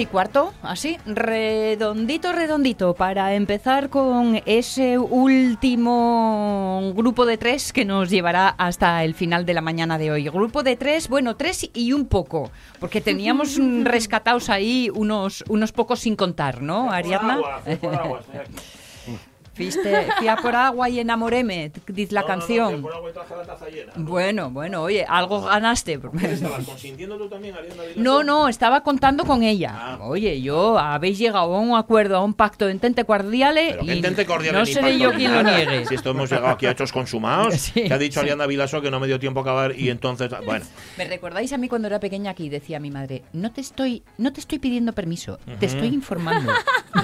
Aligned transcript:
Y 0.00 0.06
cuarto, 0.06 0.54
así, 0.62 0.96
redondito, 1.04 2.32
redondito, 2.32 2.94
para 2.94 3.34
empezar 3.34 3.90
con 3.90 4.40
ese 4.46 4.96
último 4.98 6.90
grupo 6.96 7.26
de 7.26 7.36
tres 7.36 7.74
que 7.74 7.84
nos 7.84 8.08
llevará 8.08 8.48
hasta 8.48 9.04
el 9.04 9.12
final 9.12 9.44
de 9.44 9.52
la 9.52 9.60
mañana 9.60 9.98
de 9.98 10.10
hoy. 10.10 10.24
Grupo 10.30 10.62
de 10.62 10.76
tres, 10.76 11.06
bueno, 11.10 11.36
tres 11.36 11.68
y 11.74 11.92
un 11.92 12.06
poco, 12.06 12.50
porque 12.78 13.02
teníamos 13.02 13.58
rescatados 13.82 14.48
ahí 14.48 14.88
unos, 14.94 15.44
unos 15.48 15.70
pocos 15.72 16.00
sin 16.00 16.16
contar, 16.16 16.62
¿no, 16.62 16.90
Ariadna? 16.90 17.38
Viste, 19.60 20.06
fui 20.16 20.26
a 20.26 20.36
por 20.36 20.56
agua 20.56 20.88
y 20.88 21.00
enamoréme, 21.00 21.70
dice 21.86 22.14
la 22.14 22.24
canción. 22.24 22.82
Bueno, 23.96 24.50
bueno, 24.50 24.82
oye, 24.82 25.04
algo 25.06 25.42
ganaste. 25.42 26.00
¿Estabas 26.22 26.64
consintiendo 26.64 27.18
tú 27.18 27.28
también? 27.28 27.54
No, 27.96 28.24
no, 28.24 28.48
estaba 28.48 28.82
contando 28.82 29.24
con 29.24 29.42
ella. 29.42 29.72
Ah. 29.74 29.98
Oye, 30.02 30.40
yo 30.40 30.78
habéis 30.78 31.18
llegado 31.18 31.54
a 31.54 31.60
un 31.60 31.76
acuerdo, 31.76 32.16
a 32.16 32.24
un 32.24 32.32
pacto 32.32 32.64
de 32.64 32.72
entente 32.72 33.04
cordiale 33.04 33.76
Pero 33.78 34.14
que 34.14 34.22
y 34.22 34.24
cordial 34.24 34.54
no 34.54 34.64
seré 34.64 34.98
yo 34.98 35.12
quien 35.12 35.34
lo 35.34 35.42
niegue. 35.42 35.84
Si 35.86 35.94
esto 35.94 36.10
hemos 36.10 36.30
llegado 36.30 36.48
aquí 36.48 36.64
a 36.66 36.70
hechos 36.70 36.90
consumados, 36.92 37.54
Sí, 37.60 37.84
que 37.84 37.92
ha 37.92 37.98
dicho 37.98 38.20
sí. 38.20 38.24
Ariadna 38.24 38.46
Vilaso 38.46 38.80
que 38.80 38.90
no 38.90 38.98
me 38.98 39.06
dio 39.06 39.20
tiempo 39.20 39.40
a 39.40 39.42
acabar 39.42 39.78
y 39.78 39.90
entonces, 39.90 40.30
bueno, 40.46 40.64
¿Me 40.96 41.04
recordáis 41.04 41.52
a 41.52 41.58
mí 41.58 41.68
cuando 41.68 41.88
era 41.88 42.00
pequeña 42.00 42.30
aquí 42.30 42.48
decía 42.48 42.80
mi 42.80 42.90
madre, 42.90 43.22
no 43.34 43.52
te 43.52 43.60
estoy, 43.60 44.02
no 44.16 44.32
te 44.32 44.40
estoy 44.40 44.58
pidiendo 44.58 44.94
permiso, 44.94 45.38
te 45.58 45.66
estoy 45.66 45.88
informando? 45.88 46.52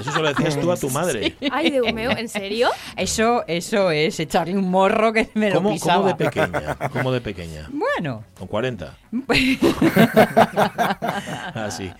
eso 0.01 0.11
se 0.11 0.19
lo 0.19 0.27
decías 0.29 0.59
tú 0.59 0.71
a 0.71 0.77
tu 0.77 0.89
madre. 0.89 1.35
Ay, 1.51 1.69
Dios 1.69 1.93
mío, 1.93 2.11
¿en 2.11 2.27
serio? 2.27 2.46
Eso, 2.95 3.43
eso 3.47 3.91
es 3.91 4.19
echarle 4.19 4.57
un 4.57 4.69
morro 4.69 5.11
que 5.13 5.29
me 5.33 5.49
lo 5.49 5.55
¿Cómo, 5.57 5.71
pisaba. 5.73 5.95
cómo 5.97 6.07
de 6.07 6.15
pequeña? 6.15 6.75
¿Cómo 6.91 7.11
de 7.11 7.21
pequeña? 7.21 7.69
Bueno, 7.71 8.23
¿Con 8.37 8.47
40? 8.47 8.95
Así. 11.53 11.91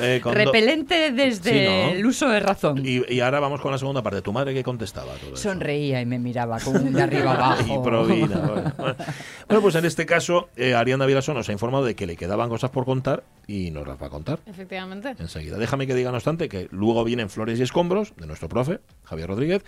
Eh, 0.00 0.20
con 0.22 0.32
do- 0.32 0.38
repelente 0.38 1.12
desde 1.12 1.50
Sí, 1.52 1.64
¿no? 1.66 1.98
el 1.98 2.06
uso 2.06 2.28
de 2.28 2.40
razón. 2.40 2.82
Y, 2.84 3.02
y 3.12 3.20
ahora 3.20 3.40
vamos 3.40 3.60
con 3.60 3.70
la 3.72 3.78
segunda 3.78 4.02
parte. 4.02 4.22
¿Tu 4.22 4.32
madre 4.32 4.54
qué 4.54 4.62
contestaba? 4.64 5.12
Todo 5.14 5.34
eso? 5.34 5.36
Sonreía 5.50 6.00
y 6.00 6.06
me 6.06 6.18
miraba 6.18 6.58
como 6.60 6.78
de 6.78 7.02
arriba 7.02 7.32
abajo. 7.34 7.80
Y 7.80 7.84
provina, 7.84 8.36
bueno. 8.38 8.72
Bueno, 9.48 9.62
pues 9.62 9.74
en 9.74 9.84
este 9.84 10.06
caso, 10.06 10.48
eh, 10.56 10.74
Ariana 10.74 11.06
Vilaso 11.06 11.34
nos 11.34 11.48
ha 11.48 11.52
informado 11.52 11.84
de 11.84 11.94
que 11.94 12.06
le 12.06 12.16
quedaban 12.16 12.48
cosas 12.48 12.70
por 12.70 12.84
contar 12.84 13.24
y 13.46 13.70
nos 13.70 13.86
las 13.86 14.00
va 14.00 14.06
a 14.06 14.10
contar 14.10 14.38
Efectivamente. 14.46 15.14
enseguida. 15.18 15.58
Déjame 15.58 15.86
que 15.86 15.94
diga, 15.94 16.10
no 16.10 16.16
obstante, 16.16 16.48
que 16.48 16.68
luego 16.70 17.04
vienen 17.04 17.28
Flores 17.28 17.58
y 17.58 17.62
Escombros 17.62 18.14
de 18.16 18.26
nuestro 18.26 18.48
profe, 18.48 18.80
Javier 19.04 19.28
Rodríguez, 19.28 19.62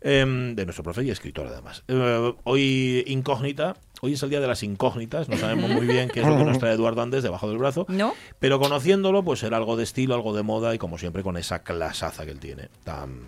em, 0.00 0.54
de 0.56 0.64
nuestro 0.64 0.82
profe 0.82 1.04
y 1.04 1.10
escritor 1.10 1.46
además. 1.46 1.84
Eh, 1.88 2.32
hoy 2.44 3.04
incógnita, 3.06 3.76
hoy 4.00 4.14
es 4.14 4.22
el 4.22 4.30
día 4.30 4.40
de 4.40 4.46
las 4.46 4.62
incógnitas, 4.62 5.28
no 5.28 5.36
sabemos 5.36 5.70
muy 5.70 5.86
bien 5.86 6.08
qué 6.08 6.20
es 6.20 6.26
lo 6.26 6.36
que 6.36 6.44
nos 6.44 6.58
trae 6.60 6.74
Eduardo 6.74 7.02
Andes 7.02 7.22
debajo 7.22 7.48
del 7.48 7.58
brazo, 7.58 7.86
¿No? 7.88 8.14
pero 8.38 8.58
conociéndolo, 8.58 9.22
pues 9.22 9.40
será 9.40 9.56
algo 9.56 9.76
de 9.76 9.84
estilo, 9.84 10.14
algo 10.14 10.34
de 10.34 10.42
moda 10.42 10.74
y 10.74 10.78
como 10.78 10.98
siempre 10.98 11.22
con 11.22 11.36
esa 11.36 11.62
clasaza 11.62 12.24
que 12.24 12.30
él 12.32 12.40
tiene, 12.40 12.68
tan 12.84 13.20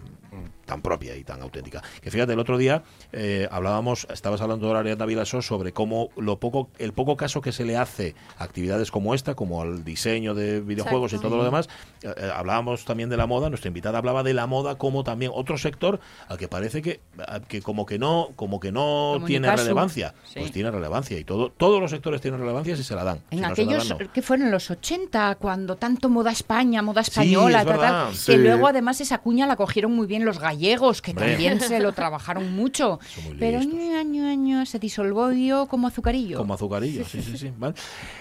tan 0.65 0.83
propia 0.83 1.17
y 1.17 1.25
tan 1.25 1.41
auténtica. 1.43 1.83
Que 2.01 2.11
fíjate, 2.11 2.33
el 2.33 2.39
otro 2.39 2.59
día 2.59 2.83
eh, 3.13 3.49
hablábamos, 3.51 4.07
estabas 4.13 4.41
hablando 4.41 4.73
de 4.73 4.79
Ariadna 4.79 5.07
Vilaso 5.07 5.43
sobre 5.43 5.73
cómo 5.73 6.11
lo 6.17 6.39
poco, 6.39 6.71
el 6.79 6.93
poco 6.93 7.17
caso 7.17 7.41
que 7.41 7.53
se 7.53 7.65
le 7.65 7.77
hace 7.77 8.15
a 8.39 8.45
actividades 8.45 8.91
como 8.91 9.15
esta, 9.15 9.35
como 9.35 9.63
al 9.63 9.85
diseño 9.85 10.35
de 10.35 10.61
videojuegos 10.61 11.13
Exacto. 11.13 11.27
y 11.27 11.31
todo 11.31 11.39
lo 11.39 11.45
demás. 11.45 11.69
Eh, 12.03 12.13
eh, 12.17 12.31
hablábamos 12.35 12.85
también 12.85 13.09
de 13.11 13.17
la 13.17 13.27
moda, 13.27 13.49
nuestra 13.49 13.69
invitada 13.69 13.99
hablaba 13.99 14.23
de 14.23 14.35
la 14.35 14.47
moda 14.47 14.77
como 14.77 15.05
también 15.05 15.33
otro 15.35 15.59
sector 15.59 16.01
al 16.29 16.39
que 16.39 16.49
parece 16.49 16.83
que, 16.83 17.01
que 17.49 17.63
como 17.63 17.87
que 17.87 17.99
no, 17.99 18.31
como 18.37 18.61
que 18.61 18.73
no 18.73 19.13
Como 19.15 19.27
tiene 19.27 19.55
relevancia. 19.55 20.15
Sí. 20.25 20.41
Pues 20.41 20.53
tiene 20.53 20.71
relevancia 20.71 21.19
y 21.19 21.25
todo, 21.25 21.51
todos 21.51 21.81
los 21.81 21.91
sectores 21.91 22.21
tienen 22.21 22.41
relevancia 22.41 22.77
si 22.77 22.83
se 22.85 22.95
la 22.95 23.05
dan. 23.05 23.21
En 23.31 23.39
Si 23.39 23.43
no 23.43 23.49
aquellos 23.49 23.89
dan, 23.89 23.99
no. 23.99 24.13
que 24.13 24.23
fueron 24.23 24.51
los 24.51 24.71
80, 24.71 25.37
cuando 25.37 25.77
tanto 25.77 26.09
moda 26.09 26.31
España, 26.31 26.83
moda 26.83 27.03
Sí, 27.03 27.11
española, 27.11 27.61
es 27.61 27.67
tal, 27.67 27.79
tal, 27.79 27.91
verdad. 28.07 28.11
que 28.27 28.37
luego 28.39 28.69
además 28.69 29.01
esa 29.01 29.19
cuña 29.19 29.47
la 29.47 29.57
cogieron 29.57 29.93
muy 29.93 30.07
bien 30.07 30.25
los 30.25 30.39
gallegos, 30.39 30.62
que 31.03 31.11
Hombre. 31.11 31.29
también 31.31 31.61
se 31.61 31.81
lo 31.81 31.93
trabajaron 31.95 32.53
mucho. 32.55 32.99
Pero 33.39 33.59
año, 33.61 33.99
año, 33.99 34.27
año 34.27 34.67
se 34.67 34.79
disolvió 34.79 35.67
como 35.67 35.89
azucarillo. 35.89 36.39
Como 36.39 36.55
azucarillo, 36.55 37.05
sí, 37.05 37.23
sí, 37.23 37.37
sí. 37.37 37.53
¿vale? 37.57 37.75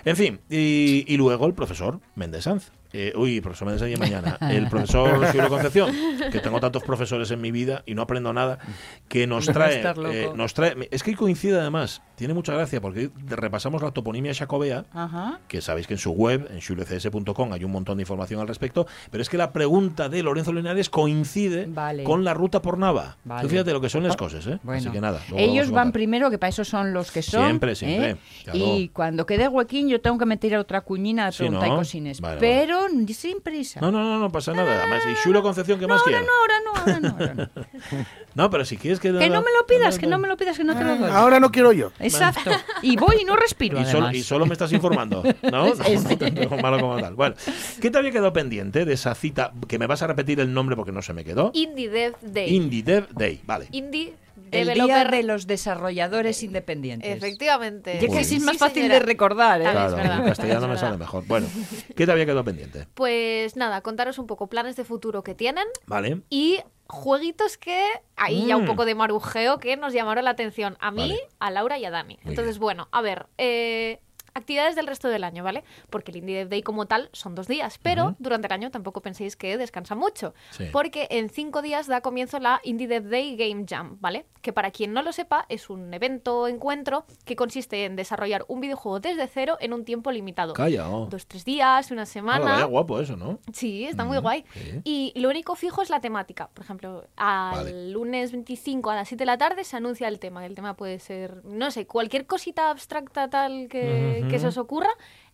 En 0.06 0.16
fin, 0.16 0.40
y, 0.50 1.06
y 1.08 1.18
luego 1.18 1.46
el 1.46 1.54
profesor 1.54 2.00
Méndez 2.16 2.44
Sanz. 2.46 2.72
Eh, 2.94 3.14
uy, 3.16 3.40
profesor 3.42 3.78
Sanz 3.80 3.92
y 3.92 3.98
mañana. 3.98 4.38
El 4.52 4.68
profesor 4.70 5.26
Julio 5.32 5.50
Concepción, 5.50 5.92
que 6.32 6.40
tengo 6.40 6.60
tantos 6.60 6.84
profesores 6.84 7.32
en 7.32 7.42
mi 7.42 7.52
vida 7.52 7.84
y 7.86 7.96
no 7.96 8.02
aprendo 8.02 8.34
nada, 8.34 8.60
que 9.08 9.28
nos 9.28 9.46
trae, 9.46 9.82
eh, 10.12 10.30
nos 10.36 10.54
trae. 10.54 10.76
Es 10.92 11.04
que 11.04 11.16
coincide 11.16 11.60
además, 11.60 12.02
tiene 12.16 12.34
mucha 12.34 12.54
gracia, 12.54 12.82
porque 12.82 13.10
repasamos 13.28 13.82
la 13.82 13.92
toponimia 13.92 14.34
jacobea, 14.34 14.86
Ajá. 14.94 15.40
que 15.48 15.62
sabéis 15.62 15.88
que 15.88 15.94
en 15.94 16.00
su 16.00 16.12
web, 16.12 16.48
en 16.52 16.62
xulecs.com, 16.62 17.54
hay 17.54 17.64
un 17.64 17.72
montón 17.72 17.98
de 17.98 18.04
información 18.04 18.40
al 18.42 18.48
respecto, 18.48 18.86
pero 19.10 19.22
es 19.22 19.30
que 19.30 19.38
la 19.38 19.52
pregunta 19.54 20.10
de 20.10 20.24
Lorenzo 20.24 20.54
Linares 20.54 20.90
coincide 20.90 21.66
Vale. 21.68 22.04
con 22.04 22.24
la 22.24 22.34
ruta 22.34 22.62
por 22.62 22.78
Nava. 22.78 23.18
Vale. 23.24 23.48
Fíjate 23.50 23.72
lo 23.72 23.82
que 23.82 23.90
son 23.90 24.04
las 24.04 24.16
cosas, 24.18 24.46
¿eh? 24.48 24.60
Bueno, 24.64 24.80
Así 24.82 24.90
que 24.90 25.02
nada. 25.02 25.22
ellos 25.36 25.70
a 25.70 25.72
van 25.72 25.92
primero, 25.92 26.30
que 26.30 26.38
para 26.38 26.50
eso 26.50 26.66
son 26.66 26.94
los 26.94 27.12
que 27.12 27.22
son. 27.22 27.46
Siempre, 27.46 27.76
siempre, 27.76 28.12
¿eh? 28.12 28.18
claro. 28.44 28.60
Y 28.60 28.90
cuando 28.90 29.26
quede 29.26 29.48
huequín, 29.48 29.88
yo 29.90 30.02
tengo 30.02 30.18
que 30.18 30.26
meter 30.26 30.56
otra 30.58 30.82
cuñina 30.82 31.28
de 31.28 31.32
Sí, 31.32 31.38
pregunta 31.40 31.68
¿no? 31.68 31.74
y 31.74 31.78
cosines. 31.78 32.22
Vale, 32.22 32.38
pero 32.40 32.81
sin 33.14 33.42
prisa. 33.42 33.80
No, 33.82 33.92
no, 33.92 34.04
no, 34.04 34.20
no 34.20 34.32
pasa 34.32 34.54
nada. 34.54 34.84
Además, 34.84 35.04
y 35.12 35.16
Xulo 35.16 35.42
Concepción, 35.42 35.80
¿qué 35.80 35.88
No, 35.88 35.96
más 35.96 36.02
ahora 36.02 36.20
quieres? 36.20 36.28
no, 36.28 36.40
ahora 36.42 36.60
no, 36.64 36.72
ahora 36.80 37.00
no, 37.00 37.10
ahora 37.10 37.34
no. 37.34 38.06
No, 38.36 38.50
pero 38.50 38.64
si 38.64 38.78
quieres 38.78 39.00
que... 39.02 39.10
Que 39.12 39.30
no 39.30 39.42
me 39.42 39.52
lo 39.52 39.66
pidas, 39.68 40.00
que 40.00 40.08
no 40.08 40.18
me 40.18 40.28
lo 40.30 40.38
pidas, 40.38 40.58
que 40.58 40.64
no 40.64 40.76
te 40.78 40.84
lo 40.86 40.96
doy. 40.96 41.10
Ahora 41.12 41.40
no 41.42 41.52
quiero 41.52 41.74
yo. 41.74 41.92
Exacto. 42.00 42.50
Y 42.82 42.96
voy 42.98 43.18
y 43.22 43.26
no 43.26 43.36
respiro, 43.36 43.80
Y 43.80 43.86
solo, 43.86 44.06
además. 44.06 44.16
y 44.16 44.24
solo 44.24 44.46
me 44.46 44.54
estás 44.54 44.72
informando, 44.72 45.22
¿no? 45.52 45.74
No, 45.76 46.58
malo 46.62 46.80
como 46.80 47.00
tal. 47.00 47.16
Bueno, 47.16 47.36
¿qué 47.82 47.92
te 47.92 47.98
había 47.98 48.12
quedado 48.12 48.32
pendiente 48.34 48.86
de 48.86 48.94
esa 48.94 49.14
cita? 49.16 49.52
Que 49.68 49.78
me 49.78 49.86
vas 49.88 50.02
a 50.02 50.08
repetir 50.08 50.40
el 50.40 50.54
nombre 50.54 50.76
porque 50.76 50.92
no 50.92 51.02
se 51.02 51.14
me 51.14 51.24
quedó. 51.24 51.52
Indie 51.54 51.90
Dev 51.90 52.16
Day. 52.22 52.56
Indie 52.56 52.84
Dev 52.84 53.08
Day, 53.12 53.42
vale. 53.46 53.68
Indie 53.72 54.14
El 54.52 54.74
día 54.74 54.86
Developer. 54.86 55.12
de 55.12 55.24
los 55.24 55.48
desarrolladores 55.48 56.44
independientes. 56.44 57.16
Efectivamente. 57.18 57.94
Ya 58.02 58.08
que 58.08 58.20
así 58.20 58.36
es 58.36 58.42
Sí, 58.42 58.46
más 58.46 58.58
fácil 58.58 58.84
señora. 58.84 59.00
de 59.00 59.06
recordar, 59.06 59.62
¿eh? 59.62 59.66
Claro. 59.72 59.98
Es 59.98 60.06
en 60.20 60.24
castellano 60.26 60.66
es 60.66 60.72
me 60.72 60.78
sale 60.78 60.98
mejor. 60.98 61.26
Bueno, 61.28 61.48
¿qué 61.96 62.06
te 62.06 62.12
había 62.12 62.26
quedado 62.26 62.44
pendiente? 62.44 62.88
Pues 62.94 63.56
nada, 63.56 63.82
contaros 63.82 64.18
un 64.20 64.28
poco 64.28 64.48
planes 64.48 64.76
de 64.76 64.84
futuro 64.84 65.24
que 65.24 65.36
tienen 65.36 65.66
Vale. 65.86 66.22
y 66.30 66.60
jueguitos 66.88 67.58
que 67.58 67.86
ahí 68.18 68.48
ya 68.48 68.58
un 68.58 68.64
Mm. 68.64 68.68
poco 68.68 68.84
de 68.86 68.96
marujeo 68.96 69.60
que 69.60 69.78
nos 69.78 69.94
llamaron 69.94 70.26
la 70.26 70.32
atención 70.32 70.76
a 70.82 70.92
mí, 70.92 71.10
Vale. 71.10 71.20
a 71.40 71.50
Laura 71.52 71.78
y 71.80 71.86
a 71.86 71.90
Dani. 71.92 72.20
Muy 72.24 72.32
Entonces, 72.32 72.56
bien. 72.56 72.62
bueno, 72.62 72.88
a 72.92 73.02
ver, 73.02 73.28
eh, 73.38 74.02
actividades 74.34 74.76
del 74.76 74.88
resto 74.88 75.08
del 75.10 75.24
año, 75.24 75.44
¿vale? 75.44 75.64
Porque 75.90 76.12
el 76.12 76.18
Indie 76.18 76.38
Dev 76.38 76.50
Day 76.50 76.62
como 76.64 76.86
tal 76.86 77.10
son 77.14 77.36
dos 77.36 77.48
días, 77.48 77.80
pero 77.82 78.16
durante 78.20 78.48
el 78.48 78.54
año 78.54 78.72
tampoco 78.72 79.02
penséis 79.02 79.36
que 79.36 79.58
descansa 79.58 79.96
mucho, 79.96 80.34
Sí. 80.52 80.66
porque 80.72 81.08
en 81.12 81.30
cinco 81.30 81.62
días 81.62 81.88
da 81.88 82.02
comienzo 82.02 82.40
la 82.40 82.60
Indie 82.64 82.88
Dev 82.88 83.10
Day 83.10 83.36
Game 83.36 83.66
Jam, 83.68 83.98
¿vale? 84.00 84.26
Que 84.42 84.54
para 84.54 84.72
quien 84.72 84.94
no 84.94 85.02
lo 85.02 85.12
sepa 85.12 85.46
es 85.50 85.70
un 85.70 85.94
evento 85.94 86.48
encuentro 86.48 87.06
que 87.26 87.36
consiste 87.36 87.86
en 87.86 87.96
desarrollar 87.96 88.46
un 88.48 88.60
videojuego 88.62 89.00
desde 89.00 89.28
cero 89.28 89.58
en 89.60 89.74
un 89.74 89.86
tiempo 89.86 90.12
limitado. 90.12 90.54
Calla, 90.54 90.90
oh. 90.90 91.06
Dos, 91.08 91.28
tres 91.28 91.46
días, 91.46 91.92
una 91.92 92.04
Ah, 92.04 92.06
semana. 92.06 92.46
vaya 92.54 92.66
guapo 92.66 93.00
eso, 93.00 93.16
¿no? 93.18 93.40
Sí, 93.54 93.86
está 93.86 94.04
muy 94.06 94.18
guay. 94.18 94.44
Y 94.84 95.14
lo 95.16 95.30
único 95.30 95.56
fijo 95.56 95.82
es 95.82 95.90
la 95.90 96.00
temática. 96.02 96.50
Por 96.54 96.64
ejemplo, 96.64 97.06
al 97.16 97.56
Vale. 97.66 97.90
lunes 97.92 98.32
25 98.32 98.90
a 98.90 98.96
las 98.96 99.08
7 99.08 99.22
de 99.22 99.26
la 99.26 99.38
tarde 99.38 99.64
se 99.64 99.78
anuncia 99.78 100.08
el 100.08 100.20
tema. 100.20 100.46
El 100.46 100.56
tema 100.56 100.76
puede 100.76 101.00
ser, 101.00 101.44
no 101.46 101.70
sé, 101.72 101.86
cualquier 101.86 102.26
cosita 102.26 102.70
abstracta 102.72 103.30
tal 103.30 103.68
que, 103.70 104.21
Que 104.30 104.40
se 104.40 104.48
os 104.48 104.58
ocurra. 104.58 104.90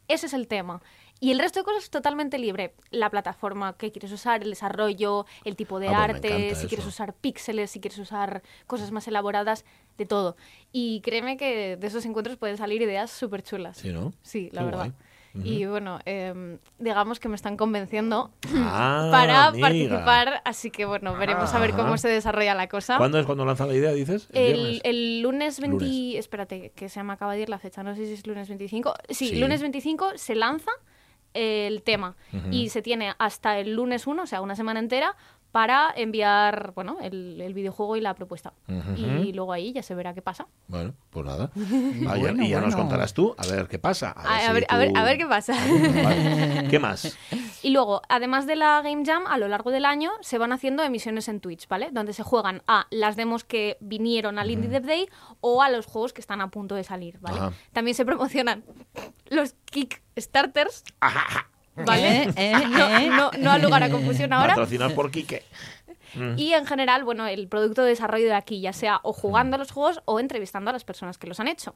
Ese 0.07 0.27
es 0.27 0.33
el 0.33 0.47
tema. 0.47 0.81
Y 1.19 1.31
el 1.31 1.39
resto 1.39 1.59
de 1.59 1.63
cosas 1.65 1.83
es 1.85 1.89
totalmente 1.89 2.37
libre. 2.37 2.75
La 2.91 3.09
plataforma 3.09 3.75
que 3.75 3.91
quieres 3.91 4.11
usar, 4.11 4.43
el 4.43 4.51
desarrollo, 4.51 5.25
el 5.45 5.55
tipo 5.55 5.79
de 5.79 5.87
Ah, 5.89 6.03
arte, 6.03 6.53
si 6.55 6.67
quieres 6.67 6.85
usar 6.85 7.13
píxeles, 7.13 7.71
si 7.71 7.79
quieres 7.79 7.97
usar 7.99 8.43
cosas 8.67 8.91
más 8.91 9.07
elaboradas, 9.07 9.65
de 9.97 10.05
todo. 10.05 10.37
Y 10.71 11.01
créeme 11.01 11.35
que 11.37 11.75
de 11.75 11.87
esos 11.87 12.05
encuentros 12.05 12.37
pueden 12.37 12.55
salir 12.57 12.81
ideas 12.83 13.09
súper 13.09 13.41
chulas. 13.41 13.77
Sí, 13.77 13.91
¿no? 13.91 14.13
Sí, 14.21 14.49
la 14.53 14.59
Qué 14.61 14.65
verdad. 14.65 14.79
guay. 14.79 14.93
Y 15.43 15.65
bueno, 15.65 15.99
em, 16.05 16.57
digamos 16.79 17.19
que 17.19 17.29
me 17.29 17.35
están 17.35 17.57
convenciendo 17.57 18.31
Ah, 18.55 19.07
para 19.11 19.45
amiga. 19.47 19.67
participar, 19.67 20.41
así 20.45 20.71
que 20.71 20.85
bueno, 20.85 21.15
veremos 21.15 21.53
a 21.53 21.59
ver 21.59 21.71
Ajá. 21.71 21.79
cómo 21.83 21.97
se 21.97 22.07
desarrolla 22.09 22.55
la 22.55 22.67
cosa. 22.67 22.97
¿Cuándo 22.97 23.19
es 23.19 23.25
cuando 23.25 23.45
lanza 23.45 23.65
la 23.65 23.73
idea, 23.75 23.91
dices? 23.91 24.27
El, 24.33 25.21
lunes 25.21 25.59
20... 25.59 25.85
Lunes. 25.85 26.15
Espérate, 26.15 26.71
que 26.75 26.89
se 26.89 27.01
me 27.03 27.13
acaba 27.13 27.33
de 27.33 27.41
ir 27.41 27.49
la 27.49 27.59
fecha, 27.59 27.83
no 27.83 27.95
sé 27.95 28.05
si 28.05 28.13
es 28.13 28.25
lunes 28.27 28.47
25. 28.47 28.93
Sí, 29.09 29.27
Sí. 29.29 29.35
lunes 29.39 29.61
25 29.61 30.11
se 30.15 30.35
lanza 30.35 30.71
el 31.33 31.83
tema 31.83 32.15
y 32.51 32.69
se 32.69 32.81
tiene 32.81 33.13
hasta 33.19 33.59
el 33.59 33.75
lunes 33.75 34.07
1, 34.07 34.23
o 34.23 34.25
sea, 34.25 34.41
una 34.41 34.55
semana 34.55 34.79
entera, 34.79 35.15
para 35.51 35.91
enviar, 35.95 36.73
bueno, 36.75 36.97
el, 37.01 37.41
el 37.41 37.53
videojuego 37.53 37.95
y 37.97 38.01
la 38.01 38.13
propuesta. 38.13 38.53
Y 38.97 39.33
luego 39.33 39.53
ahí 39.53 39.73
ya 39.73 39.81
se 39.81 39.95
verá 39.95 40.13
qué 40.13 40.21
pasa. 40.21 40.47
Bueno, 40.67 40.93
pues 41.09 41.25
nada. 41.25 41.49
Ah, 42.07 42.15
Bueno, 42.17 42.43
y 42.43 42.49
ya 42.49 42.61
nos 42.61 42.75
contarás 42.75 43.13
tú, 43.13 43.33
a 43.37 43.45
ver 43.47 43.67
qué 43.67 43.79
pasa. 43.79 44.11
A, 44.15 44.37
a 44.37 44.47
si 44.47 44.53
ver, 44.53 44.65
a, 44.69 44.77
ver, 44.77 44.93
tú- 44.93 44.99
a 44.99 45.03
ver 45.03 45.17
qué 45.17 45.25
pasa. 45.25 45.53
Vale. 46.03 46.67
¿Qué 46.69 46.79
más? 46.79 47.17
Y 47.63 47.71
luego, 47.71 48.01
además 48.09 48.45
de 48.45 48.55
la 48.55 48.81
Game 48.83 49.03
Jam, 49.05 49.25
a 49.27 49.37
lo 49.37 49.47
largo 49.47 49.71
del 49.71 49.85
año 49.85 50.11
se 50.21 50.37
van 50.37 50.51
haciendo 50.53 50.83
emisiones 50.83 51.27
en 51.27 51.39
Twitch, 51.39 51.67
¿vale? 51.67 51.89
Donde 51.91 52.13
se 52.13 52.23
juegan 52.23 52.61
a 52.67 52.85
las 52.91 53.15
demos 53.15 53.43
que 53.43 53.77
vinieron 53.79 54.37
al 54.39 54.51
Indie 54.51 54.69
Dev 54.69 54.83
Day 54.85 55.09
o 55.41 55.63
a 55.63 55.69
los 55.69 55.85
juegos 55.85 56.13
que 56.13 56.21
están 56.21 56.41
a 56.41 56.49
punto 56.51 56.75
de 56.75 56.83
salir, 56.83 57.17
¿vale? 57.19 57.37
Ajá. 57.39 57.53
También 57.73 57.95
se 57.95 58.05
promocionan 58.05 58.63
los 59.29 59.55
Kickstarters, 59.65 60.83
¿vale? 61.85 62.23
Eh, 62.23 62.33
eh, 62.35 62.53
no, 62.69 62.97
eh. 62.97 63.09
no, 63.09 63.31
no 63.39 63.51
ha 63.51 63.57
lugar 63.57 63.83
a 63.83 63.89
confusión 63.89 64.33
ahora. 64.33 64.55
Patrocinados 64.55 64.93
por 64.93 65.11
Quique. 65.11 65.43
Y 66.35 66.53
en 66.53 66.65
general, 66.65 67.03
bueno, 67.03 67.27
el 67.27 67.47
producto 67.47 67.83
de 67.83 67.89
desarrollo 67.89 68.25
de 68.25 68.33
aquí, 68.33 68.59
ya 68.59 68.73
sea 68.73 68.99
o 69.03 69.13
jugando 69.13 69.55
a 69.55 69.59
los 69.59 69.71
juegos 69.71 70.01
o 70.05 70.19
entrevistando 70.19 70.69
a 70.69 70.73
las 70.73 70.83
personas 70.83 71.17
que 71.17 71.27
los 71.27 71.39
han 71.39 71.47
hecho. 71.47 71.75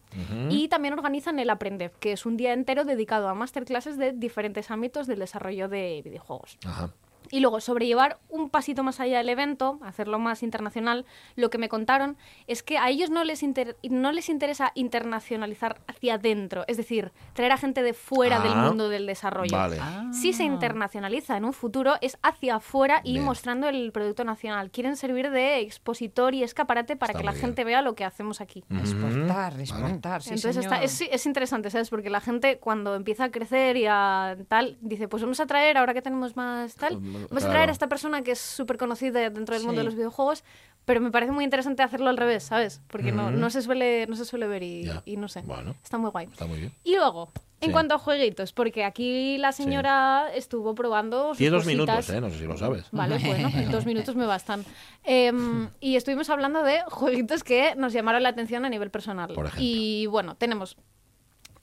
Y 0.49 0.67
también 0.67 0.93
organizan 0.93 1.37
el 1.37 1.49
Aprender, 1.49 1.91
que 1.99 2.13
es 2.13 2.25
un 2.25 2.37
día 2.37 2.53
entero 2.53 2.83
dedicado 2.83 3.29
a 3.29 3.35
masterclasses 3.35 3.97
de 3.97 4.13
diferentes 4.13 4.71
ámbitos 4.71 5.05
del 5.05 5.19
desarrollo 5.19 5.67
de 5.67 6.01
videojuegos. 6.03 6.57
Ajá. 6.65 6.91
Y 7.29 7.39
luego, 7.39 7.61
sobrellevar 7.61 8.17
un 8.29 8.49
pasito 8.49 8.83
más 8.83 8.99
allá 8.99 9.19
del 9.19 9.29
evento, 9.29 9.79
hacerlo 9.83 10.19
más 10.19 10.43
internacional, 10.43 11.05
lo 11.35 11.49
que 11.49 11.57
me 11.57 11.69
contaron 11.69 12.17
es 12.47 12.61
que 12.63 12.77
a 12.77 12.89
ellos 12.89 13.09
no 13.09 13.23
les, 13.23 13.41
inter- 13.43 13.77
no 13.83 14.11
les 14.11 14.27
interesa 14.27 14.71
internacionalizar 14.75 15.79
hacia 15.87 16.15
adentro, 16.15 16.63
es 16.67 16.77
decir, 16.77 17.11
traer 17.33 17.51
a 17.53 17.57
gente 17.57 17.83
de 17.83 17.93
fuera 17.93 18.39
del 18.39 18.51
Ah, 18.53 18.67
mundo 18.67 18.89
del 18.89 19.05
desarrollo. 19.05 19.55
Vale. 19.55 19.77
Si 20.13 20.33
se 20.33 20.43
internacionaliza 20.43 21.37
en 21.37 21.45
un 21.45 21.53
futuro 21.53 21.93
es 22.01 22.17
hacia 22.21 22.55
afuera 22.55 23.01
y 23.03 23.13
Bien. 23.13 23.23
mostrando 23.25 23.69
el 23.69 23.91
producto 23.91 24.23
nacional. 24.25 24.71
Quieren 24.71 24.95
servir 24.97 25.29
de 25.31 25.59
expositor 25.61 26.33
y 26.33 26.43
escaparate 26.43 26.95
para 26.95 27.11
Está 27.11 27.19
que 27.19 27.25
la 27.25 27.31
bien. 27.31 27.41
gente 27.41 27.63
vea 27.63 27.81
lo 27.81 27.95
que 27.95 28.03
hacemos 28.03 28.41
aquí. 28.41 28.63
Exportar, 28.69 29.59
exportar, 29.59 30.21
sí, 30.21 30.29
Entonces 30.33 30.57
está, 30.57 30.83
es, 30.83 31.01
es 31.01 31.25
interesante, 31.25 31.69
¿sabes? 31.69 31.89
Porque 31.89 32.09
la 32.09 32.19
gente 32.21 32.57
cuando 32.59 32.95
empieza 32.95 33.25
a 33.25 33.31
crecer 33.31 33.77
y 33.77 33.85
a 33.87 34.35
tal, 34.47 34.77
dice, 34.81 35.07
pues 35.07 35.23
vamos 35.23 35.39
a 35.39 35.45
traer, 35.45 35.77
ahora 35.77 35.93
que 35.93 36.01
tenemos 36.01 36.35
más 36.35 36.75
tal, 36.75 36.99
Mm, 37.11 37.27
vamos 37.29 37.31
a 37.31 37.37
claro. 37.37 37.51
traer 37.51 37.69
a 37.69 37.71
esta 37.71 37.87
persona 37.87 38.21
que 38.21 38.31
es 38.31 38.39
súper 38.39 38.77
conocida 38.77 39.29
dentro 39.29 39.55
del 39.55 39.63
mundo 39.65 39.79
de 39.79 39.83
Sí. 39.83 39.85
los 39.85 39.95
videojuegos, 39.95 40.43
pero 40.85 40.99
me 41.01 41.11
parece 41.11 41.31
muy 41.31 41.43
interesante 41.43 41.83
hacerlo 41.83 42.09
al 42.09 42.17
revés, 42.17 42.43
¿sabes? 42.43 42.81
Porque 42.87 43.11
no, 43.11 43.29
no, 43.31 43.49
se, 43.49 43.61
suele, 43.61 44.07
no 44.07 44.15
se 44.15 44.25
suele 44.25 44.47
ver 44.47 44.63
y, 44.63 44.89
y 45.05 45.17
no 45.17 45.27
sé. 45.27 45.41
Bueno. 45.41 45.75
Está 45.83 45.97
muy 45.97 46.09
guay. 46.09 46.27
Está 46.31 46.45
muy 46.45 46.59
bien. 46.59 46.73
Y 46.83 46.95
luego, 46.95 47.31
en 47.61 47.67
Sí. 47.69 47.71
cuanto 47.71 47.93
a 47.93 47.97
jueguitos, 47.99 48.53
porque 48.53 48.83
aquí 48.83 49.37
la 49.37 49.51
señora 49.51 50.33
estuvo 50.33 50.73
probando 50.73 51.29
sus 51.29 51.37
Tienes 51.37 51.51
dos 51.53 51.63
cositas. 51.65 51.85
minutos, 51.87 52.09
¿eh? 52.09 52.19
No 52.21 52.29
sé 52.31 52.39
si 52.39 52.45
lo 52.45 52.57
sabes. 52.57 52.85
Vale, 52.91 53.17
bueno, 53.25 53.49
en 53.53 53.69
dos 53.71 53.85
minutos 53.85 54.15
me 54.15 54.25
bastan. 54.25 54.65
Em, 55.03 55.69
y 55.79 55.95
estuvimos 55.97 56.29
hablando 56.31 56.63
de 56.63 56.81
jueguitos 56.87 57.43
que 57.43 57.75
nos 57.75 57.93
llamaron 57.93 58.23
la 58.23 58.29
atención 58.29 58.65
a 58.65 58.69
nivel 58.69 58.89
personal. 58.89 59.27
Por 59.33 59.45
ejemplo. 59.45 59.63
Y 59.63 60.07
bueno, 60.07 60.35
tenemos 60.35 60.77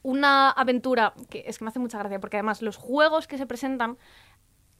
una 0.02 0.50
aventura 0.52 1.12
que 1.28 1.44
es 1.46 1.58
que 1.58 1.64
me 1.64 1.70
hace 1.70 1.80
mucha 1.80 1.98
gracia, 1.98 2.20
porque 2.20 2.36
además 2.36 2.62
los 2.62 2.76
juegos 2.76 3.26
que 3.26 3.36
se 3.36 3.46
presentan, 3.46 3.98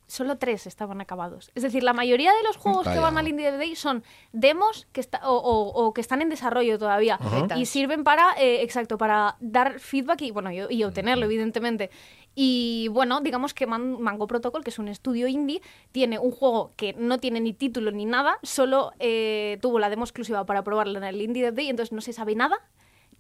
solo 0.08 0.36
tres 0.38 0.66
estaban 0.66 1.00
acabados. 1.00 1.52
Es 1.54 1.62
decir, 1.62 1.84
la 1.84 1.92
mayoría 1.92 2.32
de 2.32 2.42
los 2.42 2.56
juegos 2.56 2.88
que 2.88 2.98
van 2.98 3.16
al 3.18 3.28
Indie 3.28 3.50
Dev 3.52 3.58
Day 3.60 3.76
son 3.76 4.02
demos 4.32 4.88
que 4.92 5.00
está, 5.00 5.20
o, 5.30 5.36
o- 5.36 5.84
o 5.86 5.94
que 5.94 6.00
están 6.00 6.20
en 6.22 6.28
desarrollo 6.30 6.78
todavía. 6.78 7.20
Y 7.56 7.66
sirven 7.66 8.02
para, 8.02 8.32
eh, 8.38 8.62
exacto, 8.62 8.98
para 8.98 9.36
dar 9.38 9.78
feedback 9.78 10.22
y, 10.22 10.30
bueno, 10.32 10.50
y, 10.50 10.64
y 10.74 10.82
obtenerlo, 10.82 11.26
evidentemente. 11.26 11.90
Y 12.34 12.88
bueno, 12.92 13.20
digamos 13.20 13.52
que 13.54 13.66
Man- 13.66 14.00
Mango 14.00 14.26
Protocol, 14.26 14.64
que 14.64 14.70
es 14.70 14.78
un 14.78 14.88
estudio 14.88 15.28
indie, 15.28 15.60
tiene 15.92 16.18
un 16.18 16.30
juego 16.30 16.72
que 16.76 16.92
no 16.94 17.18
tiene 17.18 17.40
ni 17.40 17.52
título 17.52 17.90
ni 17.90 18.04
nada, 18.04 18.38
solo 18.42 18.92
eh, 18.98 19.58
tuvo 19.60 19.78
la 19.78 19.90
demo 19.90 20.04
exclusiva 20.04 20.44
para 20.46 20.62
probarlo 20.64 20.98
en 20.98 21.04
el 21.04 21.20
Indie 21.20 21.42
Dev 21.44 21.54
Day, 21.54 21.68
entonces 21.68 21.92
no 21.92 22.00
se 22.00 22.12
sabe 22.12 22.34
nada 22.34 22.58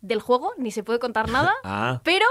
del 0.00 0.20
juego, 0.20 0.52
ni 0.56 0.70
se 0.70 0.84
puede 0.84 1.00
contar 1.00 1.28
nada, 1.30 1.52
Ah. 1.64 2.00
pero 2.04 2.26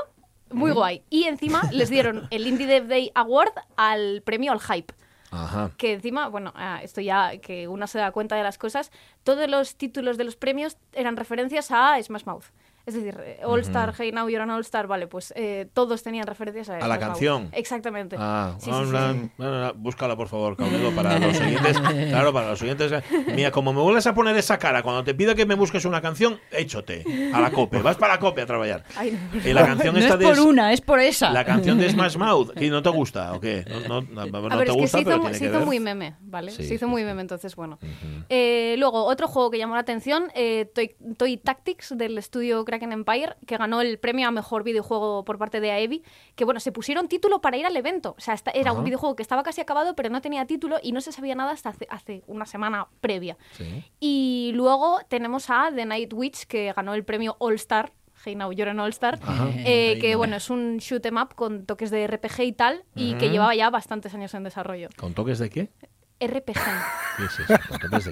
muy 0.51 0.71
guay. 0.71 1.03
Y 1.09 1.23
encima 1.23 1.63
les 1.71 1.89
dieron 1.89 2.27
el 2.31 2.47
Indie 2.47 2.67
Dev 2.67 2.87
Day 2.87 3.11
Award 3.15 3.53
al 3.75 4.21
premio 4.23 4.51
al 4.51 4.59
hype. 4.59 4.93
Ajá. 5.31 5.71
Que 5.77 5.93
encima, 5.93 6.29
bueno, 6.29 6.53
ah, 6.55 6.79
esto 6.81 7.01
ya 7.01 7.37
que 7.39 7.67
uno 7.67 7.85
se 7.87 7.99
da 7.99 8.11
cuenta 8.11 8.35
de 8.35 8.43
las 8.43 8.57
cosas, 8.57 8.91
todos 9.23 9.49
los 9.49 9.75
títulos 9.75 10.17
de 10.17 10.23
los 10.23 10.35
premios 10.35 10.77
eran 10.93 11.17
referencias 11.17 11.69
a 11.71 12.01
Smash 12.01 12.23
Mouth. 12.25 12.45
Es 12.87 12.93
decir, 12.93 13.17
eh, 13.21 13.41
All 13.43 13.59
Star, 13.59 13.93
Hey 13.97 14.13
Now 14.13 14.29
You're 14.29 14.41
an 14.43 14.49
All 14.49 14.61
Star, 14.61 14.87
vale, 14.87 15.07
pues 15.07 15.33
eh, 15.35 15.67
todos 15.73 16.01
tenían 16.03 16.25
referencias 16.25 16.69
a, 16.69 16.77
A 16.77 16.87
la 16.87 16.97
canción. 16.97 17.49
Exactamente. 17.51 18.15
Ah, 18.17 18.55
Sí, 18.59 18.65
sí, 18.65 18.71
no, 18.71 18.85
sí, 18.85 18.91
no, 18.93 19.13
sí. 19.13 19.29
no, 19.37 19.61
no, 19.67 19.73
búscala 19.73 20.15
por 20.15 20.29
favor, 20.29 20.55
Caunedo, 20.55 20.91
para 20.95 21.19
los 21.19 21.35
siguientes. 21.35 21.77
Claro, 22.07 22.31
para 22.31 22.49
los 22.51 22.59
siguientes. 22.59 22.93
Mira, 23.35 23.51
como 23.51 23.73
me 23.73 23.81
vuelves 23.81 24.07
a 24.07 24.13
poner 24.15 24.37
esa 24.37 24.57
cara 24.57 24.81
cuando 24.83 25.03
te 25.03 25.13
pida 25.13 25.35
que 25.35 25.45
me 25.45 25.55
busques 25.55 25.83
una 25.83 26.01
canción, 26.01 26.39
échote 26.51 27.03
a 27.33 27.41
la 27.41 27.51
cope. 27.51 27.81
Vas 27.81 27.97
para 27.97 28.13
la 28.13 28.19
cope 28.19 28.41
a 28.41 28.45
trabajar. 28.45 28.85
Ay, 28.95 29.19
la 29.45 29.65
canción 29.65 29.93
no 29.93 29.99
esta 29.99 30.13
es 30.13 30.19
de 30.19 30.25
por 30.25 30.39
una, 30.39 30.71
es 30.71 30.79
por 30.79 31.01
esa. 31.01 31.29
la 31.31 31.43
canción 31.43 31.77
de 31.77 31.89
Smash 31.89 32.15
Mouth, 32.15 32.51
¿que 32.53 32.69
no 32.69 32.81
te 32.81 32.89
gusta 32.97 33.33
o 33.33 33.41
qué? 33.41 33.65
No, 33.89 34.01
no, 34.01 34.25
no, 34.25 34.25
no 34.25 34.47
a 34.53 34.55
ver, 34.55 34.67
te 34.67 34.71
es 34.71 34.75
que 34.75 34.81
gusta, 34.81 34.97
se 34.97 35.01
hizo, 35.01 35.09
pero 35.09 35.17
mu- 35.17 35.23
tiene 35.23 35.33
se 35.37 35.39
que 35.43 35.49
hizo 35.49 35.57
ver. 35.57 35.65
muy 35.65 35.79
meme, 35.81 36.15
¿vale? 36.21 36.51
Sí, 36.51 36.63
se 36.63 36.75
hizo 36.75 36.85
sí, 36.85 36.89
muy 36.89 37.01
sí. 37.01 37.05
meme, 37.05 37.19
entonces 37.21 37.53
bueno. 37.57 37.79
Eh, 38.29 38.75
luego, 38.77 39.03
otro 39.03 39.27
juego 39.27 39.51
que 39.51 39.57
llamó 39.57 39.73
la 39.75 39.81
atención, 39.81 40.31
eh, 40.35 40.71
Toy, 40.73 40.95
Toy 41.17 41.35
Tactics, 41.35 41.97
del 41.97 42.17
estudio 42.17 42.63
Kraken 42.77 42.91
Empire, 42.91 43.35
que 43.45 43.57
ganó 43.57 43.81
el 43.81 43.97
premio 43.99 44.27
a 44.27 44.31
mejor 44.31 44.63
videojuego 44.63 45.23
por 45.25 45.37
parte 45.37 45.59
de 45.59 45.71
AEVI, 45.71 46.03
que 46.35 46.45
bueno, 46.45 46.59
se 46.59 46.71
pusieron 46.71 47.07
título 47.07 47.41
para 47.41 47.57
ir 47.57 47.65
al 47.65 47.75
evento. 47.75 48.15
O 48.17 48.21
sea, 48.21 48.33
esta- 48.33 48.51
era 48.51 48.71
Ajá. 48.71 48.79
un 48.79 48.85
videojuego 48.85 49.15
que 49.15 49.23
estaba 49.23 49.43
casi 49.43 49.61
acabado, 49.61 49.95
pero 49.95 50.09
no 50.09 50.21
tenía 50.21 50.45
título 50.45 50.77
y 50.81 50.91
no 50.91 51.01
se 51.01 51.11
sabía 51.11 51.35
nada 51.35 51.51
hasta 51.51 51.69
hace, 51.69 51.87
hace 51.89 52.23
una 52.27 52.45
semana 52.45 52.87
previa. 53.01 53.37
Sí. 53.53 53.83
Y 53.99 54.51
luego 54.53 54.99
tenemos 55.07 55.49
a 55.49 55.71
The 55.73 55.85
Night 55.85 56.13
Witch, 56.13 56.45
que 56.45 56.71
ganó 56.73 56.93
el 56.93 57.03
premio 57.03 57.35
All 57.39 57.55
Star. 57.55 57.91
Hey 58.25 58.35
Now 58.35 58.51
You're 58.51 58.71
an 58.71 58.79
All 58.79 58.89
Star, 58.89 59.19
eh, 59.65 59.99
que 60.01 60.13
no. 60.13 60.17
bueno, 60.17 60.35
es 60.37 60.49
un 60.49 60.77
shoot 60.77 61.05
'em 61.05 61.17
up 61.17 61.35
con 61.35 61.65
toques 61.67 61.91
de 61.91 62.07
RPG 62.07 62.43
y 62.45 62.51
tal, 62.51 62.83
y 62.95 63.13
que 63.13 63.29
llevaba 63.29 63.53
ya 63.53 63.69
bastantes 63.69 64.13
años 64.15 64.33
en 64.33 64.43
desarrollo. 64.43 64.89
¿Con 64.97 65.13
toques 65.13 65.37
de 65.39 65.49
qué? 65.51 65.69
RPG. 66.19 66.53
¿Qué 67.17 67.25
es 67.25 67.39
eso? 67.39 67.53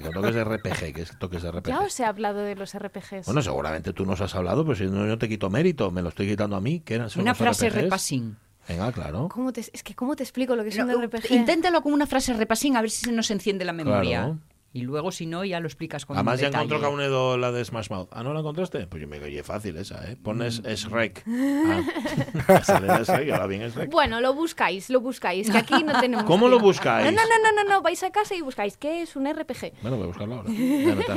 con 0.00 0.12
toques 0.12 0.34
de 0.34 0.44
RPG, 0.44 0.94
¿qué 0.94 1.02
es 1.02 1.18
toques 1.18 1.42
de 1.42 1.50
RPG? 1.50 1.68
Ya 1.68 1.80
os 1.80 1.98
he 2.00 2.04
hablado 2.04 2.40
de 2.40 2.54
los 2.54 2.76
RPGs. 2.76 3.26
Bueno, 3.26 3.42
seguramente 3.42 3.92
tú 3.92 4.04
nos 4.06 4.20
has 4.20 4.34
hablado, 4.34 4.64
pero 4.64 4.76
si 4.76 4.84
no, 4.86 5.06
yo 5.06 5.18
te 5.18 5.28
quito 5.28 5.50
mérito, 5.50 5.90
me 5.90 6.02
lo 6.02 6.08
estoy 6.10 6.28
quitando 6.28 6.56
a 6.56 6.60
mí. 6.60 6.80
¿Qué 6.80 6.94
eran? 6.94 7.10
¿Son 7.10 7.22
Una 7.22 7.34
frase 7.34 7.68
RPGs? 7.68 7.82
repasín. 7.82 8.36
Venga, 8.68 8.90
claro. 8.92 9.28
¿Cómo 9.28 9.52
te, 9.52 9.60
es 9.60 9.82
que 9.84 9.94
¿cómo 9.94 10.16
te 10.16 10.24
explico 10.24 10.56
lo 10.56 10.62
que 10.64 10.70
es 10.70 10.78
un 10.78 10.88
No, 10.88 11.00
RPG? 11.00 11.30
Inténtalo 11.30 11.82
con 11.82 11.92
una 11.92 12.06
frase 12.06 12.32
repasín 12.34 12.76
a 12.76 12.80
ver 12.80 12.90
si 12.90 13.04
se 13.06 13.12
nos 13.12 13.30
enciende 13.30 13.64
la 13.64 13.72
memoria. 13.72 14.18
Claro. 14.24 14.38
Y 14.76 14.82
luego, 14.82 15.10
si 15.10 15.24
no, 15.24 15.42
ya 15.42 15.58
lo 15.58 15.66
explicas 15.68 16.04
con 16.04 16.16
Además 16.18 16.38
ya 16.38 16.48
encontró 16.48 16.78
Caunedo 16.82 17.38
la 17.38 17.50
de 17.50 17.64
Smash 17.64 17.88
Mouth. 17.88 18.08
¿Ah, 18.10 18.22
no 18.22 18.34
la 18.34 18.40
encontraste? 18.40 18.86
Pues 18.86 19.00
yo 19.00 19.08
me 19.08 19.18
oye 19.20 19.42
fácil 19.42 19.74
esa, 19.78 20.06
¿eh? 20.10 20.16
Pones 20.22 20.60
Mm. 20.60 20.66
Shrek. 20.66 21.24
Ah. 22.48 22.60
Sale 22.62 22.86
de 22.98 23.04
Shrek, 23.04 23.30
ahora 23.30 23.46
bien 23.46 23.62
Shrek. 23.70 23.90
Bueno, 23.90 24.20
lo 24.20 24.34
buscáis, 24.34 24.90
lo 24.90 25.00
buscáis, 25.00 25.50
que 25.50 25.56
aquí 25.56 25.82
no 25.82 25.98
tenemos 26.00 26.26
¿Cómo 26.26 26.48
lo 26.48 26.58
buscáis? 26.58 27.06
No, 27.06 27.10
no, 27.12 27.22
no, 27.26 27.52
no, 27.52 27.62
no, 27.64 27.70
no, 27.70 27.80
vais 27.80 28.02
a 28.02 28.10
casa 28.10 28.34
y 28.34 28.42
buscáis 28.42 28.76
qué 28.76 29.00
es 29.00 29.16
un 29.16 29.24
RPG. 29.32 29.72
Bueno, 29.80 29.96
voy 29.96 30.04
a 30.04 30.06
buscarlo 30.08 30.34
ahora. 30.34 30.50
Ya 30.52 30.94
no 30.94 31.00
está. 31.00 31.14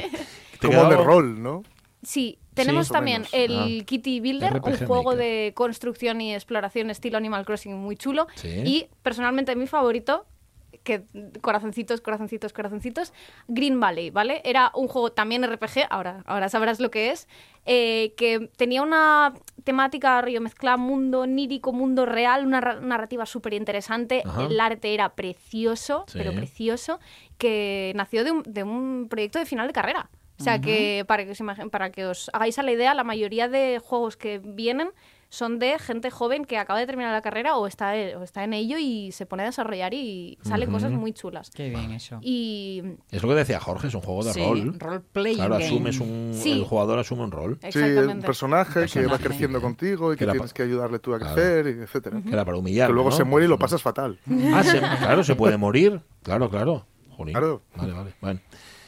¿Te 0.59 0.67
Como 0.67 0.89
de 0.89 0.95
rol, 0.95 1.43
¿no? 1.43 1.63
Sí, 2.01 2.39
tenemos 2.53 2.87
también 2.87 3.23
menos. 3.33 3.33
el 3.33 3.81
Ah. 3.81 3.85
Kitty 3.85 4.21
Builder, 4.21 4.53
RPG 4.53 4.67
un 4.67 4.77
juego 4.87 5.03
Maker. 5.11 5.19
de 5.19 5.53
construcción 5.53 6.21
y 6.21 6.33
exploración 6.33 6.89
estilo 6.91 7.17
Animal 7.17 7.45
Crossing 7.45 7.75
muy 7.75 7.97
chulo. 7.97 8.27
Sí. 8.35 8.47
Y 8.65 8.87
personalmente 9.03 9.53
mi 9.57 9.67
favorito, 9.67 10.25
que 10.83 11.03
corazoncitos, 11.41 12.01
corazoncitos, 12.01 12.53
corazoncitos, 12.53 13.13
Green 13.47 13.79
Valley, 13.79 14.09
¿vale? 14.11 14.41
Era 14.45 14.71
un 14.75 14.87
juego 14.87 15.11
también 15.11 15.43
RPG, 15.43 15.87
ahora, 15.89 16.23
ahora 16.25 16.49
sabrás 16.49 16.79
lo 16.79 16.89
que 16.91 17.11
es, 17.11 17.27
eh, 17.65 18.13
que 18.17 18.49
tenía 18.55 18.81
una 18.81 19.33
temática 19.63 20.21
río 20.21 20.41
mezcla 20.41 20.77
mundo 20.77 21.21
onírico, 21.21 21.73
mundo 21.73 22.05
real, 22.05 22.45
una 22.45 22.61
ra- 22.61 22.79
narrativa 22.79 23.25
súper 23.25 23.53
interesante, 23.53 24.23
el 24.39 24.59
arte 24.59 24.93
era 24.93 25.09
precioso, 25.09 26.05
Sí. 26.07 26.17
pero 26.17 26.33
precioso, 26.33 26.99
que 27.37 27.91
nació 27.95 28.23
de 28.23 28.31
un, 28.31 28.43
de 28.43 28.63
un 28.63 29.07
proyecto 29.09 29.39
de 29.39 29.45
final 29.45 29.67
de 29.67 29.73
carrera. 29.73 30.09
O 30.39 30.43
sea 30.43 30.61
que 30.61 31.03
para 31.05 31.25
que, 31.25 31.31
os 31.31 31.39
para 31.69 31.89
que 31.91 32.05
os 32.05 32.29
hagáis 32.31 32.57
a 32.57 32.63
la 32.63 32.71
idea, 32.71 32.93
la 32.93 33.03
mayoría 33.03 33.49
de 33.49 33.79
juegos 33.83 34.15
que 34.15 34.39
vienen 34.41 34.89
son 35.31 35.59
de 35.59 35.77
gente 35.77 36.09
joven 36.09 36.43
que 36.43 36.57
acaba 36.57 36.79
de 36.79 36.87
terminar 36.87 37.13
la 37.13 37.21
carrera 37.21 37.55
o 37.55 37.67
está, 37.67 37.93
o 38.17 38.23
está 38.23 38.43
en 38.43 38.53
ello 38.53 38.77
y 38.79 39.11
se 39.11 39.27
pone 39.27 39.43
a 39.43 39.45
desarrollar 39.45 39.93
y 39.93 40.39
salen 40.41 40.71
cosas 40.71 40.91
muy 40.91 41.13
chulas. 41.13 41.51
Qué 41.51 41.69
bien 41.69 41.91
eso. 41.91 42.17
Y 42.21 42.81
Es 43.11 43.21
lo 43.21 43.29
que 43.29 43.35
decía 43.35 43.59
Jorge, 43.59 43.87
es 43.89 43.93
un 43.93 44.01
juego 44.01 44.23
de 44.23 44.33
Sí, 44.33 44.39
rol. 44.43 44.79
role 44.79 44.99
playing 45.11 45.37
Claro, 45.37 45.53
game. 45.53 45.65
asumes 45.65 45.99
un, 45.99 46.31
Sí. 46.33 46.53
el 46.53 46.63
jugador 46.65 46.97
asume 46.97 47.23
un 47.23 47.31
rol. 47.31 47.57
Sí, 47.61 47.67
exactamente. 47.67 48.13
un 48.13 48.21
personaje, 48.21 48.73
que 48.73 48.79
va 48.79 48.87
Personaje. 48.89 49.23
creciendo 49.23 49.61
contigo 49.61 50.13
y 50.13 50.15
Que 50.15 50.25
que 50.25 50.31
tienes 50.31 50.51
pa- 50.51 50.55
que 50.55 50.63
ayudarle 50.63 50.97
tú 50.99 51.13
a 51.13 51.19
Claro. 51.19 51.35
crecer, 51.35 51.67
y 51.77 51.81
etcétera. 51.83 52.21
Que 52.23 52.29
era 52.33 52.43
para 52.43 52.57
humillar. 52.57 52.87
Que 52.87 52.93
luego 52.93 53.11
¿no? 53.11 53.15
se 53.15 53.23
muere 53.23 53.45
y 53.45 53.49
lo 53.49 53.59
pasas 53.59 53.83
fatal. 53.83 54.19
Ah, 54.53 54.63
se- 54.63 54.79
claro, 54.79 55.23
se 55.23 55.35
puede 55.35 55.57
morir. 55.57 56.01
Claro, 56.23 56.49
claro. 56.49 56.87
Jolín. 57.15 57.33
Claro. 57.33 57.61
Vale, 57.75 57.93
vale. 57.93 58.13
Bueno, 58.21 58.39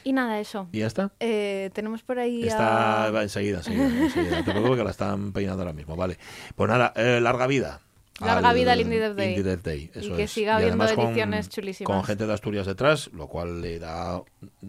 Y 0.04 0.12
nada, 0.12 0.40
eso. 0.40 0.68
¿y 0.72 0.80
ya 0.80 0.86
está? 0.86 1.12
Eh, 1.20 1.70
tenemos 1.74 2.02
por 2.02 2.18
ahí 2.18 2.46
Está 2.46 3.06
a... 3.06 3.22
enseguida, 3.22 3.58
enseguida, 3.58 3.84
enseguida. 3.86 4.44
Te 4.44 4.50
preocupes 4.50 4.78
que 4.78 4.84
la 4.84 4.90
están 4.90 5.32
peinando 5.32 5.62
ahora 5.62 5.72
mismo. 5.72 5.96
Vale. 5.96 6.18
Pues 6.56 6.68
nada, 6.68 6.92
eh, 6.96 7.20
larga 7.20 7.46
vida. 7.46 7.80
Larga 8.20 8.52
vida 8.52 8.72
al 8.72 8.80
Indie 8.80 9.00
Dev 9.00 9.14
Day. 9.16 9.28
Indie 9.30 9.42
Dev 9.42 9.62
Day, 9.62 9.90
Y 9.94 9.98
eso 9.98 10.16
que 10.16 10.22
es. 10.24 10.30
siga 10.30 10.56
habiendo 10.56 10.84
además 10.84 10.92
con- 10.92 11.06
ediciones 11.06 11.48
chulísimas. 11.48 11.86
Con 11.96 12.04
gente 12.04 12.26
de 12.26 12.32
Asturias 12.32 12.66
detrás, 12.66 13.10
lo 13.14 13.26
cual 13.26 13.60
le 13.62 13.78
da 13.78 14.22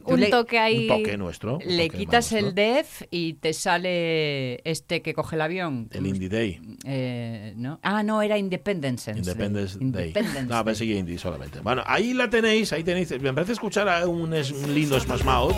Un 0.06 0.20
Le- 0.20 0.30
toque 0.30 0.58
ahí... 0.58 0.90
un 0.90 0.98
toque 1.04 1.18
nuestro. 1.18 1.58
un 1.58 1.64
Le 1.78 1.86
toque 1.88 1.98
quitas 2.00 2.32
el 2.32 2.56
def 2.56 3.04
y 3.12 3.34
te 3.34 3.54
sale 3.54 4.62
este 4.70 5.02
que 5.02 5.14
coge 5.14 5.36
el 5.36 5.42
avión. 5.42 5.88
El 5.92 6.08
Indie 6.08 6.30
Day. 6.30 6.60
Eh, 6.86 7.54
¿no? 7.58 7.80
Ah, 7.84 8.02
no, 8.02 8.22
era 8.22 8.38
Independence 8.38 9.12
Day. 9.12 9.20
Independence 9.20 9.78
Day. 9.78 9.88
Independence 9.88 10.44
No, 10.44 10.56
Day. 10.56 10.64
pensé 10.64 10.86
que 10.88 10.96
Indie 10.96 11.18
solamente. 11.20 11.60
Bueno, 11.60 11.84
ahí 11.86 12.14
la 12.14 12.30
tenéis, 12.30 12.74
ahí 12.74 12.84
tenéis. 12.84 13.12
Me 13.22 13.34
parece 13.34 13.52
escuchar 13.54 13.88
a 13.90 14.08
un, 14.08 14.34
es- 14.34 14.52
un 14.52 14.74
lindo 14.74 15.00
Smash 15.00 15.24
Mouth. 15.24 15.54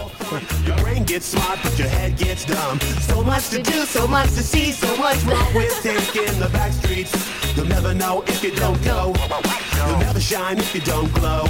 You'll 7.56 7.68
never 7.68 7.94
know 7.94 8.24
if 8.28 8.44
you 8.44 8.52
don't 8.52 8.82
go. 8.84 9.14
You'll 9.76 9.98
never 10.00 10.20
shine 10.20 10.58
if 10.60 10.74
you 10.76 10.82
don't 10.82 11.12
glow. 11.14 11.46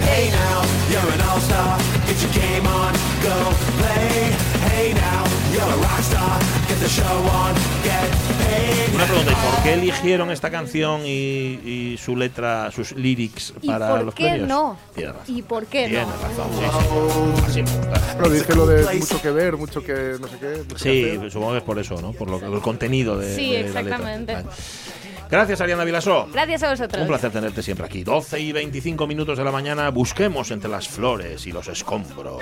Hey 0.00 0.30
now, 0.30 0.62
you're 0.90 1.12
an 1.12 1.20
all-star. 1.28 1.78
Get 2.06 2.22
your 2.22 2.32
game 2.32 2.66
on, 2.66 2.92
go 3.22 3.36
play. 3.78 4.32
Hey 4.72 4.94
now, 4.94 5.24
you're 5.52 5.62
a 5.62 5.76
rock 5.78 6.00
star. 6.00 6.38
Get 6.68 6.78
the 6.80 6.88
show 6.88 7.04
on, 7.04 7.54
get 7.84 8.08
paid. 8.46 8.94
Una 8.94 9.04
pregunta, 9.04 9.32
¿y 9.32 9.34
por 9.34 9.62
qué 9.62 9.72
eligieron 9.74 10.30
esta 10.30 10.50
canción 10.50 11.02
y, 11.04 11.60
y 11.64 11.98
su 12.02 12.16
letra, 12.16 12.70
sus 12.72 12.92
lyrics 12.92 13.52
¿Y 13.60 13.66
para 13.68 13.90
por 13.90 14.04
los 14.04 14.14
qué 14.14 14.24
premios? 14.24 14.48
no? 14.48 14.76
¿Y 15.26 15.42
por 15.42 15.66
qué 15.66 15.88
Tienes 15.88 16.06
no? 16.08 16.12
razón, 16.22 16.48
sí, 17.46 17.52
sí. 17.52 17.60
Así. 17.92 18.14
Pero 18.16 18.30
dije 18.30 18.54
lo 18.54 18.66
de 18.66 18.94
mucho 18.98 19.20
que 19.22 19.30
ver, 19.30 19.56
mucho 19.56 19.82
que 19.84 20.16
no 20.20 20.26
sé 20.26 20.36
qué. 20.40 20.62
que 20.74 20.78
Sí, 20.78 21.30
supongo 21.30 21.52
que 21.52 21.58
es 21.58 21.64
por 21.64 21.78
eso, 21.78 22.00
¿no? 22.00 22.12
Por 22.12 22.28
lo, 22.30 22.54
el 22.56 22.60
contenido 22.62 23.18
de, 23.18 23.34
Sí, 23.36 23.52
de 23.52 23.56
la 23.58 23.66
letra. 23.66 23.80
exactamente. 23.82 24.32
Vale. 24.34 24.46
Gracias, 25.30 25.60
Ariana 25.60 25.84
Vilasó. 25.84 26.28
Gracias 26.32 26.62
a 26.62 26.70
vosotros. 26.70 27.02
Un 27.02 27.08
placer 27.08 27.30
tenerte 27.30 27.62
siempre 27.62 27.86
aquí. 27.86 28.04
12 28.04 28.40
y 28.40 28.52
25 28.52 29.06
minutos 29.06 29.38
de 29.38 29.44
la 29.44 29.52
mañana, 29.52 29.90
busquemos 29.90 30.50
entre 30.50 30.70
las 30.70 30.88
flores 30.88 31.46
y 31.46 31.52
los 31.52 31.68
escombros. 31.68 32.38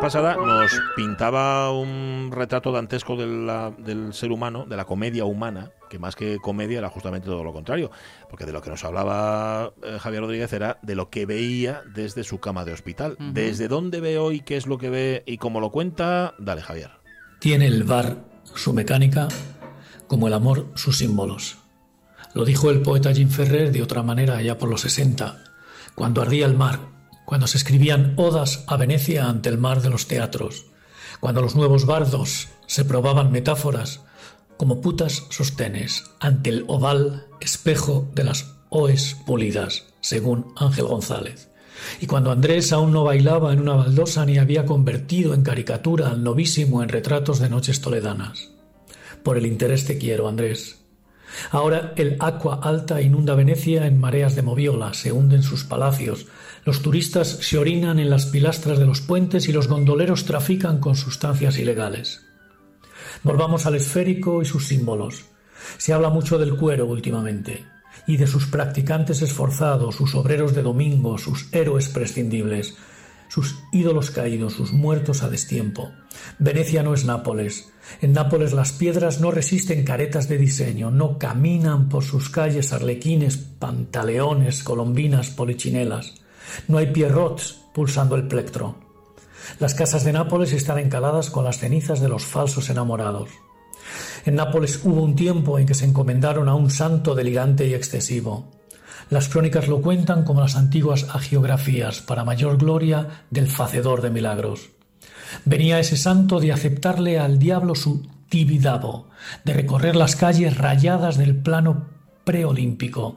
Pasada 0.00 0.34
nos 0.36 0.70
pintaba 0.96 1.70
un 1.72 2.30
retrato 2.32 2.72
dantesco 2.72 3.16
de 3.16 3.26
la- 3.26 3.70
del 3.76 4.14
ser 4.14 4.32
humano, 4.32 4.64
de 4.66 4.76
la 4.76 4.84
comedia 4.86 5.24
humana, 5.24 5.72
que 5.90 5.98
más 5.98 6.16
que 6.16 6.38
comedia 6.38 6.78
era 6.78 6.88
justamente 6.88 7.26
todo 7.26 7.44
lo 7.44 7.52
contrario, 7.52 7.90
porque 8.28 8.46
de 8.46 8.52
lo 8.52 8.62
que 8.62 8.70
nos 8.70 8.82
hablaba 8.84 9.72
eh, 9.82 9.98
Javier 10.00 10.22
Rodríguez 10.22 10.52
era 10.52 10.78
de 10.82 10.94
lo 10.94 11.10
que 11.10 11.26
veía 11.26 11.82
desde 11.94 12.24
su 12.24 12.38
cama 12.40 12.64
de 12.64 12.72
hospital. 12.72 13.16
Desde 13.18 13.68
dónde 13.68 14.00
ve 14.00 14.18
hoy, 14.18 14.40
qué 14.40 14.56
es 14.56 14.66
lo 14.66 14.78
que 14.78 14.88
ve 14.90 15.22
y 15.26 15.36
cómo 15.36 15.60
lo 15.60 15.70
cuenta, 15.70 16.34
dale 16.38 16.62
Javier. 16.62 16.90
Tiene 17.38 17.66
el 17.66 17.84
bar 17.84 18.24
su 18.54 18.72
mecánica, 18.72 19.28
como 20.06 20.28
el 20.28 20.34
amor 20.34 20.66
sus 20.74 20.96
símbolos. 20.98 21.58
Lo 22.34 22.44
dijo 22.44 22.70
el 22.70 22.80
poeta 22.82 23.12
Jim 23.12 23.28
Ferrer 23.28 23.70
de 23.72 23.82
otra 23.82 24.02
manera 24.02 24.36
allá 24.38 24.56
por 24.56 24.68
los 24.70 24.80
60, 24.82 25.42
cuando 25.94 26.22
ardía 26.22 26.46
el 26.46 26.54
mar, 26.56 26.78
cuando 27.30 27.46
se 27.46 27.58
escribían 27.58 28.14
odas 28.16 28.64
a 28.66 28.76
Venecia 28.76 29.28
ante 29.28 29.50
el 29.50 29.56
mar 29.56 29.82
de 29.82 29.88
los 29.88 30.08
teatros, 30.08 30.66
cuando 31.20 31.40
los 31.40 31.54
nuevos 31.54 31.86
bardos 31.86 32.48
se 32.66 32.84
probaban 32.84 33.30
metáforas 33.30 34.00
como 34.56 34.80
putas 34.80 35.28
sostenes 35.30 36.10
ante 36.18 36.50
el 36.50 36.64
oval 36.66 37.28
espejo 37.38 38.10
de 38.16 38.24
las 38.24 38.56
oes 38.68 39.16
pulidas, 39.26 39.84
según 40.00 40.52
Ángel 40.56 40.86
González. 40.86 41.50
Y 42.00 42.08
cuando 42.08 42.32
Andrés 42.32 42.72
aún 42.72 42.90
no 42.90 43.04
bailaba 43.04 43.52
en 43.52 43.60
una 43.60 43.74
baldosa 43.74 44.26
ni 44.26 44.38
había 44.38 44.66
convertido 44.66 45.32
en 45.32 45.44
caricatura 45.44 46.10
al 46.10 46.24
novísimo 46.24 46.82
en 46.82 46.88
retratos 46.88 47.38
de 47.38 47.48
noches 47.48 47.80
toledanas. 47.80 48.50
Por 49.22 49.38
el 49.38 49.46
interés 49.46 49.86
te 49.86 49.98
quiero, 49.98 50.26
Andrés. 50.26 50.80
Ahora 51.52 51.92
el 51.96 52.16
agua 52.18 52.58
alta 52.60 53.00
inunda 53.00 53.36
Venecia 53.36 53.86
en 53.86 54.00
mareas 54.00 54.34
de 54.34 54.42
moviola, 54.42 54.94
se 54.94 55.12
hunden 55.12 55.44
sus 55.44 55.62
palacios, 55.62 56.26
los 56.64 56.82
turistas 56.82 57.28
se 57.28 57.58
orinan 57.58 57.98
en 57.98 58.10
las 58.10 58.26
pilastras 58.26 58.78
de 58.78 58.86
los 58.86 59.00
puentes 59.00 59.48
y 59.48 59.52
los 59.52 59.68
gondoleros 59.68 60.24
trafican 60.24 60.78
con 60.78 60.94
sustancias 60.94 61.58
ilegales. 61.58 62.22
Volvamos 63.22 63.66
al 63.66 63.74
esférico 63.74 64.42
y 64.42 64.44
sus 64.44 64.66
símbolos. 64.66 65.24
Se 65.78 65.92
habla 65.92 66.10
mucho 66.10 66.38
del 66.38 66.56
cuero 66.56 66.86
últimamente, 66.86 67.64
y 68.06 68.16
de 68.16 68.26
sus 68.26 68.46
practicantes 68.46 69.22
esforzados, 69.22 69.96
sus 69.96 70.14
obreros 70.14 70.54
de 70.54 70.62
domingo, 70.62 71.18
sus 71.18 71.52
héroes 71.52 71.88
prescindibles, 71.88 72.76
sus 73.28 73.56
ídolos 73.72 74.10
caídos, 74.10 74.54
sus 74.54 74.72
muertos 74.72 75.22
a 75.22 75.28
destiempo. 75.28 75.92
Venecia 76.38 76.82
no 76.82 76.94
es 76.94 77.04
Nápoles. 77.04 77.72
En 78.00 78.12
Nápoles 78.12 78.52
las 78.52 78.72
piedras 78.72 79.20
no 79.20 79.30
resisten 79.30 79.84
caretas 79.84 80.28
de 80.28 80.38
diseño, 80.38 80.90
no 80.90 81.18
caminan 81.18 81.88
por 81.88 82.04
sus 82.04 82.28
calles 82.28 82.72
arlequines, 82.72 83.36
pantaleones, 83.36 84.62
colombinas, 84.64 85.30
polichinelas. 85.30 86.19
No 86.68 86.78
hay 86.78 86.86
pierrots 86.86 87.58
pulsando 87.72 88.16
el 88.16 88.28
plectro. 88.28 88.76
Las 89.58 89.74
casas 89.74 90.04
de 90.04 90.12
Nápoles 90.12 90.52
están 90.52 90.78
encaladas 90.78 91.30
con 91.30 91.44
las 91.44 91.58
cenizas 91.58 92.00
de 92.00 92.08
los 92.08 92.24
falsos 92.24 92.70
enamorados. 92.70 93.30
En 94.24 94.34
Nápoles 94.34 94.80
hubo 94.84 95.02
un 95.02 95.16
tiempo 95.16 95.58
en 95.58 95.66
que 95.66 95.74
se 95.74 95.86
encomendaron 95.86 96.48
a 96.48 96.54
un 96.54 96.70
santo 96.70 97.14
delirante 97.14 97.66
y 97.66 97.74
excesivo. 97.74 98.48
Las 99.08 99.28
crónicas 99.28 99.66
lo 99.66 99.80
cuentan 99.80 100.24
como 100.24 100.40
las 100.40 100.56
antiguas 100.56 101.06
agiografías, 101.12 102.00
para 102.00 102.24
mayor 102.24 102.58
gloria 102.58 103.24
del 103.30 103.48
facedor 103.48 104.02
de 104.02 104.10
milagros. 104.10 104.70
Venía 105.44 105.80
ese 105.80 105.96
santo 105.96 106.38
de 106.38 106.52
aceptarle 106.52 107.18
al 107.18 107.38
diablo 107.38 107.74
su 107.74 108.06
tibidabo, 108.28 109.08
de 109.44 109.54
recorrer 109.54 109.96
las 109.96 110.16
calles 110.16 110.56
rayadas 110.56 111.16
del 111.16 111.36
plano 111.36 111.86
preolímpico. 112.24 113.16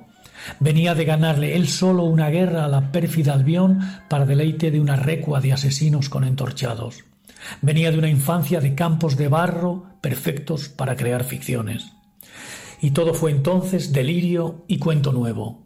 Venía 0.60 0.96
de 0.96 1.06
ganarle 1.06 1.56
él 1.56 1.68
solo 1.68 2.04
una 2.04 2.30
guerra 2.30 2.66
a 2.66 2.68
la 2.68 2.92
pérfida 2.92 3.34
Albión 3.34 3.80
para 4.10 4.26
deleite 4.26 4.72
de 4.72 4.80
una 4.80 4.96
recua 4.96 5.42
de 5.42 5.54
asesinos 5.54 6.10
con 6.10 6.24
entorchados. 6.24 7.04
Venía 7.62 7.92
de 7.92 7.98
una 7.98 8.10
infancia 8.10 8.60
de 8.60 8.76
campos 8.76 9.18
de 9.18 9.28
barro 9.28 9.86
perfectos 10.02 10.70
para 10.70 10.96
crear 10.96 11.24
ficciones. 11.24 11.94
Y 12.82 12.92
todo 12.92 13.14
fue 13.14 13.32
entonces 13.32 13.94
delirio 13.94 14.66
y 14.68 14.78
cuento 14.80 15.14
nuevo. 15.14 15.64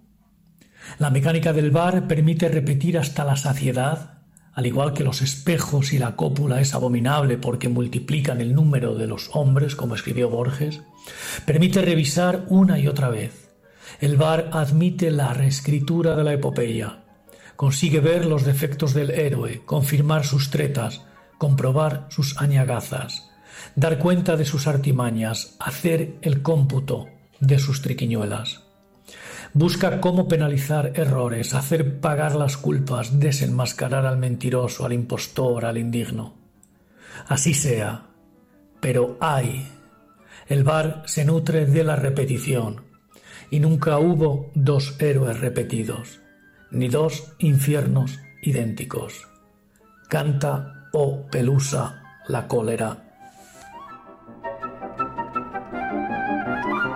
La 1.00 1.10
mecánica 1.10 1.54
del 1.54 1.72
bar 1.72 2.08
permite 2.08 2.48
repetir 2.48 2.98
hasta 2.98 3.26
la 3.26 3.36
saciedad, 3.36 4.20
al 4.54 4.66
igual 4.66 4.94
que 4.94 5.04
los 5.04 5.22
espejos 5.22 5.94
y 5.94 6.00
la 6.00 6.16
cópula 6.16 6.62
es 6.62 6.74
abominable 6.74 7.38
porque 7.38 7.70
multiplican 7.70 8.42
el 8.42 8.56
número 8.56 8.96
de 8.96 9.08
los 9.08 9.30
hombres, 9.34 9.76
como 9.76 9.96
escribió 9.96 10.30
Borges, 10.30 10.82
permite 11.46 11.82
revisar 11.82 12.46
una 12.50 12.80
y 12.80 12.88
otra 12.88 13.10
vez. 13.10 13.47
El 14.00 14.18
bar 14.18 14.50
admite 14.54 15.12
la 15.12 15.34
reescritura 15.34 16.16
de 16.16 16.24
la 16.24 16.34
epopeya, 16.34 17.04
consigue 17.56 18.00
ver 18.00 18.26
los 18.26 18.46
defectos 18.46 18.94
del 18.94 19.12
héroe, 19.12 19.64
confirmar 19.66 20.26
sus 20.26 20.50
tretas, 20.50 21.02
comprobar 21.38 22.08
sus 22.10 22.38
añagazas, 22.40 23.30
dar 23.76 24.00
cuenta 24.00 24.38
de 24.38 24.46
sus 24.46 24.68
artimañas, 24.68 25.56
hacer 25.60 26.16
el 26.22 26.42
cómputo 26.42 27.08
de 27.40 27.60
sus 27.60 27.82
triquiñuelas. 27.82 28.64
Busca 29.54 30.02
cómo 30.02 30.28
penalizar 30.28 30.92
errores, 30.96 31.54
hacer 31.54 32.00
pagar 32.00 32.36
las 32.36 32.58
culpas, 32.58 33.20
desenmascarar 33.20 34.06
al 34.06 34.18
mentiroso, 34.18 34.86
al 34.86 34.94
impostor, 34.94 35.66
al 35.66 35.78
indigno. 35.78 36.36
Así 37.28 37.54
sea. 37.54 38.08
Pero 38.80 39.18
hay. 39.20 39.68
El 40.48 40.64
bar 40.64 41.04
se 41.06 41.26
nutre 41.26 41.66
de 41.66 41.84
la 41.84 41.96
repetición. 41.96 42.87
Y 43.50 43.60
nunca 43.60 43.98
hubo 44.00 44.52
dos 44.56 44.96
héroes 45.02 45.40
repetidos, 45.40 46.20
ni 46.72 46.90
dos 46.90 47.34
infiernos 47.40 48.20
idénticos. 48.42 49.28
Canta, 50.10 50.90
oh 50.94 51.26
Pelusa, 51.32 52.04
la 52.28 52.48
cólera 52.48 53.08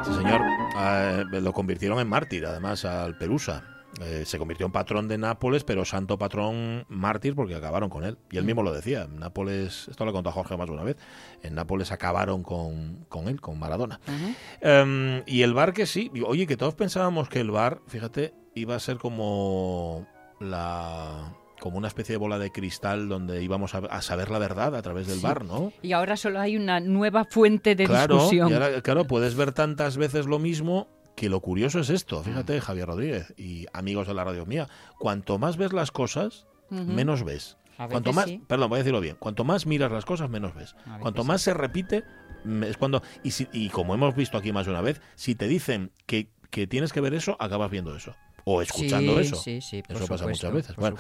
Sí, 0.04 0.14
señor. 0.14 0.42
Eh, 0.78 1.24
lo 1.42 1.54
convirtieron 1.54 2.00
en 2.00 2.08
mártir, 2.08 2.46
además, 2.46 2.86
al 2.86 3.18
Pelusa. 3.18 3.71
Eh, 4.00 4.24
se 4.26 4.38
convirtió 4.40 4.66
en 4.66 4.72
patrón 4.72 5.10
de 5.10 5.18
Nápoles, 5.18 5.66
pero 5.66 5.84
santo 5.84 6.18
patrón 6.18 6.86
mártir 6.88 7.36
porque 7.36 7.56
acabaron 7.56 7.90
con 7.90 8.06
él. 8.06 8.18
Y 8.32 8.38
él 8.38 8.46
mismo 8.46 8.64
lo 8.64 8.72
decía. 8.72 9.06
Nápoles, 9.12 9.88
esto 9.90 10.06
lo 10.06 10.14
contó 10.14 10.32
Jorge 10.32 10.56
más 10.56 10.68
de 10.68 10.74
una 10.74 10.84
vez, 10.84 10.96
en 11.44 11.56
Nápoles 11.56 11.92
acabaron 11.92 12.42
con, 12.42 13.06
con 13.10 13.28
él, 13.28 13.42
con 13.42 13.60
Maradona. 13.60 14.00
Em, 14.62 15.24
y 15.28 15.42
el 15.42 15.54
bar 15.54 15.74
que 15.74 15.86
sí, 15.86 16.10
oye, 16.26 16.48
que 16.48 16.56
todos 16.58 16.74
pensábamos 16.76 17.28
que 17.28 17.42
el 17.42 17.52
bar, 17.52 17.82
fíjate, 17.88 18.34
iba 18.56 18.76
a 18.76 18.80
ser 18.80 18.98
como 18.98 20.08
la 20.40 21.36
como 21.60 21.78
una 21.78 21.88
especie 21.90 22.14
de 22.14 22.18
bola 22.18 22.40
de 22.40 22.52
cristal 22.52 23.08
donde 23.08 23.44
íbamos 23.44 23.76
a, 23.76 23.80
a 23.80 24.02
saber 24.02 24.32
la 24.32 24.40
verdad 24.40 24.76
a 24.76 24.82
través 24.82 25.06
del 25.06 25.18
Sí. 25.18 25.24
bar, 25.24 25.46
¿no? 25.46 25.72
Y 25.84 25.92
ahora 25.92 26.18
solo 26.18 26.40
hay 26.40 26.58
una 26.58 26.80
nueva 26.80 27.24
fuente 27.26 27.76
de 27.76 27.86
claro, 27.86 28.16
discusión. 28.16 28.50
y 28.50 28.54
ahora, 28.54 28.82
claro, 28.82 29.06
puedes 29.06 29.36
ver 29.36 29.52
tantas 29.52 29.96
veces 29.96 30.26
lo 30.26 30.40
mismo 30.40 30.88
que 31.16 31.30
lo 31.30 31.40
curioso 31.42 31.80
es 31.80 31.90
esto. 31.90 32.24
Fíjate, 32.24 32.58
Mm. 32.58 32.62
Javier 32.62 32.88
Rodríguez 32.88 33.34
y 33.38 33.66
amigos 33.74 34.08
de 34.08 34.14
la 34.14 34.24
radio 34.24 34.46
mía, 34.46 34.68
cuanto 35.00 35.38
más 35.38 35.58
ves 35.58 35.74
las 35.74 35.92
cosas, 35.92 36.48
menos 36.70 37.24
ves. 37.24 37.58
A 37.78 37.88
Cuanto 37.88 38.14
más, 38.14 38.26
sí. 38.26 38.42
perdón, 38.48 38.70
voy 38.70 38.78
a 38.78 38.84
decirlo 38.84 39.02
bien. 39.02 39.16
Cuanto 39.20 39.44
más 39.44 39.66
miras 39.66 39.92
las 39.92 40.06
cosas, 40.06 40.30
menos 40.30 40.54
ves. 40.54 40.76
Cuanto 41.00 41.24
más 41.24 41.42
se 41.42 41.54
repite, 41.54 42.04
es 42.64 42.78
cuando. 42.78 43.02
Y, 43.24 43.32
si- 43.32 43.48
y 43.52 43.70
como 43.70 43.94
hemos 43.96 44.16
visto 44.16 44.38
aquí 44.38 44.52
más 44.52 44.66
de 44.66 44.72
una 44.72 44.82
vez, 44.82 45.02
si 45.16 45.34
te 45.36 45.48
dicen 45.48 45.92
que, 46.06 46.30
que 46.52 46.68
tienes 46.68 46.94
que 46.94 47.02
ver 47.02 47.14
eso, 47.16 47.36
acabas 47.40 47.72
viendo 47.72 47.96
eso. 47.96 48.16
O 48.44 48.60
escuchando 48.62 49.14
sí, 49.14 49.20
eso. 49.22 49.36
Sí, 49.36 49.62
sí, 49.62 49.84
por 49.84 49.98
Eso 49.98 50.08
pasa 50.08 50.24
supuesto, 50.24 50.48
muchas 50.48 50.54
veces. 50.54 50.76
por 50.76 50.82
Bueno, 50.82 50.98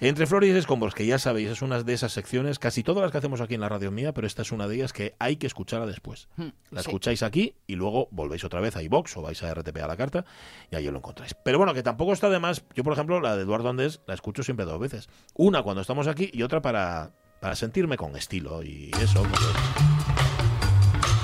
entre 0.00 0.26
Flores 0.26 0.54
y 0.54 0.58
Escombros, 0.58 0.94
que 0.94 1.04
ya 1.04 1.18
sabéis, 1.18 1.50
es 1.50 1.60
una 1.60 1.82
de 1.82 1.92
esas 1.92 2.10
secciones, 2.12 2.58
casi 2.58 2.82
todas 2.82 3.02
las 3.02 3.12
que 3.12 3.18
hacemos 3.18 3.42
aquí 3.42 3.54
en 3.54 3.60
la 3.60 3.68
radio 3.68 3.90
mía, 3.90 4.14
pero 4.14 4.26
esta 4.26 4.40
es 4.40 4.50
una 4.50 4.66
de 4.66 4.76
ellas 4.76 4.94
que 4.94 5.14
hay 5.18 5.36
que 5.36 5.46
escucharla 5.46 5.86
después. 5.86 6.28
Hmm, 6.36 6.48
La 6.70 6.80
escucháis 6.80 7.22
aquí 7.22 7.54
y 7.66 7.74
luego 7.76 8.08
volvéis 8.10 8.44
otra 8.44 8.60
vez 8.60 8.76
a 8.76 8.82
iBox 8.82 9.14
o 9.18 9.22
vais 9.22 9.42
a 9.42 9.52
RTP 9.52 9.76
a 9.76 9.86
la 9.86 9.96
carta 9.98 10.24
y 10.70 10.76
ahí 10.76 10.84
lo 10.90 10.96
encontráis. 10.96 11.34
Pero 11.44 11.58
bueno, 11.58 11.74
que 11.74 11.82
tampoco 11.82 12.14
está 12.14 12.30
de 12.30 12.38
más. 12.38 12.64
Yo, 12.74 12.82
por 12.82 12.94
ejemplo, 12.94 13.20
la 13.20 13.36
de 13.36 13.42
Eduardo 13.42 13.68
Andés 13.68 14.00
la 14.06 14.14
escucho 14.14 14.42
siempre 14.42 14.64
dos 14.64 14.80
veces. 14.80 15.10
Una 15.34 15.62
cuando 15.62 15.82
estamos 15.82 16.06
aquí 16.08 16.30
y 16.32 16.42
otra 16.44 16.62
para, 16.62 17.12
para 17.40 17.56
sentirme 17.56 17.98
con 17.98 18.16
estilo 18.16 18.62
y 18.62 18.90
eso. 19.02 19.22
porque 19.22 19.44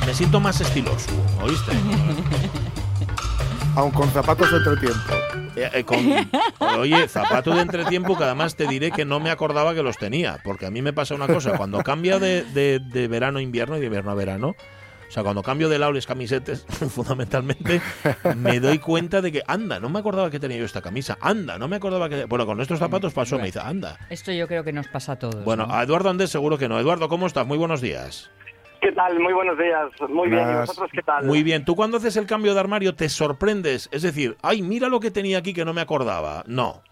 Me 0.06 0.12
siento 0.12 0.38
más 0.38 0.60
estiloso, 0.60 1.10
¿oíste? 1.42 1.72
Aun 3.76 3.90
con 3.90 4.08
zapatos 4.10 4.50
de 4.50 4.56
entretiempo. 4.56 5.12
Eh, 5.54 5.70
eh, 5.72 5.84
con- 5.84 6.78
oye, 6.78 7.08
zapato 7.08 7.54
de 7.54 7.60
entretiempo 7.62 8.16
que 8.16 8.24
además 8.24 8.56
te 8.56 8.66
diré 8.66 8.90
que 8.90 9.04
no 9.04 9.20
me 9.20 9.30
acordaba 9.30 9.74
que 9.74 9.82
los 9.82 9.98
tenía, 9.98 10.38
porque 10.44 10.66
a 10.66 10.70
mí 10.70 10.80
me 10.82 10.92
pasa 10.92 11.14
una 11.14 11.26
cosa, 11.26 11.56
cuando 11.56 11.82
cambia 11.82 12.18
de, 12.18 12.42
de- 12.44 12.78
de 12.80 13.08
verano 13.08 13.38
a 13.38 13.42
invierno 13.42 13.76
y 13.76 13.80
de 13.80 13.86
invierno 13.86 14.10
a 14.10 14.14
verano, 14.14 14.48
o 15.08 15.10
sea, 15.12 15.22
cuando 15.22 15.42
cambio 15.42 15.68
de 15.68 15.78
lado 15.78 15.92
las 15.92 16.06
camisetas, 16.06 16.64
fundamentalmente, 16.90 17.80
me 18.36 18.60
doy 18.60 18.78
cuenta 18.78 19.20
de 19.20 19.30
que, 19.30 19.42
anda, 19.46 19.78
no 19.78 19.88
me 19.90 19.98
acordaba 19.98 20.30
que 20.30 20.40
tenía 20.40 20.56
yo 20.56 20.64
esta 20.64 20.80
camisa, 20.82 21.16
anda, 21.20 21.58
no 21.58 21.68
me 21.68 21.76
acordaba 21.76 22.08
que... 22.08 22.24
Bueno, 22.24 22.44
con 22.46 22.60
estos 22.60 22.78
zapatos 22.78 23.12
pasó, 23.12 23.38
me 23.38 23.44
dice, 23.44 23.60
anda. 23.60 23.98
Esto 24.10 24.32
yo 24.32 24.48
creo 24.48 24.64
que 24.64 24.72
nos 24.72 24.88
pasa 24.88 25.12
a 25.12 25.16
todos. 25.18 25.44
Bueno, 25.44 25.66
¿no? 25.66 25.74
a 25.74 25.82
Eduardo 25.82 26.08
Andés 26.10 26.30
seguro 26.30 26.56
que 26.58 26.68
no. 26.68 26.78
Eduardo, 26.80 27.08
¿cómo 27.08 27.26
estás? 27.26 27.46
Muy 27.46 27.56
buenos 27.58 27.80
días. 27.82 28.30
¿Qué 28.86 28.92
tal? 28.92 29.18
Muy 29.18 29.32
buenos 29.32 29.58
días. 29.58 29.90
Muy 30.08 30.28
bien. 30.28 30.42
¿Y 30.42 30.44
Buenas. 30.44 30.68
vosotros 30.68 30.90
qué 30.92 31.02
tal? 31.02 31.24
Muy 31.24 31.42
bien, 31.42 31.64
tú 31.64 31.74
cuando 31.74 31.96
haces 31.96 32.16
el 32.16 32.24
cambio 32.28 32.54
de 32.54 32.60
armario 32.60 32.94
te 32.94 33.08
sorprendes, 33.08 33.88
es 33.90 34.02
decir, 34.02 34.36
ay, 34.42 34.62
mira 34.62 34.88
lo 34.88 35.00
que 35.00 35.10
tenía 35.10 35.38
aquí 35.38 35.52
que 35.52 35.64
no 35.64 35.74
me 35.74 35.80
acordaba. 35.80 36.44
No. 36.46 36.82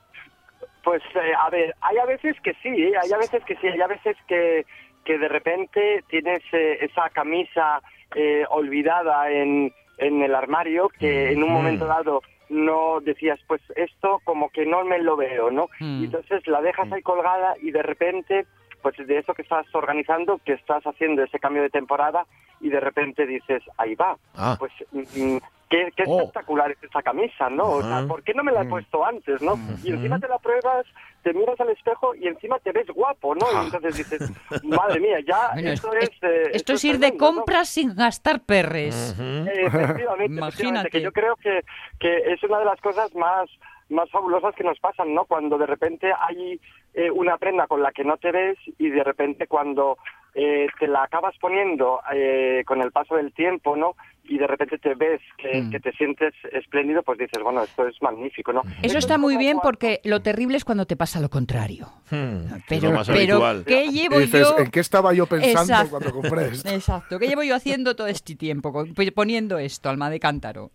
Pues, 0.83 1.03
eh, 1.15 1.33
a 1.41 1.49
ver, 1.51 1.73
hay 1.83 1.99
a 1.99 2.05
veces 2.05 2.35
que 2.43 2.53
sí, 2.55 2.69
¿eh? 2.69 2.95
hay 3.01 3.13
a 3.13 3.17
veces 3.19 3.45
que 3.45 3.55
sí, 3.59 3.69
hay 3.69 3.81
a 3.81 3.87
veces 3.87 4.17
que, 4.27 4.67
que 5.05 5.19
de 5.19 5.29
repente 5.29 6.03
tienes 6.09 6.41
eh, 6.51 6.79
esa 6.81 7.11
camisa 7.11 7.81
eh, 8.17 8.45
olvidada 8.51 9.31
en, 9.31 9.73
en 9.99 10.21
el 10.23 10.35
armario 10.35 10.89
que 10.99 11.31
en 11.31 11.45
un 11.45 11.51
Mm. 11.51 11.53
momento 11.53 11.87
dado 11.87 12.23
no 12.49 12.99
decías, 13.03 13.39
pues 13.47 13.63
esto 13.77 14.21
como 14.25 14.51
que 14.51 14.67
no 14.67 14.85
me 14.85 14.99
lo 14.99 15.17
veo, 15.17 15.53
¿no? 15.53 15.69
Mm. 15.79 16.03
Y 16.03 16.05
entonces 16.07 16.45
la 16.49 16.61
dejas 16.61 16.91
ahí 16.93 17.03
colgada 17.03 17.55
y 17.63 17.71
de 17.71 17.83
repente, 17.85 18.47
pues 18.85 18.97
de 18.99 19.17
eso 19.19 19.33
que 19.33 19.41
estás 19.43 19.65
organizando, 19.75 20.39
que 20.45 20.53
estás 20.53 20.85
haciendo 20.85 21.23
ese 21.25 21.39
cambio 21.41 21.63
de 21.63 21.71
temporada 21.71 22.27
y 22.61 22.69
de 22.69 22.81
repente 22.81 23.27
dices, 23.27 23.63
ahí 23.79 23.95
va, 23.95 24.17
Ah. 24.37 24.57
pues 24.59 24.73
mm, 24.93 25.39
qué, 25.71 25.91
qué 25.97 26.05
Oh. 26.07 26.19
espectacular 26.19 26.71
es 26.71 26.83
esa 26.85 27.03
camisa, 27.03 27.49
¿no? 27.49 27.65
O 27.65 27.83
sea. 27.83 28.05
¿por 28.07 28.23
qué 28.23 28.35
no 28.35 28.45
me 28.45 28.53
la 28.53 28.63
he 28.63 28.67
puesto 28.67 29.05
antes, 29.05 29.41
no? 29.41 29.55
Y 29.83 29.91
encima 29.91 30.19
te 30.21 30.29
la 30.29 30.39
pruebas, 30.39 30.85
te 31.23 31.33
miras 31.33 31.59
al 31.59 31.71
espejo 31.71 32.15
y 32.15 32.29
encima 32.29 32.59
te 32.59 32.73
ves 32.73 32.87
guapo, 32.89 33.35
¿no? 33.35 33.47
Y 33.51 33.65
entonces 33.65 33.97
dices, 33.97 34.31
madre 34.63 35.01
mía, 35.01 35.19
ya 35.27 35.51
Bueno, 35.55 35.71
esto 35.71 35.93
es- 35.95 36.11
es... 36.11 36.23
eh, 36.23 36.43
Esto 36.53 36.75
es 36.75 36.85
ir 36.85 36.99
de 36.99 37.17
compras 37.17 37.71
sin 37.71 37.95
gastar 37.97 38.41
perres. 38.45 39.17
Eh, 39.19 39.47
efectivamente, 39.67 40.25
Imagínate. 40.27 40.49
efectivamente, 40.49 40.91
que 40.91 41.01
yo 41.01 41.13
creo 41.13 41.37
que, 41.37 41.61
que 41.99 42.33
es 42.35 42.43
una 42.45 42.59
de 42.59 42.67
las 42.67 42.81
cosas 42.83 43.15
más 43.15 43.49
más 43.91 44.11
fabulosas 44.11 44.55
que 44.55 44.65
nos 44.65 44.79
pasan, 44.81 45.15
¿no? 45.15 45.25
Cuando 45.27 45.59
de 45.59 45.67
repente 45.67 46.11
hay 46.19 46.61
eh, 46.95 47.11
una 47.11 47.37
prenda 47.39 47.67
con 47.67 47.83
la 47.83 47.93
que 47.93 48.05
no 48.05 48.17
te 48.17 48.31
ves 48.33 48.57
y 48.79 48.89
de 48.89 49.05
repente 49.05 49.47
cuando 49.47 49.99
eh, 50.37 50.67
te 50.81 50.89
la 50.89 51.05
acabas 51.05 51.37
poniendo 51.41 52.01
eh, 52.13 52.63
con 52.67 52.81
el 52.83 52.91
paso 52.91 53.15
del 53.15 53.33
tiempo, 53.33 53.77
¿no? 53.77 53.95
Y 54.25 54.39
de 54.39 54.47
repente 54.49 54.79
te 54.79 54.95
ves 54.95 55.21
que, 55.39 55.61
Mm. 55.63 55.71
que 55.71 55.81
te 55.81 55.93
sientes 55.93 56.33
espléndido, 56.51 57.03
pues 57.05 57.19
dices, 57.19 57.41
bueno, 57.43 57.63
esto 57.63 57.87
es 57.87 58.01
magnífico, 58.03 58.53
¿no? 58.53 58.63
Eso 58.83 58.99
está 58.99 59.15
es 59.15 59.21
muy 59.21 59.37
bien 59.37 59.59
cuando- 59.59 59.63
porque 59.79 60.01
lo 60.05 60.23
terrible 60.23 60.57
es 60.57 60.65
cuando 60.65 60.87
te 60.87 60.97
pasa 60.97 61.21
lo 61.21 61.29
contrario. 61.29 61.87
Hmm, 62.11 62.47
es 62.57 62.63
Pero, 62.69 62.89
lo 62.89 62.95
más 62.97 63.07
pero. 63.09 63.41
¿qué 63.65 63.87
llevo 63.93 64.19
dices, 64.19 64.49
yo? 64.57 64.59
¿en 64.59 64.71
qué 64.71 64.81
estaba 64.81 65.13
yo 65.13 65.27
pensando 65.27 65.73
Exacto. 65.73 65.91
cuando 65.91 66.13
compré 66.13 66.49
esto? 66.49 66.69
Exacto, 66.69 67.19
¿qué 67.21 67.29
llevo 67.29 67.43
yo 67.45 67.55
haciendo 67.55 67.95
todo 67.95 68.07
este 68.09 68.35
tiempo? 68.35 68.73
con- 68.73 68.93
Poniendo 69.15 69.59
esto, 69.59 69.89
alma 69.89 70.11
de 70.11 70.19
cántaro. 70.19 70.71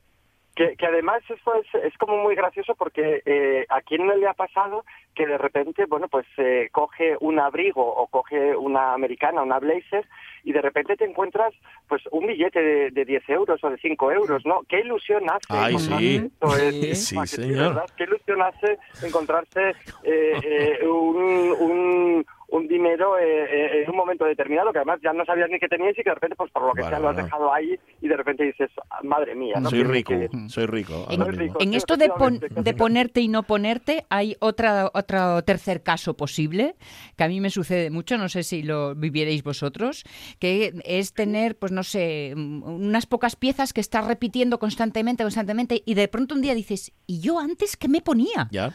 Que, 0.60 0.76
que 0.76 0.86
además 0.88 1.22
esto 1.30 1.54
es, 1.56 1.84
es 1.86 1.98
como 1.98 2.18
muy 2.18 2.36
gracioso 2.36 2.76
porque 2.76 3.22
eh, 3.26 3.66
a 3.70 3.80
quién 3.80 4.06
no 4.06 4.14
le 4.14 4.28
ha 4.28 4.34
pasado 4.34 4.84
que 5.16 5.26
de 5.26 5.38
repente, 5.38 5.86
bueno, 5.86 6.10
pues 6.10 6.26
eh, 6.36 6.68
coge 6.74 7.16
un 7.22 7.40
abrigo 7.40 7.82
o 7.82 8.08
coge 8.08 8.58
una 8.58 8.94
americana, 8.94 9.42
una 9.42 9.58
blazer, 9.60 10.06
y 10.44 10.52
de 10.52 10.62
repente 10.62 10.98
te 10.98 11.06
encuentras 11.06 11.54
pues 11.88 12.02
un 12.12 12.28
billete 12.28 12.62
de, 12.62 12.92
de 12.92 13.06
10 13.06 13.30
euros 13.30 13.64
o 13.64 13.70
de 13.70 13.78
5 13.78 14.12
euros, 14.12 14.46
¿no? 14.46 14.64
¿Qué 14.68 14.82
ilusión 14.82 15.24
hace? 15.30 15.46
Ay, 15.48 15.76
encontrarse 15.76 16.06
sí. 16.06 16.32
Es- 16.58 16.74
Sí, 16.74 16.96
sí, 16.96 17.18
¿a 17.18 17.22
que 17.22 17.28
señor. 17.28 17.58
¿verdad? 17.76 17.86
¿Qué 17.96 18.04
ilusión 18.04 18.42
hace 18.42 18.78
encontrarse 19.02 19.70
eh, 20.04 20.40
eh, 20.44 20.88
un, 20.88 21.56
un, 21.58 22.26
un 22.52 22.68
dinero 22.68 23.18
eh, 23.18 23.24
eh, 23.44 23.84
en 23.84 23.90
un 23.92 23.96
momento 23.96 24.26
determinado 24.26 24.72
que 24.72 24.80
además 24.80 25.00
ya 25.04 25.14
no 25.14 25.24
sabías 25.26 25.50
ni 25.52 25.60
que 25.60 25.68
tenías 25.68 25.94
y 25.98 26.04
que 26.04 26.10
de 26.10 26.16
repente, 26.16 26.36
pues 26.36 26.52
por 26.52 26.64
lo 26.64 26.74
que 26.74 26.82
Bueno, 26.82 26.90
sea, 26.96 27.00
lo 27.00 27.10
has 27.10 27.16
bueno. 27.16 27.26
dejado 27.26 27.54
ahí 27.54 27.80
y 28.02 28.08
de 28.08 28.18
repente 28.18 28.44
dices, 28.44 28.70
madre 29.04 29.36
mía, 29.36 29.60
¿no? 29.60 29.70
Soy 29.70 29.84
rico, 29.84 30.14
que- 30.14 30.30
soy 30.50 30.66
rico. 30.66 31.06
En, 31.10 31.20
Soy 31.22 31.32
rico. 31.32 31.60
esto 31.60 31.98
de, 31.98 32.10
pon- 32.10 32.40
de 32.40 32.74
ponerte 32.74 33.22
y 33.22 33.28
no 33.28 33.44
ponerte, 33.44 34.06
hay 34.10 34.36
otra, 34.40 34.90
otro 34.94 35.44
tercer 35.44 35.84
caso 35.84 36.16
posible, 36.16 36.76
que 37.18 37.24
a 37.24 37.28
mí 37.28 37.40
me 37.40 37.50
sucede 37.50 37.90
mucho, 37.90 38.18
no 38.18 38.30
sé 38.30 38.44
si 38.44 38.64
lo 38.64 38.96
vivierais 38.96 39.44
vosotros, 39.44 40.04
que 40.40 40.74
es 40.86 41.14
tener, 41.14 41.56
pues 41.58 41.72
no 41.72 41.84
sé, 41.84 42.34
mm, 42.36 42.64
unas 42.64 43.06
pocas 43.06 43.36
piezas 43.36 43.74
que 43.74 43.82
estás 43.82 44.06
repitiendo 44.08 44.60
constantemente, 44.60 45.24
constantemente, 45.24 45.84
y 45.86 45.94
de 45.94 46.08
pronto 46.08 46.36
un 46.36 46.42
día 46.42 46.56
dices, 46.56 46.92
¿y 47.06 47.20
yo 47.22 47.40
antes 47.40 47.78
qué 47.78 47.88
me 47.88 48.02
ponía? 48.02 48.48
¿Ya? 48.52 48.72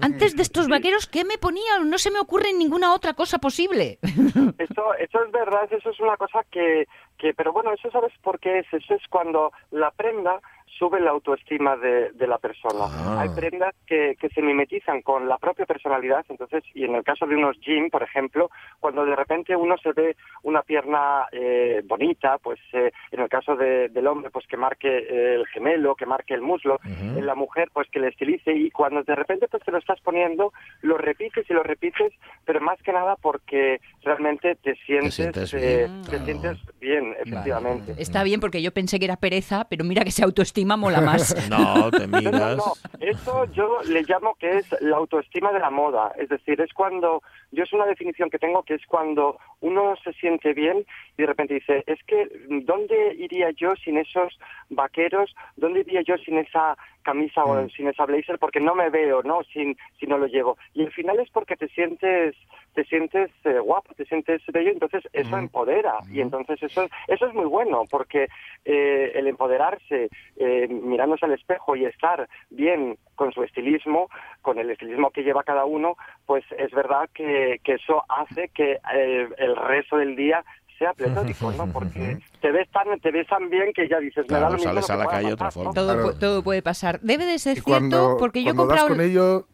Antes 0.00 0.36
de 0.36 0.42
estos 0.42 0.68
vaqueros, 0.68 1.06
¿qué 1.06 1.24
me 1.24 1.38
ponía? 1.38 1.78
No 1.84 1.96
se 1.98 2.10
me 2.10 2.18
ocurre 2.18 2.52
ninguna 2.52 2.81
otra 2.90 3.14
cosa 3.14 3.38
posible. 3.38 3.98
Eso, 4.58 4.94
eso 4.98 5.24
es 5.24 5.32
verdad, 5.32 5.68
eso 5.70 5.90
es 5.90 6.00
una 6.00 6.16
cosa 6.16 6.44
que, 6.50 6.86
que, 7.18 7.34
pero 7.34 7.52
bueno, 7.52 7.72
eso 7.72 7.90
sabes 7.90 8.12
por 8.22 8.38
qué 8.38 8.60
es, 8.60 8.66
eso 8.72 8.94
es 8.94 9.02
cuando 9.08 9.52
la 9.70 9.90
prenda 9.90 10.40
sube 10.82 10.98
la 10.98 11.10
autoestima 11.12 11.76
de, 11.76 12.10
de 12.10 12.26
la 12.26 12.38
persona. 12.38 12.86
Ah. 12.90 13.20
Hay 13.20 13.28
prendas 13.36 13.72
que, 13.86 14.16
que 14.18 14.28
se 14.30 14.42
mimetizan 14.42 15.00
con 15.02 15.28
la 15.28 15.38
propia 15.38 15.64
personalidad, 15.64 16.24
entonces, 16.28 16.64
y 16.74 16.82
en 16.84 16.96
el 16.96 17.04
caso 17.04 17.24
de 17.24 17.36
unos 17.36 17.56
jeans, 17.60 17.88
por 17.88 18.02
ejemplo, 18.02 18.50
cuando 18.80 19.04
de 19.04 19.14
repente 19.14 19.54
uno 19.54 19.76
se 19.78 19.92
ve 19.92 20.16
una 20.42 20.62
pierna 20.62 21.26
eh, 21.30 21.82
bonita, 21.84 22.38
pues 22.38 22.58
eh, 22.72 22.90
en 23.12 23.20
el 23.20 23.28
caso 23.28 23.54
de- 23.54 23.90
del 23.90 24.08
hombre, 24.08 24.30
pues 24.32 24.44
que 24.48 24.56
marque 24.56 24.88
eh, 24.88 25.34
el 25.36 25.46
gemelo, 25.54 25.94
que 25.94 26.04
marque 26.04 26.34
el 26.34 26.40
muslo, 26.42 26.80
Ujú. 26.84 27.16
en 27.18 27.26
la 27.26 27.36
mujer, 27.36 27.68
pues 27.72 27.88
que 27.92 28.00
le 28.00 28.08
estilice, 28.08 28.52
y 28.52 28.72
cuando 28.72 29.04
de 29.04 29.14
repente 29.14 29.46
pues 29.48 29.62
te 29.62 29.70
lo 29.70 29.78
estás 29.78 30.00
poniendo, 30.00 30.52
lo 30.80 30.98
repites 30.98 31.48
y 31.48 31.52
lo 31.54 31.62
repites, 31.62 32.12
pero 32.44 32.60
más 32.60 32.82
que 32.82 32.92
nada 32.92 33.14
porque 33.22 33.80
realmente 34.02 34.56
te 34.56 34.74
sientes, 34.84 35.14
sientes 35.14 35.54
eh, 35.54 35.58
bien, 35.60 35.90
te 36.02 36.10
claro. 36.10 36.24
sientes 36.24 36.58
bien, 36.80 37.14
efectivamente. 37.20 37.94
Está 37.98 38.24
bien 38.24 38.40
porque 38.40 38.60
yo 38.62 38.72
pensé 38.72 38.98
que 38.98 39.04
era 39.04 39.16
pereza, 39.16 39.68
pero 39.70 39.84
mira 39.84 40.02
que 40.02 40.08
esa 40.08 40.24
autoestima 40.24 40.71
mola 40.76 41.00
más. 41.00 41.34
No, 41.50 41.90
te 41.90 42.06
No, 42.06 42.20
no, 42.20 42.30
miras. 42.30 42.56
no. 42.56 42.72
Eso 43.00 43.44
yo 43.52 43.80
le 43.88 44.02
llamo 44.04 44.34
que 44.36 44.58
es 44.58 44.66
la 44.80 44.96
autoestima 44.96 45.52
de 45.52 45.58
la 45.60 45.70
moda. 45.70 46.12
Es 46.18 46.28
decir, 46.28 46.60
es 46.60 46.72
cuando, 46.72 47.22
yo 47.50 47.64
es 47.64 47.72
una 47.72 47.86
definición 47.86 48.30
que 48.30 48.38
tengo 48.38 48.62
que 48.62 48.74
es 48.74 48.86
cuando 48.86 49.38
uno 49.60 49.94
se 50.02 50.12
siente 50.14 50.52
bien 50.54 50.84
y 51.16 51.22
de 51.22 51.26
repente 51.26 51.54
dice, 51.54 51.84
es 51.86 51.98
que, 52.04 52.28
¿dónde 52.64 53.14
iría 53.18 53.50
yo 53.50 53.74
sin 53.84 53.98
esos 53.98 54.38
vaqueros? 54.70 55.34
¿Dónde 55.56 55.80
iría 55.80 56.02
yo 56.02 56.16
sin 56.18 56.38
esa 56.38 56.76
camisa 57.02 57.44
o 57.44 57.68
sin 57.70 57.88
esa 57.88 58.06
blazer 58.06 58.38
porque 58.38 58.60
no 58.60 58.74
me 58.74 58.90
veo, 58.90 59.22
¿no? 59.22 59.42
Sin, 59.52 59.76
si 59.98 60.06
no 60.06 60.18
lo 60.18 60.26
llevo. 60.26 60.56
Y 60.74 60.82
al 60.84 60.92
final 60.92 61.20
es 61.20 61.30
porque 61.30 61.56
te 61.56 61.68
sientes 61.68 62.34
te 62.74 62.84
sientes 62.84 63.30
eh, 63.44 63.58
guapo, 63.58 63.92
te 63.94 64.06
sientes 64.06 64.40
bello, 64.50 64.70
entonces 64.70 65.02
eso 65.12 65.36
empodera 65.36 65.98
y 66.10 66.20
entonces 66.20 66.62
eso 66.62 66.88
eso 67.06 67.26
es 67.26 67.34
muy 67.34 67.44
bueno 67.44 67.82
porque 67.90 68.28
eh, 68.64 69.12
el 69.14 69.26
empoderarse, 69.26 70.08
eh, 70.36 70.68
mirándose 70.68 71.26
al 71.26 71.32
espejo 71.32 71.76
y 71.76 71.84
estar 71.84 72.28
bien 72.50 72.96
con 73.14 73.32
su 73.32 73.42
estilismo, 73.42 74.08
con 74.40 74.58
el 74.58 74.70
estilismo 74.70 75.10
que 75.10 75.22
lleva 75.22 75.44
cada 75.44 75.64
uno, 75.64 75.96
pues 76.26 76.44
es 76.58 76.70
verdad 76.72 77.08
que, 77.14 77.60
que 77.62 77.74
eso 77.74 78.04
hace 78.08 78.48
que 78.48 78.78
eh, 78.94 79.28
el 79.38 79.56
resto 79.56 79.96
del 79.96 80.16
día 80.16 80.44
sea 80.82 80.92
pletórico, 80.94 81.52
¿no? 81.52 81.66
Porque 81.72 82.18
te 82.40 82.52
ves 82.52 82.68
tan, 82.70 82.98
te 83.00 83.10
ves 83.10 83.26
tan 83.28 83.48
bien 83.48 83.72
que 83.74 83.88
ya 83.88 83.98
dices, 83.98 84.24
me 84.28 84.34
da 84.34 84.38
Claro, 84.38 84.52
lo 84.52 84.56
mismo 84.58 84.70
sales 84.72 84.90
a 84.90 84.96
la 84.96 85.06
calle 85.06 85.28
de 85.28 85.34
otra 85.34 85.46
pasar, 85.48 85.64
¿no? 85.64 85.72
forma. 85.72 85.80
Todo, 85.80 85.94
Claro. 85.94 86.08
pu- 86.14 86.18
todo 86.18 86.42
puede 86.42 86.62
pasar. 86.62 87.00
Debe 87.00 87.24
de 87.26 87.38
ser 87.38 87.52
Y 87.58 87.60
cierto 87.60 87.70
cuando, 87.70 88.16
porque 88.18 88.42
yo 88.42 88.50
he 88.50 88.54
cuando 88.54 88.72
das 88.74 88.82
comprado... 88.82 89.00
con 89.00 89.10
ello, 89.10 89.46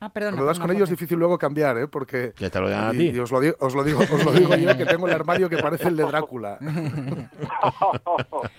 Ah, 0.00 0.10
perdona, 0.12 0.36
cuando 0.36 0.46
das 0.46 0.58
con 0.58 0.68
perdona, 0.68 0.76
ello 0.78 0.84
es 0.84 0.90
difícil 0.90 1.18
luego 1.18 1.38
cambiar, 1.38 1.76
¿eh? 1.76 1.88
Porque 1.88 2.32
Que 2.36 2.50
te 2.50 2.60
lo 2.60 2.68
digan 2.68 2.84
a 2.86 2.90
ti. 2.92 3.08
y 3.10 3.18
os 3.18 3.32
lo 3.32 3.40
digo, 3.40 3.56
os 3.58 3.74
lo 3.74 3.82
digo, 3.82 3.98
os 3.98 4.24
lo 4.24 4.30
digo 4.30 4.54
yo 4.54 4.76
que 4.76 4.86
tengo 4.86 5.08
el 5.08 5.12
armario 5.14 5.48
que 5.48 5.58
parece 5.58 5.88
el 5.88 5.96
de 5.96 6.04
Drácula. 6.04 6.56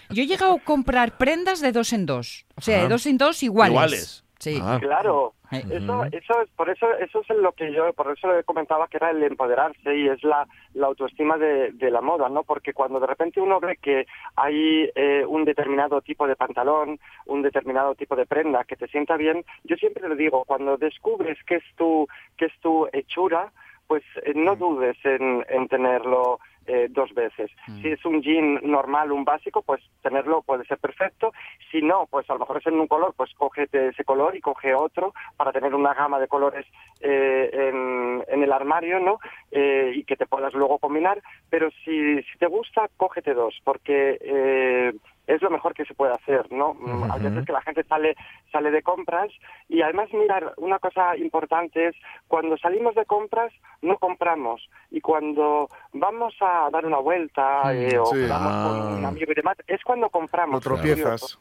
Yo 0.09 0.23
he 0.23 0.27
llegado 0.27 0.53
a 0.55 0.59
comprar 0.59 1.17
prendas 1.17 1.61
de 1.61 1.71
dos 1.71 1.93
en 1.93 2.05
dos. 2.05 2.45
O 2.55 2.61
sea, 2.61 2.75
Ajá. 2.77 2.83
de 2.83 2.89
dos 2.89 3.05
en 3.05 3.17
dos 3.17 3.41
iguales. 3.43 3.71
Iguales. 3.73 4.23
Sí. 4.39 4.59
Ah. 4.61 4.77
Claro. 4.81 5.33
Eso, 5.51 6.05
eso 6.11 6.41
es, 6.41 6.49
por 6.55 6.69
eso, 6.69 6.87
eso 6.99 7.21
es 7.27 7.37
lo 7.37 7.51
que 7.53 7.71
yo, 7.73 7.91
por 7.93 8.11
eso 8.11 8.31
le 8.31 8.43
comentaba 8.43 8.87
que 8.87 8.97
era 8.97 9.09
el 9.11 9.23
empoderarse 9.23 9.95
y 9.95 10.07
es 10.07 10.23
la, 10.23 10.47
la 10.73 10.87
autoestima 10.87 11.37
de, 11.37 11.71
de 11.71 11.91
la 11.91 12.01
moda, 12.01 12.29
¿no? 12.29 12.43
Porque 12.43 12.73
cuando 12.73 12.99
de 12.99 13.07
repente 13.07 13.41
uno 13.41 13.59
ve 13.59 13.77
que 13.77 14.05
hay 14.35 14.89
eh, 14.95 15.25
un 15.27 15.45
determinado 15.45 16.01
tipo 16.01 16.27
de 16.27 16.35
pantalón, 16.35 16.99
un 17.25 17.41
determinado 17.41 17.95
tipo 17.95 18.15
de 18.15 18.25
prenda 18.25 18.63
que 18.63 18.75
te 18.75 18.87
sienta 18.87 19.17
bien, 19.17 19.43
yo 19.63 19.75
siempre 19.75 20.07
le 20.07 20.15
digo, 20.15 20.45
cuando 20.45 20.77
descubres 20.77 21.37
que 21.45 21.55
es 21.55 21.63
tu, 21.75 22.07
que 22.37 22.45
es 22.45 22.59
tu 22.61 22.87
hechura, 22.93 23.51
pues 23.87 24.03
eh, 24.23 24.33
no 24.35 24.55
dudes 24.55 24.97
en, 25.03 25.43
en 25.49 25.67
tenerlo 25.67 26.39
eh, 26.69 26.87
dos 26.89 27.13
veces. 27.13 27.49
Si 27.81 27.87
es 27.87 28.05
un 28.05 28.21
jean 28.21 28.59
normal, 28.63 29.11
un 29.11 29.25
básico, 29.25 29.63
pues 29.63 29.81
tenerlo 30.03 30.43
puede 30.43 30.65
ser 30.65 30.77
perfecto. 30.77 31.33
Si 31.71 31.81
no, 31.81 32.07
pues 32.09 32.29
a 32.29 32.33
lo 32.33 32.39
mejor 32.39 32.57
es 32.57 32.67
en 32.67 32.79
un 32.79 32.87
color, 32.87 33.13
pues 33.17 33.33
cógete 33.33 33.87
ese 33.87 34.03
color 34.03 34.35
y 34.35 34.41
coge 34.41 34.75
otro 34.75 35.13
para 35.35 35.51
tener 35.51 35.73
una 35.73 35.93
gama 35.95 36.19
de 36.19 36.27
colores 36.27 36.65
eh, 37.01 37.49
en, 37.51 38.23
en 38.27 38.43
el 38.43 38.51
armario, 38.51 38.99
¿no? 38.99 39.19
Eh, 39.51 39.93
y 39.95 40.03
que 40.03 40.15
te 40.15 40.27
puedas 40.27 40.53
luego 40.53 40.77
combinar. 40.77 41.21
Pero 41.49 41.69
si, 41.83 42.21
si 42.23 42.37
te 42.37 42.45
gusta, 42.45 42.87
cógete 42.97 43.33
dos, 43.33 43.59
porque 43.63 44.19
eh, 44.21 44.93
es 45.29 45.41
lo 45.43 45.49
mejor 45.51 45.73
que 45.73 45.85
se 45.85 45.93
puede 45.93 46.13
hacer, 46.13 46.51
¿no? 46.51 46.73
Mm, 46.73 47.11
Hay 47.11 47.21
veces 47.21 47.45
que 47.45 47.51
la 47.53 47.61
gente 47.61 47.83
sale, 47.83 48.15
sale 48.51 48.71
de 48.71 48.81
compras 48.81 49.29
y 49.67 49.81
además, 49.81 50.11
mirar, 50.11 50.53
una 50.57 50.79
cosa 50.79 51.15
importante 51.17 51.87
es 51.89 51.95
cuando 52.27 52.57
salimos 52.57 52.95
de 52.95 53.05
compras 53.05 53.51
no 53.81 53.97
compramos 53.97 54.67
y 54.91 54.99
cuando 55.01 55.67
vamos 55.93 56.33
a 56.41 56.69
dar 56.71 56.85
una 56.85 56.97
vuelta 56.97 57.73
eh, 57.73 57.97
o 57.99 58.05
Sí. 58.07 58.25
vamos 58.27 58.53
con 58.67 58.93
un 58.97 59.05
Ah. 59.05 59.09
amigo 59.09 59.31
y 59.31 59.35
demás, 59.35 59.57
es 59.67 59.81
cuando 59.83 60.09
compramos. 60.09 60.55
Lo 60.65 60.75
tropiezas. 60.75 61.39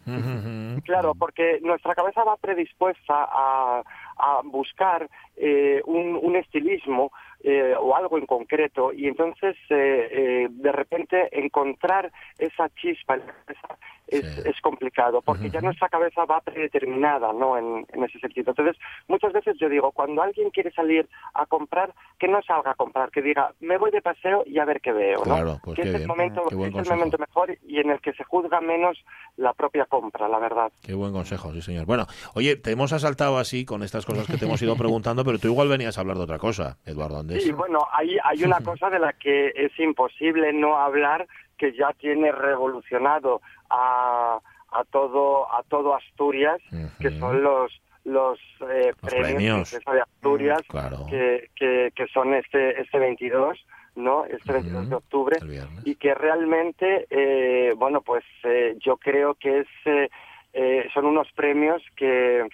Claro, 0.84 1.14
porque 1.14 1.58
nuestra 1.62 1.94
cabeza 1.94 2.24
va 2.24 2.36
predispuesta 2.36 3.14
a, 3.30 3.82
a 4.18 4.40
buscar 4.44 5.08
eh, 5.36 5.80
un, 5.86 6.18
un 6.20 6.36
estilismo 6.36 7.10
eh, 7.40 7.74
o 7.78 7.94
algo 7.94 8.18
en 8.18 8.26
concreto 8.26 8.92
y 8.92 9.06
entonces 9.06 9.56
eh, 9.70 10.08
eh, 10.10 10.46
de 10.50 10.72
repente 10.72 11.28
encontrar 11.32 12.10
esa 12.38 12.68
chispa 12.70 13.14
en 13.14 13.20
la 13.20 13.32
cabeza 13.32 13.78
es, 14.08 14.24
Sí. 14.34 14.40
es 14.46 14.58
complicado 14.62 15.20
porque 15.20 15.50
ya 15.50 15.60
nuestra 15.60 15.88
cabeza 15.90 16.24
va 16.24 16.40
predeterminada 16.40 17.30
¿no? 17.34 17.58
en, 17.58 17.86
en 17.92 18.04
ese 18.04 18.18
sentido. 18.18 18.50
Entonces 18.52 18.76
muchas 19.06 19.32
veces 19.34 19.56
yo 19.60 19.68
digo, 19.68 19.92
cuando 19.92 20.22
alguien 20.22 20.48
quiere 20.50 20.70
salir 20.72 21.06
a 21.34 21.44
comprar, 21.44 21.92
que 22.18 22.26
no 22.26 22.40
salga 22.42 22.70
a 22.70 22.74
comprar, 22.74 23.10
que 23.10 23.20
diga, 23.20 23.52
me 23.60 23.76
voy 23.76 23.90
de 23.90 24.00
paseo 24.00 24.44
y 24.46 24.58
a 24.58 24.64
ver 24.64 24.80
qué 24.80 24.92
veo. 24.92 25.18
¿no? 25.18 25.24
Claro, 25.24 25.60
pues 25.62 25.76
que 25.76 25.82
qué 25.82 25.88
es 25.90 25.94
el 25.96 26.06
momento, 26.06 26.42
Qué 26.48 26.54
buen 26.54 26.74
es 26.76 26.88
el 26.90 26.96
momento 26.96 27.18
mejor 27.18 27.56
y 27.66 27.80
en 27.80 27.90
el 27.90 28.00
que 28.00 28.14
se 28.14 28.24
juzga 28.24 28.60
menos 28.62 28.96
la 29.36 29.52
propia 29.52 29.84
compra, 29.84 30.26
la 30.26 30.38
verdad. 30.38 30.72
Qué 30.82 30.94
buen 30.94 31.12
consejo, 31.12 31.52
sí, 31.52 31.60
señor. 31.60 31.84
Bueno, 31.84 32.06
oye, 32.34 32.56
te 32.56 32.70
hemos 32.70 32.92
asaltado 32.94 33.36
así 33.38 33.66
con 33.66 33.82
estas 33.82 34.06
cosas 34.06 34.26
que 34.26 34.38
te 34.38 34.46
hemos 34.46 34.60
ido 34.62 34.74
preguntando, 34.78 35.22
pero 35.24 35.38
tú 35.38 35.48
igual 35.48 35.68
venías 35.68 35.98
a 35.98 36.00
hablar 36.00 36.16
de 36.16 36.22
otra 36.24 36.38
cosa, 36.38 36.78
Eduardo 36.86 37.18
Sí, 37.28 37.52
bueno, 37.52 37.86
hay, 37.92 38.16
hay 38.24 38.44
una 38.44 38.60
cosa 38.64 38.90
de 38.90 38.98
la 38.98 39.12
que 39.12 39.52
es 39.54 39.78
imposible 39.78 40.52
no 40.52 40.76
hablar 40.78 41.26
que 41.56 41.72
ya 41.72 41.92
tiene 41.94 42.32
revolucionado 42.32 43.40
a, 43.70 44.38
a 44.72 44.84
todo 44.84 45.52
a 45.52 45.62
todo 45.64 45.94
Asturias, 45.94 46.60
que 47.00 47.10
son 47.18 47.42
los 47.42 47.72
los, 48.04 48.38
eh, 48.70 48.92
Los 49.02 49.12
premios, 49.12 49.70
de 49.70 50.00
Asturias 50.00 50.62
Claro. 50.68 51.04
que, 51.10 51.50
que, 51.54 51.92
que 51.94 52.06
son 52.08 52.32
este 52.32 52.80
este 52.80 52.98
22, 52.98 53.58
¿no? 53.96 54.24
Este 54.24 54.52
22 54.52 54.88
de 54.88 54.94
octubre 54.96 55.36
y 55.84 55.94
que 55.96 56.14
realmente, 56.14 57.06
eh, 57.10 57.74
bueno, 57.76 58.00
pues 58.00 58.24
eh, 58.44 58.76
yo 58.80 58.96
creo 58.96 59.34
que 59.34 59.60
es, 59.60 59.66
eh, 59.84 60.08
eh, 60.54 60.88
son 60.94 61.04
unos 61.06 61.30
premios 61.32 61.82
que, 61.96 62.46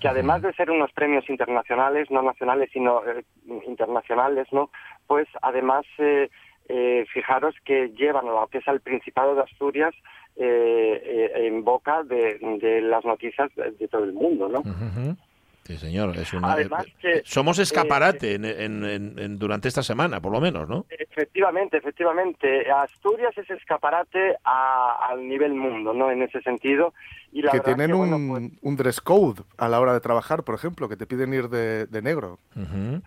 que 0.00 0.08
además 0.08 0.42
de 0.42 0.52
ser 0.54 0.70
unos 0.70 0.92
premios 0.92 1.28
internacionales, 1.28 2.10
no 2.10 2.22
nacionales, 2.22 2.70
sino 2.72 3.04
eh, 3.06 3.24
internacionales, 3.66 4.46
¿no? 4.52 4.70
Pues 5.06 5.28
además, 5.42 5.84
eh, 5.98 6.30
eh, 6.68 7.04
fijaros 7.12 7.54
que 7.64 7.90
llevan 7.90 8.28
a 8.28 8.32
lo 8.32 8.46
que 8.48 8.58
es 8.58 8.68
al 8.68 8.80
Principado 8.80 9.34
de 9.34 9.42
Asturias 9.42 9.94
eh, 10.36 11.02
eh, 11.04 11.46
en 11.46 11.64
boca 11.64 12.02
de, 12.04 12.38
de 12.60 12.80
las 12.80 13.04
noticias 13.04 13.54
de, 13.54 13.72
de 13.72 13.88
todo 13.88 14.04
el 14.04 14.12
mundo, 14.12 14.48
¿no? 14.48 14.60
Ujú. 14.60 15.16
Sí, 15.64 15.76
señor. 15.78 16.16
Es 16.16 16.32
una, 16.32 16.52
Además 16.54 16.86
eh, 16.86 16.94
que, 17.00 17.22
somos 17.24 17.58
escaparate 17.60 18.34
en, 18.34 18.44
en- 18.44 18.84
en- 18.84 19.18
en- 19.18 19.38
durante 19.38 19.68
esta 19.68 19.82
semana, 19.82 20.20
por 20.20 20.32
lo 20.32 20.40
menos, 20.40 20.68
¿no? 20.68 20.86
Efectivamente, 20.90 21.76
efectivamente. 21.76 22.68
Asturias 22.70 23.36
es 23.38 23.48
escaparate 23.48 24.36
a- 24.44 25.08
al 25.10 25.28
nivel 25.28 25.54
mundo, 25.54 25.94
¿no? 25.94 26.10
En 26.10 26.22
ese 26.22 26.40
sentido. 26.42 26.94
Y 27.30 27.42
la 27.42 27.52
que 27.52 27.60
tienen 27.60 27.86
que, 27.86 27.94
un, 27.94 28.28
bueno, 28.28 28.48
pues, 28.50 28.58
un 28.62 28.76
dress 28.76 29.00
code 29.00 29.42
a 29.56 29.68
la 29.68 29.80
hora 29.80 29.92
de 29.94 30.00
trabajar, 30.00 30.42
por 30.42 30.54
ejemplo, 30.56 30.88
que 30.88 30.96
te 30.96 31.06
piden 31.06 31.32
ir 31.32 31.48
de, 31.48 31.86
de 31.86 32.02
negro. 32.02 32.40
Ujú. 32.56 33.00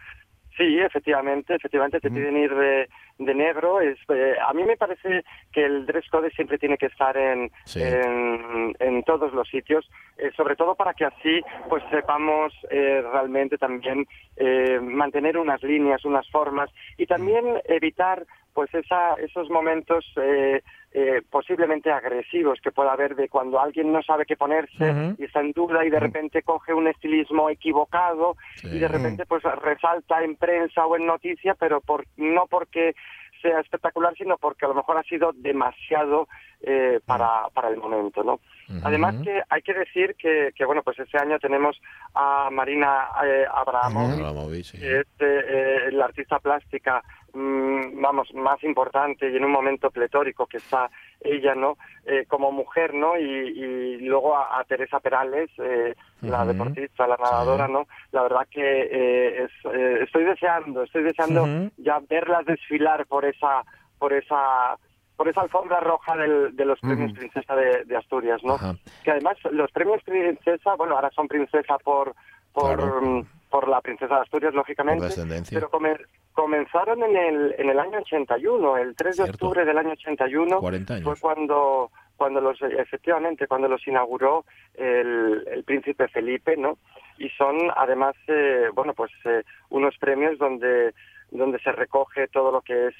Sí, 0.57 0.79
efectivamente, 0.79 1.53
efectivamente 1.55 1.99
te 1.99 2.09
piden 2.09 2.37
ir 2.37 2.53
de, 2.55 2.87
de 3.17 3.35
negro. 3.35 3.81
Es, 3.81 3.97
eh, 4.09 4.35
a 4.41 4.53
mí 4.53 4.63
me 4.63 4.77
parece 4.77 5.23
que 5.51 5.65
el 5.65 5.85
dress 5.85 6.07
code 6.09 6.29
siempre 6.31 6.57
tiene 6.57 6.77
que 6.77 6.85
estar 6.85 7.15
en, 7.17 7.51
Sí. 7.65 7.81
en, 7.83 8.73
en 8.79 9.03
todos 9.03 9.33
los 9.33 9.47
sitios, 9.49 9.89
eh, 10.17 10.31
sobre 10.37 10.55
todo 10.55 10.75
para 10.75 10.93
que 10.93 11.03
así 11.05 11.41
pues 11.67 11.83
sepamos 11.91 12.53
eh, 12.69 13.03
realmente 13.11 13.57
también 13.57 14.05
eh, 14.37 14.79
mantener 14.81 15.37
unas 15.37 15.61
líneas, 15.61 16.05
unas 16.05 16.29
formas 16.29 16.69
y 16.97 17.05
también 17.05 17.43
evitar 17.65 18.25
pues 18.55 18.73
esa, 18.73 19.13
esos 19.15 19.49
momentos 19.49 20.05
eh, 20.15 20.63
eh, 20.93 21.21
posiblemente 21.29 21.91
agresivos 21.91 22.59
que 22.61 22.71
pueda 22.71 22.93
haber 22.93 23.15
de 23.15 23.27
cuando 23.27 23.59
alguien 23.59 23.91
no 23.91 24.01
sabe 24.01 24.25
qué 24.25 24.37
ponerse 24.37 25.13
y 25.19 25.25
está 25.25 25.41
en 25.41 25.51
duda 25.51 25.85
y 25.85 25.89
de 25.89 25.99
repente 25.99 26.41
coge 26.41 26.73
un 26.73 26.87
estilismo 26.87 27.49
equivocado 27.49 28.37
Sí. 28.55 28.69
y 28.71 28.79
de 28.79 28.87
repente 28.87 29.25
pues 29.25 29.43
resalta 29.43 30.23
en 30.23 30.37
prensa 30.37 30.85
o 30.85 30.95
en 30.95 31.05
noticia, 31.05 31.53
pero 31.55 31.81
por, 31.81 32.05
no 32.15 32.47
porque 32.49 32.95
sea 33.41 33.59
espectacular, 33.59 34.15
sino 34.17 34.37
porque 34.37 34.65
a 34.65 34.69
lo 34.69 34.73
mejor 34.75 34.97
ha 34.97 35.03
sido 35.03 35.33
demasiado 35.33 36.27
eh, 36.61 36.99
para, 37.05 37.49
para 37.53 37.67
el 37.67 37.77
momento, 37.77 38.23
¿no? 38.23 38.39
Además 38.83 39.15
que 39.23 39.43
hay 39.49 39.61
que 39.61 39.73
decir 39.75 40.15
que, 40.15 40.49
que 40.55 40.65
bueno, 40.65 40.81
pues 40.81 40.97
este 40.97 41.19
año 41.19 41.37
tenemos 41.37 41.79
a 42.15 42.49
Marina 42.51 43.09
eh, 43.23 43.45
Abramovich, 43.53 44.65
sí. 44.71 44.79
que 44.79 45.01
es 45.01 45.07
eh, 45.19 45.89
la 45.91 46.05
artista 46.05 46.39
plástica, 46.39 47.03
vamos, 47.35 48.33
más 48.33 48.63
importante 48.63 49.29
y 49.29 49.35
en 49.35 49.45
un 49.45 49.51
momento 49.51 49.91
pletórico 49.91 50.45
que 50.47 50.57
está 50.57 50.89
ella, 51.21 51.53
¿no? 51.55 51.77
Eh, 52.05 52.25
como 52.27 52.51
mujer, 52.51 52.93
¿no? 52.93 53.17
Y, 53.17 53.23
y 53.23 53.97
luego 54.07 54.35
a, 54.37 54.59
a 54.59 54.63
Teresa 54.63 54.99
Perales, 54.99 55.49
eh, 55.57 55.93
la 56.21 56.45
deportista, 56.45 57.07
la 57.07 57.17
nadadora. 57.17 57.67
¿no? 57.67 57.87
La 58.11 58.23
verdad 58.23 58.47
que 58.49 58.61
eh, 58.61 59.43
es- 59.43 59.65
eh, 59.73 59.99
estoy 60.03 60.23
deseando, 60.23 60.83
estoy 60.83 61.03
deseando 61.03 61.45
ya 61.77 61.99
verlas 62.09 62.45
desfilar 62.45 63.05
por 63.05 63.25
esa, 63.25 63.63
por 63.99 64.13
esa 64.13 64.77
por 65.17 65.29
esa 65.29 65.41
alfombra 65.41 65.79
roja 65.79 66.15
del- 66.17 66.53
de 66.55 66.65
los 66.65 66.77
premios. 66.81 67.13
Princesa 67.13 67.55
de, 67.55 67.85
de 67.85 67.95
Asturias, 67.95 68.41
¿no? 68.43 68.57
Que 69.03 69.11
además 69.11 69.37
los 69.51 69.71
premios 69.71 70.03
princesa, 70.03 70.75
bueno, 70.75 70.95
ahora 70.95 71.09
son 71.11 71.27
princesa 71.27 71.77
por 71.83 72.13
por, 72.51 72.77
Claro. 72.77 73.01
mm, 73.01 73.25
por 73.49 73.67
la 73.67 73.81
princesa 73.81 74.15
de 74.15 74.21
Asturias, 74.21 74.53
lógicamente, 74.53 75.07
pero 75.53 75.69
come- 75.69 75.97
comenzaron 76.35 77.01
en 77.01 77.15
el, 77.15 77.55
en 77.57 77.69
el 77.69 77.79
año 77.79 77.99
81, 77.99 78.77
el 78.77 78.95
3 78.95 79.17
de 79.17 79.23
octubre 79.23 79.65
del 79.65 79.77
año 79.77 79.91
81 79.91 80.59
40 80.59 80.93
años. 80.93 81.05
fue 81.05 81.15
cuando 81.19 81.91
cuando 82.17 82.39
los 82.39 82.61
efectivamente 82.61 83.47
cuando 83.47 83.67
los 83.67 83.85
inauguró 83.87 84.45
el, 84.75 85.45
el 85.47 85.63
príncipe 85.63 86.07
Felipe, 86.09 86.55
¿no? 86.55 86.77
Y 87.17 87.29
son 87.29 87.57
además 87.75 88.15
eh, 88.27 88.67
bueno 88.73 88.93
pues 88.93 89.11
eh, 89.23 89.43
unos 89.69 89.97
premios 89.97 90.37
donde 90.37 90.93
donde 91.31 91.57
se 91.59 91.71
recoge 91.71 92.27
todo 92.27 92.51
lo 92.51 92.61
que 92.61 92.87
es 92.87 92.95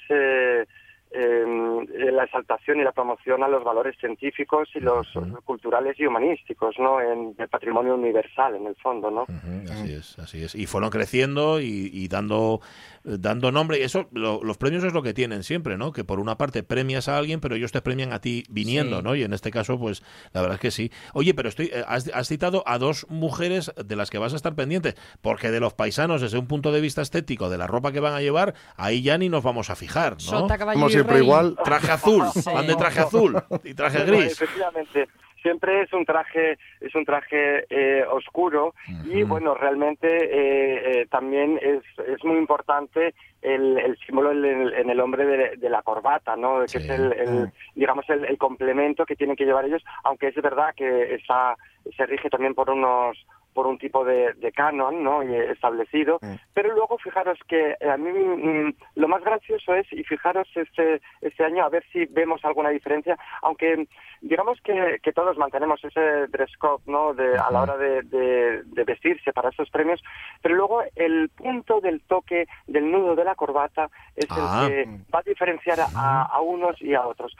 eh, 1.16 2.10
la 2.12 2.24
exaltación 2.24 2.80
y 2.80 2.84
la 2.84 2.92
promoción 2.92 3.42
a 3.42 3.48
los 3.48 3.64
valores 3.64 3.96
científicos 3.98 4.68
y 4.74 4.80
los 4.80 5.06
culturales 5.44 5.98
y 5.98 6.06
humanísticos, 6.06 6.76
¿no? 6.78 7.00
En 7.00 7.34
el 7.38 7.48
patrimonio 7.48 7.94
universal, 7.94 8.54
en 8.56 8.66
el 8.66 8.76
fondo, 8.76 9.10
¿no? 9.10 9.24
Así 9.72 9.92
es, 9.92 10.18
así 10.18 10.44
es. 10.44 10.54
Y 10.54 10.66
fueron 10.66 10.90
creciendo 10.90 11.60
y, 11.60 11.90
y 11.92 12.08
dando, 12.08 12.60
dando 13.04 13.50
nombre. 13.52 13.78
Y 13.78 13.82
eso, 13.82 14.08
lo- 14.12 14.42
los 14.42 14.58
premios 14.58 14.84
es 14.84 14.92
lo 14.92 15.02
que 15.02 15.14
tienen 15.14 15.42
siempre, 15.42 15.76
¿no? 15.76 15.92
Que 15.92 16.04
por 16.04 16.20
una 16.20 16.36
parte 16.36 16.62
premias 16.62 17.08
a 17.08 17.16
alguien, 17.16 17.40
pero 17.40 17.54
ellos 17.54 17.72
te 17.72 17.80
premian 17.82 18.12
a 18.12 18.20
ti 18.20 18.44
viniendo, 18.50 18.98
Sí. 18.98 19.02
¿no? 19.02 19.14
Y 19.14 19.22
en 19.22 19.32
este 19.32 19.50
caso, 19.50 19.78
pues 19.78 20.02
la 20.32 20.40
verdad 20.42 20.56
es 20.56 20.60
que 20.60 20.70
sí. 20.70 20.90
Oye, 21.14 21.32
pero 21.34 21.48
estoy, 21.48 21.66
eh, 21.72 21.82
has, 21.86 22.10
has 22.12 22.28
citado 22.28 22.62
a 22.66 22.78
dos 22.78 23.06
mujeres 23.08 23.72
de 23.82 23.96
las 23.96 24.10
que 24.10 24.18
vas 24.18 24.32
a 24.32 24.36
estar 24.36 24.54
pendientes, 24.54 24.94
porque 25.22 25.50
de 25.50 25.60
los 25.60 25.74
paisanos, 25.74 26.20
desde 26.20 26.38
un 26.38 26.46
punto 26.46 26.72
de 26.72 26.80
vista 26.80 27.02
estético, 27.02 27.48
de 27.48 27.58
la 27.58 27.66
ropa 27.66 27.92
que 27.92 28.00
van 28.00 28.14
a 28.14 28.20
llevar, 28.20 28.54
ahí 28.76 29.02
ya 29.02 29.16
ni 29.18 29.28
nos 29.28 29.42
vamos 29.42 29.70
a 29.70 29.76
fijar, 29.76 30.12
¿no? 30.14 30.18
Sota, 30.20 30.58
siempre 31.06 31.24
igual. 31.24 31.56
Traje 31.64 31.92
azul, 31.92 32.22
Sí. 32.32 32.50
van 32.54 32.66
de 32.66 32.74
traje 32.76 33.00
azul 33.00 33.36
y 33.64 33.74
traje 33.74 34.04
gris. 34.04 34.32
Efectivamente. 34.40 35.08
Siempre 35.42 35.82
es 35.82 35.92
un 35.92 36.04
traje, 36.04 36.58
es 36.80 36.92
un 36.96 37.04
traje 37.04 37.66
eh, 37.70 38.04
oscuro 38.10 38.74
y 39.04 39.22
bueno, 39.22 39.54
realmente 39.54 40.08
eh, 40.08 41.02
eh, 41.02 41.06
también 41.08 41.60
es, 41.62 41.82
es 42.04 42.24
muy 42.24 42.36
importante 42.36 43.14
el, 43.42 43.78
el 43.78 43.96
símbolo 43.98 44.32
en 44.32 44.44
el, 44.44 44.72
en 44.74 44.90
el 44.90 44.98
hombre 44.98 45.24
de, 45.24 45.56
de 45.56 45.70
la 45.70 45.82
corbata, 45.82 46.34
¿no? 46.34 46.62
Que 46.62 46.68
Sí. 46.68 46.78
es 46.78 46.90
el, 46.90 47.12
el, 47.12 47.52
digamos 47.76 48.10
el, 48.10 48.24
el 48.24 48.38
complemento 48.38 49.06
que 49.06 49.14
tienen 49.14 49.36
que 49.36 49.44
llevar 49.44 49.66
ellos, 49.66 49.84
aunque 50.02 50.28
es 50.28 50.34
verdad 50.34 50.74
que 50.74 51.14
esa, 51.14 51.54
se 51.96 52.06
rige 52.06 52.28
también 52.28 52.54
por 52.54 52.68
unos 52.68 53.16
por 53.56 53.66
un 53.66 53.78
tipo 53.78 54.04
de, 54.04 54.34
de 54.34 54.52
canon 54.52 55.02
¿no? 55.02 55.22
Y 55.22 55.34
establecido, 55.34 56.18
pero 56.54 56.72
luego 56.74 56.98
fijaros 56.98 57.38
que 57.48 57.74
eh, 57.80 57.90
a 57.90 57.96
mí 57.96 58.10
mm, 58.12 58.74
lo 58.96 59.08
más 59.08 59.24
gracioso 59.24 59.74
es, 59.74 59.90
y 59.92 60.04
fijaros 60.04 60.46
este, 60.54 61.00
este 61.22 61.42
año 61.44 61.64
a 61.64 61.70
ver 61.70 61.82
si 61.92 62.04
vemos 62.06 62.44
alguna 62.44 62.68
diferencia, 62.68 63.16
aunque 63.42 63.88
digamos 64.20 64.60
que, 64.60 64.98
que 65.02 65.12
todos 65.12 65.38
mantenemos 65.38 65.82
ese 65.84 66.26
dress 66.28 66.54
code 66.58 66.82
¿no? 66.86 67.14
de, 67.14 67.38
a 67.38 67.50
la 67.50 67.62
hora 67.62 67.76
de, 67.78 68.02
de- 68.02 68.62
de 68.64 68.84
vestirse 68.84 69.32
para 69.32 69.48
estos 69.48 69.70
premios, 69.70 70.02
pero 70.42 70.54
luego 70.54 70.82
el 70.94 71.30
punto 71.30 71.80
del 71.80 72.02
toque 72.02 72.46
del 72.66 72.90
nudo 72.92 73.14
de 73.16 73.24
la 73.24 73.34
corbata 73.34 73.88
es 74.14 74.26
Ah. 74.30 74.66
el 74.68 74.70
que 74.84 74.90
va 75.14 75.20
a 75.20 75.22
diferenciar 75.22 75.78
a, 75.80 76.22
a 76.24 76.40
unos 76.42 76.80
y 76.82 76.94
a 76.94 77.06
otros. 77.06 77.34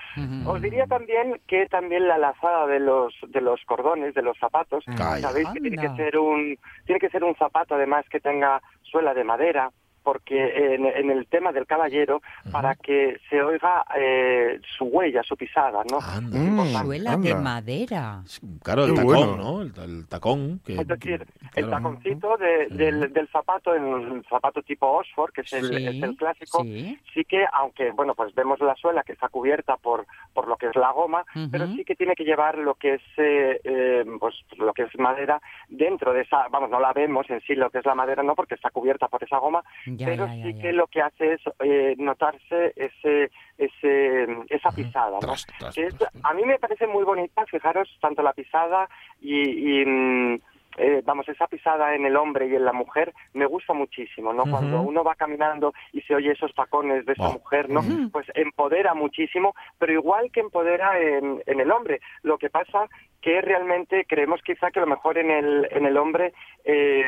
Os 0.46 0.62
diría 0.62 0.86
también 0.86 1.40
que 1.46 1.66
también 1.66 2.08
la 2.08 2.16
lazada 2.16 2.66
de 2.66 2.80
los 2.80 3.14
de 3.28 3.40
los 3.42 3.60
cordones, 3.66 4.14
de 4.14 4.22
los 4.22 4.38
zapatos, 4.38 4.84
Calla. 4.96 5.28
sabéis 5.28 5.48
que 5.50 5.60
tiene 5.60 5.76
que 5.76 5.86
Anda. 5.88 6.04
Ser 6.06 6.18
un 6.18 6.56
tiene 6.84 7.00
que 7.00 7.10
ser 7.10 7.24
un 7.24 7.34
zapato 7.34 7.74
además 7.74 8.04
que 8.08 8.20
tenga 8.20 8.62
suela 8.82 9.12
de 9.14 9.24
madera 9.24 9.70
porque 10.06 10.74
en, 10.76 10.86
en 10.86 11.10
el 11.10 11.26
tema 11.26 11.50
del 11.50 11.66
caballero 11.66 12.22
para 12.52 12.76
que 12.76 13.18
se 13.28 13.42
oiga 13.42 13.84
eh, 13.98 14.60
su 14.78 14.84
huella, 14.84 15.24
su 15.24 15.36
pisada, 15.36 15.82
¿no? 15.90 15.98
Anda. 16.00 16.38
Mm, 16.38 16.84
Suela 16.84 17.16
de 17.16 17.34
madera. 17.34 18.22
Claro, 18.62 18.84
el 18.84 18.94
tacón, 18.94 19.04
bueno. 19.04 19.36
¿no? 19.36 19.62
El, 19.62 19.72
el 19.82 20.06
tacón. 20.08 20.60
Que, 20.64 20.74
Es 20.80 20.86
decir, 20.86 21.26
que- 21.26 21.60
el 21.60 21.66
claro. 21.66 21.70
taconcito 21.82 22.36
de- 22.36 22.68
del, 22.68 23.12
del 23.12 23.26
zapato, 23.28 23.74
el 23.74 24.24
zapato 24.30 24.62
tipo 24.62 24.86
Oxford, 24.86 25.32
que 25.32 25.40
es 25.40 25.52
el, 25.54 25.66
Sí, 25.66 25.86
es 25.88 26.02
el 26.04 26.16
clásico, 26.16 26.62
sí. 26.62 26.96
sí 27.12 27.24
que, 27.24 27.44
aunque, 27.52 27.90
bueno, 27.90 28.14
pues 28.14 28.32
vemos 28.36 28.60
la 28.60 28.76
suela 28.76 29.02
que 29.02 29.12
está 29.12 29.28
cubierta 29.28 29.76
por, 29.76 30.06
por 30.32 30.46
lo 30.46 30.56
que 30.56 30.66
es 30.68 30.76
la 30.76 30.92
goma, 30.92 31.24
pero 31.50 31.66
sí 31.66 31.84
que 31.84 31.96
tiene 31.96 32.14
que 32.14 32.22
llevar 32.24 32.58
lo 32.58 32.74
que 32.76 32.94
es, 32.94 33.02
eh, 33.16 33.60
eh, 33.64 34.04
pues, 34.20 34.36
lo 34.56 34.72
que 34.72 34.82
es 34.84 34.96
madera 35.00 35.40
dentro 35.68 36.12
de 36.12 36.20
esa, 36.22 36.46
vamos, 36.48 36.70
no 36.70 36.78
la 36.78 36.92
vemos 36.92 37.28
en 37.28 37.40
sí 37.40 37.56
lo 37.56 37.70
que 37.70 37.78
es 37.78 37.86
la 37.86 37.96
madera, 37.96 38.22
no, 38.22 38.36
porque 38.36 38.54
está 38.54 38.70
cubierta 38.70 39.08
por 39.08 39.24
esa 39.24 39.38
goma, 39.38 39.64
Ya, 39.96 40.06
pero 40.06 40.26
ya, 40.26 40.34
ya, 40.34 40.42
sí 40.44 40.54
ya. 40.54 40.62
que 40.62 40.72
lo 40.72 40.86
que 40.86 41.00
hace 41.02 41.32
es 41.34 41.40
eh, 41.60 41.94
notarse 41.98 42.72
ese, 42.76 43.30
ese, 43.58 44.26
esa 44.48 44.70
pisada, 44.72 45.12
¿no? 45.12 45.18
Tras, 45.20 45.46
tras, 45.58 45.74
que 45.74 45.86
es- 45.86 45.96
tras, 45.96 46.12
tras. 46.12 46.24
a 46.24 46.34
mí 46.34 46.44
me 46.44 46.58
parece 46.58 46.86
muy 46.86 47.04
bonita, 47.04 47.44
fijaros, 47.46 47.88
tanto 48.00 48.22
la 48.22 48.32
pisada 48.32 48.88
y, 49.20 49.80
y, 49.80 49.84
mm, 49.86 50.40
eh, 50.76 51.02
vamos, 51.04 51.28
esa 51.28 51.46
pisada 51.46 51.94
en 51.94 52.04
el 52.06 52.16
hombre 52.16 52.46
y 52.46 52.54
en 52.54 52.64
la 52.64 52.72
mujer 52.72 53.12
me 53.34 53.46
gusta 53.46 53.72
muchísimo, 53.72 54.32
¿no? 54.32 54.44
Cuando 54.44 54.80
uno 54.82 55.02
va 55.02 55.14
caminando 55.14 55.72
y 55.92 56.00
se 56.02 56.14
oye 56.14 56.32
esos 56.32 56.54
tacones 56.54 57.06
de 57.06 57.12
esa 57.12 57.30
mujer, 57.30 57.68
¿no? 57.70 57.82
Pues 58.12 58.26
empodera 58.34 58.94
muchísimo, 58.94 59.54
pero 59.78 59.92
igual 59.92 60.30
que 60.30 60.40
empodera 60.40 60.98
en, 60.98 61.42
en 61.46 61.60
el 61.60 61.70
hombre. 61.70 62.00
Lo 62.22 62.38
que 62.38 62.50
pasa 62.50 62.88
que 63.20 63.40
realmente 63.40 64.04
creemos 64.06 64.40
quizá 64.42 64.70
que 64.70 64.78
a 64.78 64.82
lo 64.82 64.88
mejor 64.88 65.18
en 65.18 65.30
el, 65.30 65.66
en 65.70 65.84
el 65.86 65.96
hombre 65.96 66.32
eh, 66.64 67.04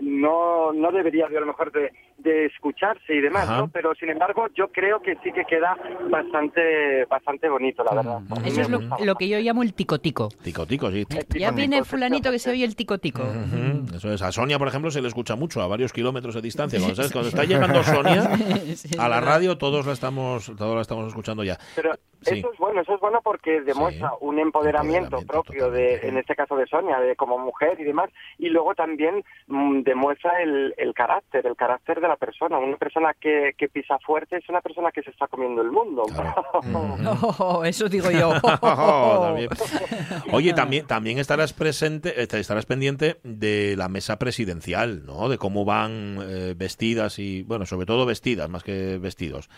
no, 0.00 0.72
no 0.72 0.92
debería 0.92 1.26
de 1.26 1.36
a 1.36 1.40
lo 1.40 1.46
mejor 1.46 1.72
de, 1.72 1.92
de 2.18 2.46
escucharse 2.46 3.14
y 3.14 3.20
demás, 3.20 3.44
Ajá. 3.44 3.58
¿no? 3.58 3.68
Pero 3.68 3.94
sin 3.94 4.10
embargo 4.10 4.46
yo 4.54 4.68
creo 4.68 5.00
que 5.00 5.16
sí 5.22 5.32
que 5.32 5.44
queda 5.44 5.76
bastante 6.10 7.04
bastante 7.06 7.48
bonito, 7.48 7.84
la 7.84 7.94
verdad. 7.94 8.20
Eso 8.44 8.62
es 8.62 8.68
lo, 8.68 9.14
que 9.14 9.28
yo 9.28 9.38
llamo 9.38 9.62
el 9.62 9.74
tico-tico. 9.74 10.28
Tico, 10.42 10.66
tico, 10.66 10.90
sí. 10.90 11.06
Ya 11.38 11.50
viene 11.50 11.84
fulanito 11.84 12.30
que 12.30 12.38
se 12.38 12.50
oye 12.50 12.64
el 12.64 12.74
tico-tico. 12.74 13.22
Ujú, 13.22 13.96
Eso 13.96 14.12
es. 14.12 14.22
A 14.22 14.32
Sonia, 14.32 14.58
por 14.58 14.68
ejemplo, 14.68 14.90
se 14.90 15.02
le 15.02 15.08
escucha 15.08 15.36
mucho 15.36 15.60
a 15.62 15.66
varios 15.66 15.92
kilómetros 15.92 16.34
de 16.34 16.42
distancia. 16.42 16.78
Cuando, 16.78 16.96
¿sabes? 16.96 17.12
Cuando 17.12 17.28
está 17.30 17.44
llegando 17.44 17.82
Sonia 17.82 18.30
a 18.98 19.08
la 19.08 19.20
radio, 19.20 19.58
todos 19.58 19.86
la 19.86 19.92
estamos, 19.92 20.52
todos 20.56 20.74
la 20.74 20.82
estamos 20.82 21.08
escuchando 21.08 21.44
ya. 21.44 21.58
Pero 21.74 21.92
Sí. 22.26 22.38
eso 22.38 22.52
es 22.52 22.58
bueno, 22.58 22.80
eso 22.82 22.94
es 22.94 23.00
bueno 23.00 23.20
porque 23.22 23.60
demuestra 23.62 23.86
Sí, 24.10 24.16
un 24.20 24.38
empoderamiento, 24.38 25.18
empoderamiento, 25.18 25.26
propio 25.26 25.70
de, 25.70 26.08
en 26.08 26.18
este 26.18 26.34
caso 26.34 26.56
de 26.56 26.66
Sonia, 26.66 26.98
de 26.98 27.16
como 27.16 27.38
mujer 27.38 27.80
y 27.80 27.84
demás, 27.84 28.10
y 28.38 28.48
luego 28.48 28.74
también 28.74 29.24
mm, 29.46 29.82
demuestra 29.82 30.42
el, 30.42 30.74
el 30.76 30.94
carácter, 30.94 31.46
el 31.46 31.56
carácter 31.56 32.00
de 32.00 32.08
la 32.08 32.16
persona. 32.16 32.58
Una 32.58 32.76
persona 32.76 33.14
que, 33.18 33.54
que 33.56 33.68
pisa 33.68 33.98
fuerte 34.00 34.36
es 34.36 34.48
una 34.48 34.60
persona 34.60 34.90
que 34.90 35.02
se 35.02 35.10
está 35.10 35.26
comiendo 35.28 35.62
el 35.62 35.70
mundo. 35.70 36.04
Oh, 37.38 37.64
eso 37.64 37.88
digo 37.88 38.10
yo. 38.10 38.32
También. 38.40 39.48
Oye, 40.32 40.52
también, 40.52 40.86
también 40.86 41.18
estarás 41.18 41.52
presente, 41.52 42.20
eh, 42.20 42.28
estarás 42.30 42.66
pendiente 42.66 43.16
de 43.22 43.74
la 43.76 43.88
mesa 43.88 44.18
presidencial, 44.18 45.04
¿no? 45.04 45.28
De 45.28 45.38
cómo 45.38 45.64
van 45.64 46.18
eh, 46.22 46.54
vestidas 46.56 47.18
y, 47.18 47.42
bueno, 47.42 47.66
sobre 47.66 47.86
todo 47.86 48.06
vestidas, 48.06 48.48
más 48.48 48.62
que 48.62 48.98
vestidos. 48.98 49.48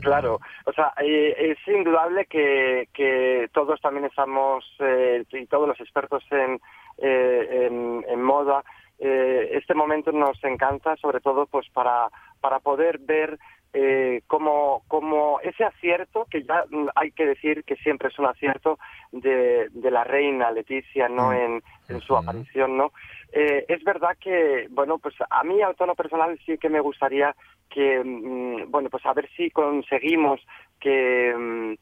Claro, 0.00 0.40
o 0.64 0.72
sea, 0.72 0.92
eh, 1.02 1.34
es 1.38 1.58
indudable 1.70 2.26
que, 2.26 2.88
que 2.92 3.48
todos 3.52 3.80
también 3.80 4.06
estamos, 4.06 4.64
eh, 4.80 5.24
y 5.32 5.46
todos 5.46 5.68
los 5.68 5.80
expertos 5.80 6.24
en, 6.30 6.60
eh, 6.98 7.66
en, 7.68 8.04
en 8.08 8.22
moda, 8.22 8.64
eh, 8.98 9.50
este 9.52 9.74
momento 9.74 10.10
nos 10.10 10.42
encanta, 10.42 10.96
sobre 10.96 11.20
todo 11.20 11.46
pues 11.46 11.68
para, 11.70 12.08
para 12.40 12.58
poder 12.58 12.98
ver 12.98 13.38
eh, 13.72 14.22
como, 14.26 14.82
como 14.88 15.40
ese 15.40 15.64
acierto, 15.64 16.26
que 16.30 16.42
ya 16.42 16.64
mm, 16.70 16.88
hay 16.94 17.10
que 17.12 17.26
decir 17.26 17.64
que 17.64 17.76
siempre 17.76 18.08
es 18.08 18.18
un 18.18 18.26
acierto 18.26 18.78
de, 19.12 19.68
de 19.70 19.90
la 19.90 20.04
reina 20.04 20.50
Leticia, 20.50 21.08
¿no? 21.08 21.32
En, 21.32 21.62
en 21.88 22.00
su 22.00 22.16
aparición, 22.16 22.76
¿no? 22.76 22.92
Eh, 23.32 23.66
es 23.68 23.84
verdad 23.84 24.16
que, 24.18 24.66
bueno, 24.70 24.98
pues 24.98 25.14
a 25.28 25.44
mí, 25.44 25.60
a 25.60 25.74
tono 25.74 25.94
personal, 25.94 26.38
sí 26.46 26.56
que 26.56 26.70
me 26.70 26.80
gustaría 26.80 27.34
que, 27.68 28.02
mm, 28.02 28.70
bueno, 28.70 28.88
pues 28.88 29.04
a 29.04 29.12
ver 29.12 29.28
si 29.36 29.50
conseguimos 29.50 30.40
que, 30.80 31.34
mm, 31.36 31.74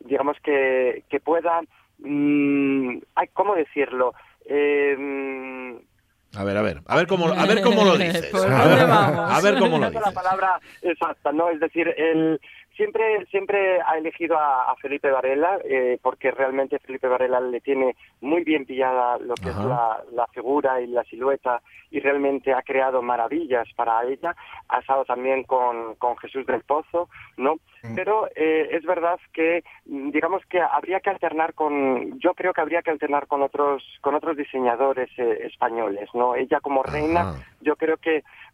digamos, 0.00 0.38
que, 0.40 1.04
que 1.08 1.20
pueda, 1.20 1.62
mm, 2.00 2.98
ay, 3.14 3.28
¿cómo 3.32 3.54
decirlo? 3.54 4.14
Eh, 4.44 4.94
mm, 4.98 5.89
A 6.36 6.44
ver, 6.44 6.56
a 6.56 6.62
ver, 6.62 6.80
a 6.86 6.96
ver 6.96 7.06
cómo, 7.08 7.26
a 7.28 7.44
ver 7.46 7.60
cómo 7.60 7.84
lo 7.84 7.96
dices. 7.98 8.26
¿Por 8.26 8.50
A 8.52 8.64
ver, 8.66 8.86
vamos? 8.86 9.30
a 9.32 9.40
ver 9.40 9.58
cómo 9.58 9.78
lo 9.78 9.86
Esa 9.86 9.88
es 9.88 9.94
la 9.94 10.00
dices. 10.00 10.14
palabra 10.14 10.60
exacta, 10.82 11.32
¿no? 11.32 11.50
Es 11.50 11.58
decir, 11.60 11.88
él 11.96 12.40
siempre, 12.80 13.26
siempre 13.26 13.82
ha 13.82 13.98
elegido 13.98 14.38
a, 14.38 14.70
a 14.70 14.76
Felipe 14.76 15.10
Varela 15.10 15.58
eh, 15.64 15.98
porque 16.02 16.30
realmente 16.30 16.78
Felipe 16.78 17.08
Varela 17.08 17.38
le 17.38 17.60
tiene 17.60 17.94
muy 18.22 18.42
bien 18.42 18.64
pillada 18.64 19.18
lo 19.18 19.34
que 19.34 19.50
Ajá. 19.50 19.60
es 19.60 19.66
la, 19.66 20.04
la 20.12 20.26
figura 20.28 20.80
y 20.80 20.86
la 20.86 21.04
silueta 21.04 21.60
y 21.90 22.00
realmente 22.00 22.54
ha 22.54 22.62
creado 22.62 23.02
maravillas 23.02 23.68
para 23.76 24.02
ella. 24.04 24.34
Ha 24.68 24.78
estado 24.78 25.04
también 25.04 25.44
con, 25.44 25.96
con 25.96 26.16
Jesús 26.16 26.46
del 26.46 26.62
Pozo, 26.62 27.08
¿no? 27.36 27.56
Pero 27.94 28.28
eh, 28.36 28.68
es 28.72 28.84
verdad 28.84 29.18
que 29.32 29.64
mm, 29.86 30.10
digamos 30.10 30.44
que 30.46 30.60
habría 30.60 31.00
que 31.00 31.10
alternar 31.10 31.54
con, 31.54 32.18
yo 32.20 32.34
creo 32.34 32.52
que 32.52 32.60
habría 32.60 32.82
que 32.82 32.90
alternar 32.90 33.26
con 33.26 33.42
otros, 33.42 33.82
con 34.02 34.14
otros 34.14 34.36
diseñadores 34.36 35.08
eh, 35.18 35.46
españoles, 35.46 36.08
¿no? 36.14 36.34
Ella 36.34 36.60
como 36.60 36.82
reina 36.82 37.22
Ajá. 37.22 37.38
yo 37.62 37.76
creo 37.76 37.96
que 37.96 38.18
mm, 38.18 38.49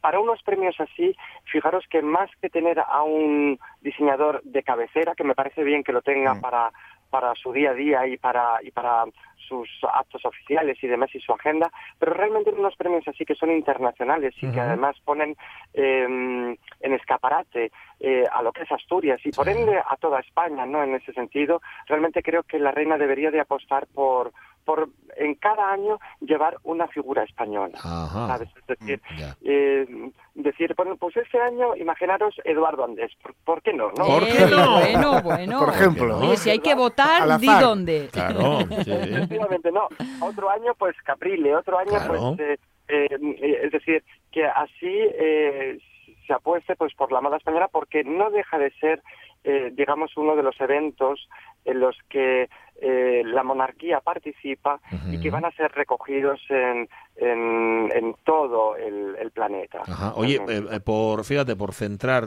para 0.00 0.20
unos 0.20 0.42
premios 0.42 0.78
así, 0.80 1.16
fijaros 1.44 1.84
que 1.90 2.02
más 2.02 2.30
que 2.40 2.50
tener 2.50 2.80
a 2.80 3.02
un 3.02 3.58
diseñador 3.80 4.42
de 4.44 4.62
cabecera, 4.62 5.14
que 5.14 5.24
me 5.24 5.34
parece 5.34 5.64
bien 5.64 5.82
que 5.82 5.92
lo 5.92 6.02
tenga 6.02 6.40
para 6.40 6.70
para 7.10 7.34
su 7.34 7.52
día 7.52 7.70
a 7.70 7.74
día 7.74 8.06
y 8.06 8.16
para 8.16 8.58
y 8.62 8.70
para 8.70 9.04
sus 9.46 9.68
actos 9.92 10.24
oficiales 10.24 10.76
y 10.82 10.86
demás 10.86 11.14
y 11.14 11.20
su 11.20 11.32
agenda, 11.32 11.70
pero 11.98 12.12
realmente 12.14 12.50
unos 12.50 12.76
premios 12.76 13.06
así 13.08 13.24
que 13.24 13.34
son 13.34 13.50
internacionales 13.50 14.34
y 14.40 14.50
que 14.50 14.60
además 14.60 14.96
ponen 15.04 15.36
eh, 15.74 16.56
en 16.80 16.92
escaparate 16.92 17.70
eh, 18.00 18.24
a 18.32 18.42
lo 18.42 18.52
que 18.52 18.62
es 18.62 18.72
Asturias 18.72 19.20
y 19.24 19.30
por 19.30 19.48
ende 19.48 19.78
a 19.78 19.96
toda 19.96 20.20
España, 20.20 20.66
¿no? 20.66 20.82
En 20.82 20.94
ese 20.94 21.12
sentido, 21.12 21.60
realmente 21.86 22.22
creo 22.22 22.42
que 22.42 22.58
la 22.58 22.70
reina 22.72 22.98
debería 22.98 23.30
de 23.30 23.40
apostar 23.40 23.86
por 23.86 24.32
por 24.66 24.88
en 25.16 25.36
cada 25.36 25.70
año 25.72 26.00
llevar 26.20 26.56
una 26.64 26.88
figura 26.88 27.22
española. 27.22 27.78
Ajá. 27.82 28.26
¿sabes? 28.26 28.48
Es 28.56 28.66
decir, 28.66 29.00
Ya. 29.16 29.36
eh, 29.44 29.86
decir, 30.34 30.74
bueno, 30.76 30.96
pues 30.96 31.16
ese 31.16 31.38
año, 31.40 31.76
imaginaros 31.76 32.34
Eduardo 32.44 32.84
Andrés, 32.84 33.12
¿por, 33.22 33.32
por 33.44 33.62
qué 33.62 33.72
no? 33.72 33.90
no? 33.96 34.04
¿Por 34.04 34.26
qué 34.26 34.44
Bueno, 34.44 34.56
no? 34.56 34.72
Bueno, 34.80 35.22
bueno. 35.22 35.58
Por 35.60 35.68
ejemplo, 35.68 36.18
Oye, 36.18 36.36
si 36.36 36.50
hay 36.50 36.58
que 36.58 36.74
votar, 36.74 37.38
di 37.38 37.46
dónde. 37.46 38.08
Claro, 38.12 38.58
sí. 38.84 38.90
Efectivamente, 39.36 39.72
no. 39.72 39.88
Otro 40.26 40.50
año, 40.50 40.74
pues 40.78 40.96
Caprile, 41.04 41.54
otro 41.54 41.78
año, 41.78 41.90
Claro. 41.92 42.34
pues, 42.36 42.40
eh, 42.40 42.58
eh, 42.88 43.08
eh, 43.40 43.60
es 43.64 43.72
decir, 43.72 44.02
que 44.32 44.44
así 44.46 44.82
eh, 44.82 45.78
se 46.26 46.32
apueste 46.32 46.76
pues 46.76 46.94
por 46.94 47.12
la 47.12 47.20
moda 47.20 47.36
española 47.36 47.68
porque 47.68 48.02
no 48.04 48.30
deja 48.30 48.58
de 48.58 48.70
ser, 48.80 49.02
eh, 49.44 49.70
digamos, 49.72 50.16
uno 50.16 50.34
de 50.36 50.42
los 50.42 50.60
eventos 50.60 51.28
en 51.64 51.80
los 51.80 51.96
que 52.08 52.48
eh, 52.80 53.22
la 53.24 53.42
monarquía 53.42 54.00
participa 54.00 54.80
y 55.10 55.18
que 55.20 55.30
van 55.30 55.44
a 55.46 55.50
ser 55.52 55.72
recogidos 55.72 56.40
en, 56.50 56.88
en, 57.16 57.90
en 57.94 58.14
todo 58.24 58.76
el, 58.76 59.16
el 59.18 59.30
planeta. 59.30 59.80
Ajá. 59.86 60.12
Oye, 60.14 60.40
eh, 60.48 60.80
por 60.84 61.24
fíjate, 61.24 61.56
por 61.56 61.72
centrar, 61.72 62.26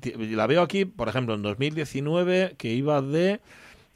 ti- 0.00 0.12
la 0.34 0.46
veo 0.46 0.62
aquí, 0.62 0.84
por 0.84 1.08
ejemplo, 1.08 1.34
en 1.34 1.42
2019 1.42 2.54
que 2.58 2.68
iba 2.68 3.02
de 3.02 3.40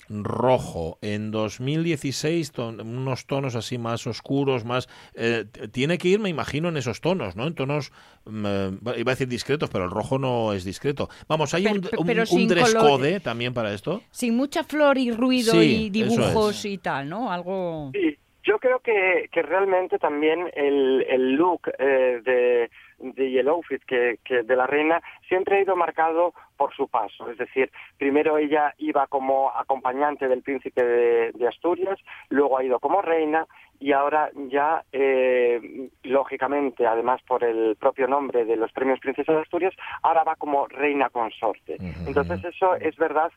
rojo, 0.09 0.99
en 1.03 1.31
2016 1.31 2.53
ton- 2.53 2.81
unos 2.81 3.27
tonos 3.27 3.55
así 3.55 3.79
más 3.79 4.07
oscuros, 4.07 4.65
más 4.65 4.89
eh, 5.15 5.45
tiene 5.73 5.99
que 5.99 6.09
ir, 6.09 6.19
me 6.21 6.29
imagino, 6.29 6.69
en 6.69 6.77
esos 6.77 7.01
tonos, 7.01 7.37
¿no? 7.37 7.47
En 7.47 7.55
tonos 7.55 7.93
mm, 8.25 8.47
eh, 8.47 8.71
iba 8.99 9.13
a 9.13 9.15
decir 9.15 9.29
discretos, 9.29 9.71
pero 9.71 9.85
el 9.85 9.91
rojo 9.91 10.19
no 10.19 10.53
es 10.53 10.65
discreto. 10.65 11.09
Vamos, 11.29 11.55
hay 11.55 11.65
Pero- 11.65 11.75
un, 11.77 11.89
un- 11.99 12.07
pero 12.07 12.21
un 12.23 12.27
sin 12.27 12.49
dress 12.49 12.75
color- 12.75 12.91
code 13.01 13.21
también 13.21 13.55
para 13.55 13.73
esto. 13.73 14.03
Sin 14.11 14.37
mucha 14.37 14.65
flor 14.65 14.99
y 14.99 15.11
ruido 15.13 15.53
Sí, 15.53 15.87
y 15.87 15.91
dibujos 15.91 16.59
es. 16.59 16.65
y 16.67 16.79
tal, 16.79 17.09
¿no? 17.09 17.33
Algo... 17.33 17.91
Sí, 17.95 18.17
yo 18.45 18.59
creo 18.59 18.81
que, 18.81 19.29
que 19.33 19.41
realmente 19.43 19.99
también 19.99 20.51
el, 20.55 21.07
el 21.09 21.33
look 21.35 21.63
eh, 21.79 22.21
de, 22.25 22.71
de 23.03 23.39
el 23.39 23.49
outfit 23.49 23.83
que, 23.85 24.19
que 24.25 24.43
de 24.43 24.57
la 24.57 24.67
reina 24.67 25.03
siempre 25.29 25.57
ha 25.57 25.63
ido 25.63 25.77
marcado 25.77 26.33
por 26.57 26.75
su 26.75 26.89
paso. 26.89 27.31
Es 27.31 27.39
decir, 27.39 27.71
primero 27.99 28.39
ella 28.39 28.75
iba 28.79 29.07
como 29.09 29.51
acompañante 29.51 30.29
del 30.29 30.43
príncipe 30.43 30.85
de, 30.85 31.33
de 31.33 31.49
Asturias, 31.49 31.99
luego 32.29 32.59
ha 32.59 32.65
ido 32.65 32.79
como 32.79 33.03
reina 33.03 33.47
y 33.83 33.93
ahora 33.93 34.31
ya, 34.49 34.85
eh, 34.93 35.89
lógicamente, 36.05 36.87
además 36.87 37.21
por 37.27 37.43
el 37.43 37.75
propio 37.75 38.07
nombre 38.07 38.45
de 38.45 38.55
los 38.55 38.71
premios 38.71 39.01
Princesa 39.01 39.33
de 39.33 39.41
Asturias, 39.41 39.75
ahora 40.03 40.23
va 40.23 40.37
como 40.37 40.69
reina 40.69 41.11
consorte. 41.11 41.79
Entonces 42.07 42.45
eso 42.45 42.77
es 42.77 42.97
verdad 42.97 43.33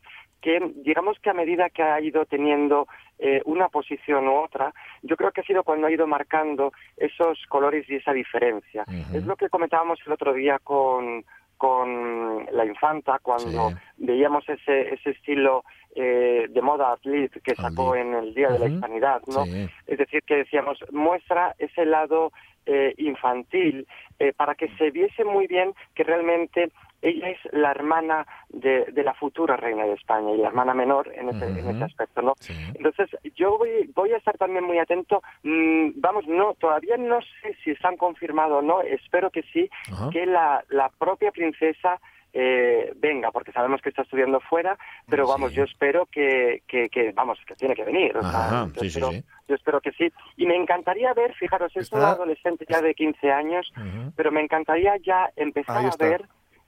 que 0.45 0.60
digamos 0.75 1.17
que 1.19 1.31
a 1.31 1.34
medida 1.34 1.71
que 1.71 1.81
ha 1.81 1.99
ido 1.99 2.23
teniendo 2.27 2.88
eh, 3.17 3.41
una 3.45 3.67
posición 3.67 4.27
u 4.27 4.36
otra, 4.36 4.71
yo 5.01 5.17
creo 5.17 5.31
que 5.31 5.41
ha 5.41 5.43
sido 5.43 5.63
cuando 5.63 5.88
ha 5.88 5.91
ido 5.91 6.05
marcando 6.05 6.71
esos 6.97 7.43
colores 7.49 7.89
y 7.89 7.95
esa 7.95 8.13
diferencia. 8.13 8.86
Es 9.12 9.25
lo 9.25 9.36
que 9.38 9.49
comentábamos 9.49 9.97
el 10.05 10.12
otro 10.13 10.34
día 10.34 10.60
con 10.60 11.25
con 11.58 12.45
la 12.51 12.65
infanta 12.65 13.17
cuando 13.23 13.69
Sí. 13.69 13.75
veíamos 13.97 14.47
ese 14.49 14.93
ese 14.93 15.12
estilo 15.12 15.63
eh, 15.95 16.45
de 16.49 16.62
moda 16.62 16.91
athlete 16.91 17.39
que 17.39 17.55
sacó 17.55 17.95
en 17.95 18.13
el 18.13 18.36
día 18.36 18.49
de 18.49 18.60
la 18.60 18.67
hispanidad, 18.67 19.21
¿no? 19.27 19.45
Sí. 19.45 19.67
Es 19.88 19.97
decir, 19.97 20.21
que 20.27 20.36
decíamos, 20.43 20.77
muestra 20.91 21.55
ese 21.58 21.86
lado 21.86 22.31
eh, 22.67 22.93
infantil 22.97 23.88
eh, 24.19 24.34
para 24.34 24.53
que 24.55 24.67
se 24.77 24.91
viese 24.91 25.23
muy 25.23 25.47
bien 25.47 25.73
que 25.95 26.03
realmente 26.03 26.71
ella 27.08 27.30
es 27.30 27.39
la 27.52 27.72
hermana 27.72 28.26
de, 28.50 28.86
de 28.91 29.04
la 29.04 29.13
futura 29.13 29.56
reina 29.58 29.84
de 29.86 29.94
España 29.94 30.32
y 30.32 30.38
la 30.38 30.48
hermana 30.48 30.74
menor 30.74 31.12
en 31.13 31.30
ese, 31.30 31.46
en 31.46 31.60
Ujú. 31.60 31.70
ese 31.70 31.84
aspecto, 31.84 32.22
¿no? 32.22 32.34
Sí. 32.39 32.54
Entonces, 32.74 33.10
yo 33.36 33.58
voy, 33.58 33.89
voy 33.94 34.12
a 34.13 34.18
estar 34.18 34.38
también 34.38 34.63
muy 34.63 34.80
atento. 34.80 35.22
Mm, 35.44 35.91
vamos, 35.96 36.28
no, 36.28 36.54
todavía 36.56 36.98
no 36.98 37.20
sé 37.22 37.56
si 37.63 37.72
están 37.72 37.96
confirmado 37.98 38.58
o 38.58 38.62
no, 38.62 38.82
espero 38.82 39.30
que 39.30 39.44
sí, 39.54 39.70
que 40.12 40.26
la, 40.26 40.63
la 40.70 40.89
propia 40.89 41.32
princesa 41.32 42.00
eh, 42.38 42.91
venga, 42.98 43.32
porque 43.32 43.54
sabemos 43.54 43.82
que 43.82 43.88
está 43.88 44.02
estudiando 44.02 44.41
fuera, 44.41 44.78
pero 45.08 45.26
vamos, 45.26 45.52
Sí. 45.52 45.56
yo 45.56 45.63
espero 45.63 46.06
que, 46.08 46.63
que, 46.68 46.89
que, 46.89 47.13
vamos, 47.13 47.39
que 47.48 47.56
tiene 47.56 47.76
que 47.76 47.86
venir. 47.86 48.18
o 48.18 48.22
sea, 48.22 48.30
Ajá, 48.48 48.65
yo 48.74 48.82
sí, 48.82 48.89
sí, 48.89 49.00
espero- 49.00 49.12
sí. 49.12 49.24
yo 49.48 49.56
espero 49.56 49.80
que 49.80 49.91
sí. 49.94 50.12
Y 50.36 50.46
me 50.46 50.56
encantaría 50.58 51.13
ver, 51.13 51.34
fijaros, 51.36 51.72
es 51.78 51.84
Está- 51.84 51.98
una 51.98 52.10
adolescente 52.10 52.65
ya 52.68 52.82
de 52.82 52.94
15 52.94 53.32
años, 53.32 53.72
pero 54.18 54.34
me 54.34 54.41
encantaría 54.41 54.98
ya 54.98 55.30
empezar 55.38 55.86
a 55.86 55.96
ver, 55.98 56.26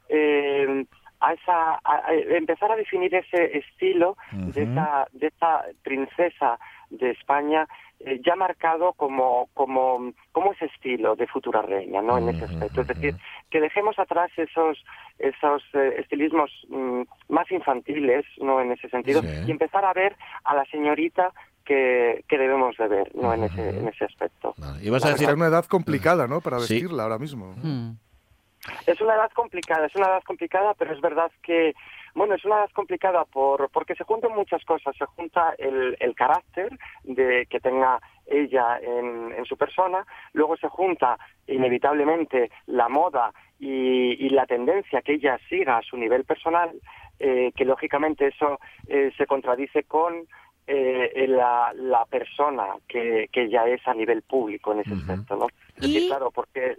eh, 0.09 0.85
a 1.19 1.33
esa, 1.33 1.73
a- 1.83 2.03
a- 2.07 2.13
empezar 2.37 2.71
a 2.71 2.75
definir 2.75 3.13
ese 3.15 3.57
estilo 3.57 4.17
de, 4.31 4.63
esa, 4.63 5.07
de 5.13 5.27
esa 5.27 5.63
princesa 5.83 6.59
de 6.91 7.09
España 7.11 7.67
eh, 7.99 8.21
ya 8.23 8.35
marcado 8.35 8.93
como, 8.93 9.49
como, 9.55 10.13
como 10.31 10.53
ese 10.53 10.65
estilo 10.65 11.15
de 11.15 11.25
futura 11.25 11.63
reina, 11.63 12.01
¿no? 12.03 12.19
En 12.19 12.29
ese 12.29 12.45
aspecto. 12.45 12.81
Es 12.81 12.87
decir, 12.87 13.15
que 13.49 13.59
dejemos 13.59 13.97
atrás 13.97 14.29
esos, 14.37 14.77
esos 15.17 15.63
eh, 15.73 15.95
estilismos 15.97 16.51
mm, 16.69 17.01
más 17.29 17.51
infantiles, 17.51 18.23
¿no? 18.39 18.61
En 18.61 18.71
ese 18.71 18.87
sentido, 18.89 19.21
Sí. 19.23 19.27
y 19.47 19.51
empezar 19.51 19.83
a 19.83 19.93
ver 19.93 20.15
a 20.43 20.53
la 20.53 20.65
señorita 20.65 21.31
que, 21.65 22.23
que 22.29 22.37
debemos 22.37 22.77
de 22.77 22.87
ver, 22.87 23.15
¿no? 23.15 23.33
En 23.33 23.43
ese, 23.45 23.69
en 23.79 23.87
ese 23.87 24.05
aspecto. 24.05 24.53
Vale. 24.59 24.85
Ibas 24.85 25.03
a 25.03 25.09
decir 25.09 25.27
en 25.29 25.35
una 25.37 25.47
edad 25.47 25.65
complicada, 25.65 26.27
¿no? 26.27 26.39
Para 26.41 26.59
Sí. 26.59 26.75
vestirla 26.75 27.03
ahora 27.03 27.17
mismo. 27.17 27.55
Mm. 27.63 27.93
Es 28.85 28.99
una 29.01 29.15
edad 29.15 29.31
complicada, 29.33 29.85
es 29.87 29.95
una 29.95 30.07
edad 30.07 30.23
complicada, 30.23 30.73
pero 30.73 30.93
es 30.93 31.01
verdad 31.01 31.31
que, 31.43 31.73
bueno, 32.15 32.35
es 32.35 32.45
una 32.45 32.57
edad 32.59 32.69
complicada 32.73 33.25
por, 33.25 33.69
porque 33.71 33.95
se 33.95 34.03
juntan 34.03 34.33
muchas 34.33 34.63
cosas. 34.65 34.95
Se 34.97 35.05
junta 35.05 35.53
el, 35.57 35.95
el 35.99 36.15
carácter 36.15 36.77
de 37.03 37.45
que 37.49 37.59
tenga 37.59 37.99
ella 38.25 38.79
en, 38.81 39.33
en 39.33 39.45
su 39.45 39.55
persona, 39.57 40.05
luego 40.33 40.57
se 40.57 40.67
junta 40.67 41.17
inevitablemente 41.47 42.51
la 42.65 42.89
moda 42.89 43.31
y, 43.59 44.25
y 44.25 44.29
la 44.29 44.45
tendencia 44.45 45.01
que 45.01 45.13
ella 45.13 45.39
siga 45.49 45.77
a 45.77 45.81
su 45.81 45.97
nivel 45.97 46.25
personal, 46.25 46.71
eh, 47.19 47.51
que 47.55 47.65
lógicamente 47.65 48.27
eso 48.27 48.59
eh, 48.87 49.11
se 49.17 49.25
contradice 49.25 49.83
con 49.83 50.27
eh, 50.67 51.25
la, 51.29 51.71
la 51.75 52.05
persona 52.05 52.75
que, 52.87 53.29
que 53.31 53.43
ella 53.43 53.65
es 53.67 53.87
a 53.87 53.93
nivel 53.93 54.21
público 54.23 54.73
en 54.73 54.79
ese 54.81 54.93
Ujú. 54.93 55.01
aspecto, 55.01 55.35
¿no? 55.37 55.47
Es 55.75 55.81
decir, 55.83 56.03
Y- 56.03 56.07
claro, 56.07 56.31
porque... 56.31 56.75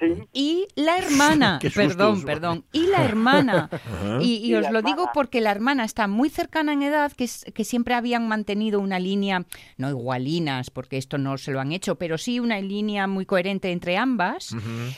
Sí. 0.00 0.06
Y 0.32 0.66
la 0.76 0.96
hermana, 0.98 1.58
susto, 1.62 1.76
perdón, 1.80 2.22
perdón, 2.24 2.64
y 2.72 2.86
la 2.86 3.04
hermana. 3.04 3.68
Y, 4.20 4.36
y 4.36 4.46
Y 4.50 4.54
os 4.54 4.70
lo 4.70 4.82
digo 4.82 5.10
porque 5.14 5.40
la 5.40 5.50
hermana 5.50 5.84
está 5.84 6.06
muy 6.08 6.30
cercana 6.30 6.72
en 6.72 6.82
edad, 6.82 7.12
que, 7.12 7.24
es- 7.24 7.44
que 7.54 7.64
siempre 7.64 7.94
habían 7.94 8.26
mantenido 8.28 8.80
una 8.80 8.98
línea, 8.98 9.44
no 9.76 9.88
igualinas, 9.90 10.70
porque 10.70 10.96
esto 10.98 11.18
no 11.18 11.36
se 11.38 11.50
lo 11.52 11.60
han 11.60 11.72
hecho, 11.72 11.96
pero 11.96 12.16
sí 12.18 12.40
una 12.40 12.60
línea 12.60 13.06
muy 13.06 13.26
coherente 13.26 13.70
entre 13.72 13.96
ambas. 13.96 14.54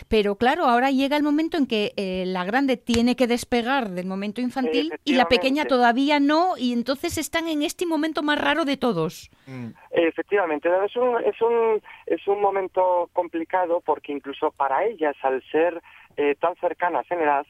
Pero 0.08 0.36
claro, 0.36 0.66
ahora 0.66 0.90
llega 0.90 1.16
el 1.16 1.22
momento 1.22 1.56
en 1.56 1.66
que 1.66 1.92
eh, 1.96 2.24
la 2.26 2.44
grande 2.44 2.76
tiene 2.76 3.16
que 3.16 3.26
despegar 3.26 3.90
del 3.90 4.06
momento 4.06 4.40
infantil 4.40 4.92
y 5.04 5.14
la 5.14 5.28
pequeña 5.28 5.64
todavía 5.64 6.20
no, 6.20 6.56
y 6.58 6.72
entonces 6.72 7.18
están 7.18 7.48
en 7.48 7.62
este 7.62 7.86
momento 7.86 8.22
más 8.22 8.38
raro 8.38 8.64
de 8.64 8.76
todos. 8.76 9.30
Mm. 9.46 9.68
Efectivamente, 9.90 10.68
es 10.84 10.96
un, 10.96 11.20
es 11.24 11.40
un, 11.42 11.82
es 12.06 12.26
un 12.28 12.40
momento 12.40 13.10
complicado 13.12 13.80
porque 13.84 14.12
incluso 14.12 14.52
para 14.52 14.84
ellas, 14.84 15.16
al 15.22 15.42
ser 15.50 15.82
eh, 16.16 16.36
tan 16.36 16.54
cercanas 16.56 17.10
en 17.10 17.20
edad, 17.20 17.46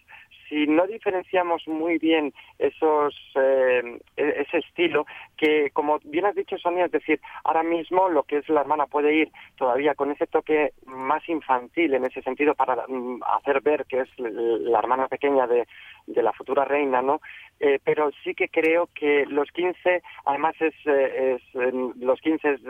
si 0.51 0.67
no 0.67 0.87
diferenciamos 0.87 1.67
muy 1.69 1.97
bien 1.99 2.35
esos 2.59 3.15
eh, 3.37 3.99
e- 4.17 4.35
ese 4.43 4.59
estilo, 4.59 5.07
que 5.39 5.71
como 5.71 6.01
bien 6.05 6.27
has 6.27 6.35
dicho 6.35 6.59
Sonia, 6.59 6.87
es 6.87 6.93
decir, 6.93 7.21
ahora 7.45 7.63
mismo 7.63 8.09
lo 8.09 8.25
que 8.25 8.39
es 8.39 8.49
la 8.49 8.61
hermana 8.61 8.87
puede 8.87 9.15
ir 9.15 9.31
todavía 9.57 9.95
con 9.95 10.11
ese 10.11 10.27
toque 10.27 10.73
más 10.85 11.27
infantil 11.29 11.95
en 11.95 12.05
ese 12.05 12.21
sentido 12.21 12.55
para 12.55 12.85
mm, 12.89 13.21
hacer 13.39 13.63
ver 13.63 13.87
que 13.87 14.01
es 14.01 14.09
la 14.19 14.81
hermana 14.81 15.07
pequeña 15.09 15.47
de, 15.47 15.67
de 16.07 16.23
la 16.23 16.33
futura 16.33 16.65
reina, 16.65 17.01
¿no? 17.01 17.21
Eh, 17.63 17.79
pero 17.85 18.11
sí 18.25 18.35
que 18.35 18.49
creo 18.49 18.89
que 18.95 19.27
los 19.27 19.51
15, 19.53 20.03
además 20.25 20.55
es, 20.61 20.75
eh, 20.87 21.35
es 21.37 21.61
eh, 21.61 21.73
los 22.01 22.19
15 22.21 22.53
es, 22.53 22.61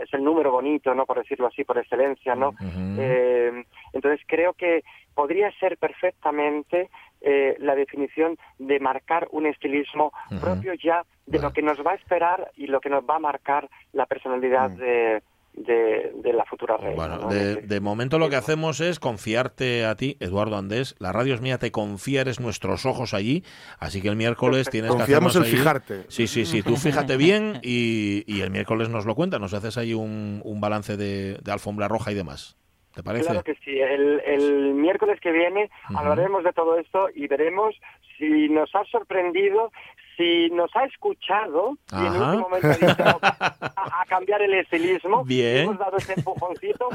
es 0.00 0.12
el 0.12 0.24
número 0.24 0.50
bonito, 0.50 0.92
¿no? 0.94 1.06
Por 1.06 1.18
decirlo 1.18 1.46
así, 1.46 1.62
por 1.62 1.78
excelencia, 1.78 2.34
¿no? 2.34 2.52
Eh, 2.98 3.64
entonces 3.92 4.20
creo 4.26 4.52
que 4.54 4.82
podría 5.14 5.50
ser 5.60 5.76
perfectamente 5.78 6.90
eh, 7.20 7.56
la 7.58 7.74
definición 7.74 8.36
de 8.58 8.80
marcar 8.80 9.28
un 9.32 9.46
estilismo 9.46 10.12
propio 10.40 10.74
ya 10.74 11.04
de 11.26 11.38
Vale. 11.38 11.48
lo 11.48 11.52
que 11.52 11.62
nos 11.62 11.78
va 11.86 11.92
a 11.92 11.94
esperar 11.94 12.50
y 12.56 12.66
lo 12.66 12.80
que 12.80 12.90
nos 12.90 13.04
va 13.04 13.16
a 13.16 13.20
marcar 13.20 13.68
la 13.92 14.06
personalidad 14.06 14.70
de, 14.70 15.22
de, 15.54 16.12
de 16.16 16.32
la 16.32 16.44
futura 16.46 16.76
reina. 16.78 16.96
Bueno, 16.96 17.16
¿no? 17.18 17.28
de, 17.28 17.52
En 17.60 17.68
de 17.68 17.80
momento 17.80 18.18
lo 18.18 18.28
que 18.28 18.36
hacemos 18.36 18.80
es 18.80 18.98
confiarte 18.98 19.84
a 19.84 19.94
ti, 19.96 20.16
Eduardo 20.18 20.56
Andés. 20.56 20.96
La 20.98 21.12
radio 21.12 21.34
es 21.34 21.40
mía, 21.40 21.58
te 21.58 21.70
confía, 21.70 22.22
eres 22.22 22.40
nuestros 22.40 22.86
ojos 22.86 23.14
allí. 23.14 23.44
Así 23.78 24.02
que 24.02 24.08
el 24.08 24.16
miércoles 24.16 24.68
tienes 24.68 24.90
Confiamos 24.90 25.32
que 25.34 25.38
en 25.38 25.42
hacernos 25.44 25.46
ahí- 25.46 25.58
fijarte. 25.84 26.04
Sí, 26.10 26.26
sí, 26.26 26.44
sí, 26.44 26.62
tú 26.62 26.76
fíjate 26.76 27.16
bien 27.16 27.60
y, 27.62 28.24
y 28.26 28.40
el 28.40 28.50
miércoles 28.50 28.88
nos 28.88 29.06
lo 29.06 29.14
cuentas, 29.14 29.40
nos 29.40 29.54
haces 29.54 29.76
ahí 29.78 29.94
un, 29.94 30.40
un 30.44 30.60
balance 30.60 30.96
de, 30.96 31.34
de 31.40 31.52
alfombra 31.52 31.86
roja 31.86 32.10
y 32.10 32.14
demás. 32.14 32.56
¿Te 32.94 33.02
parece? 33.02 33.24
Claro 33.26 33.42
que 33.42 33.54
sí. 33.64 33.80
El, 33.80 34.20
el 34.24 34.74
miércoles 34.74 35.18
que 35.20 35.32
viene 35.32 35.70
hablaremos 35.94 36.44
de 36.44 36.52
todo 36.52 36.78
esto 36.78 37.08
y 37.14 37.26
veremos 37.26 37.74
si 38.18 38.48
nos 38.48 38.74
ha 38.74 38.84
sorprendido, 38.84 39.72
si 40.16 40.50
nos 40.50 40.70
ha 40.76 40.84
escuchado 40.84 41.76
y 41.90 41.96
en 41.96 42.06
Ajá. 42.06 42.24
último 42.36 42.48
momento 42.50 42.68
ha 42.68 42.86
dicho 42.86 43.02
a, 43.22 44.02
a 44.02 44.04
cambiar 44.06 44.42
el 44.42 44.54
estilismo, 44.54 45.24
Bien. 45.24 45.58
hemos 45.64 45.78
dado 45.78 45.96
ese 45.96 46.12
empujoncito, 46.12 46.88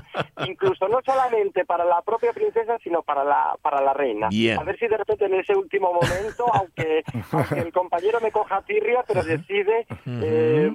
incluso 0.45 0.87
no 0.87 0.99
solamente 1.03 1.65
para 1.65 1.83
la 1.83 2.01
propia 2.03 2.31
princesa, 2.31 2.77
sino 2.83 3.01
para 3.01 3.23
la 3.23 3.55
para 3.61 3.81
la 3.81 3.93
reina. 3.93 4.27
Bien. 4.29 4.59
A 4.59 4.63
ver 4.63 4.77
si 4.77 4.87
de 4.87 4.97
repente 4.97 5.25
en 5.25 5.33
ese 5.33 5.55
último 5.55 5.91
momento, 5.91 6.45
aunque, 6.53 7.03
aunque 7.31 7.59
el 7.59 7.73
compañero 7.73 8.19
me 8.21 8.31
coja 8.31 8.61
tirria, 8.61 9.03
pero 9.07 9.23
decide 9.23 9.87
eh, 10.05 10.71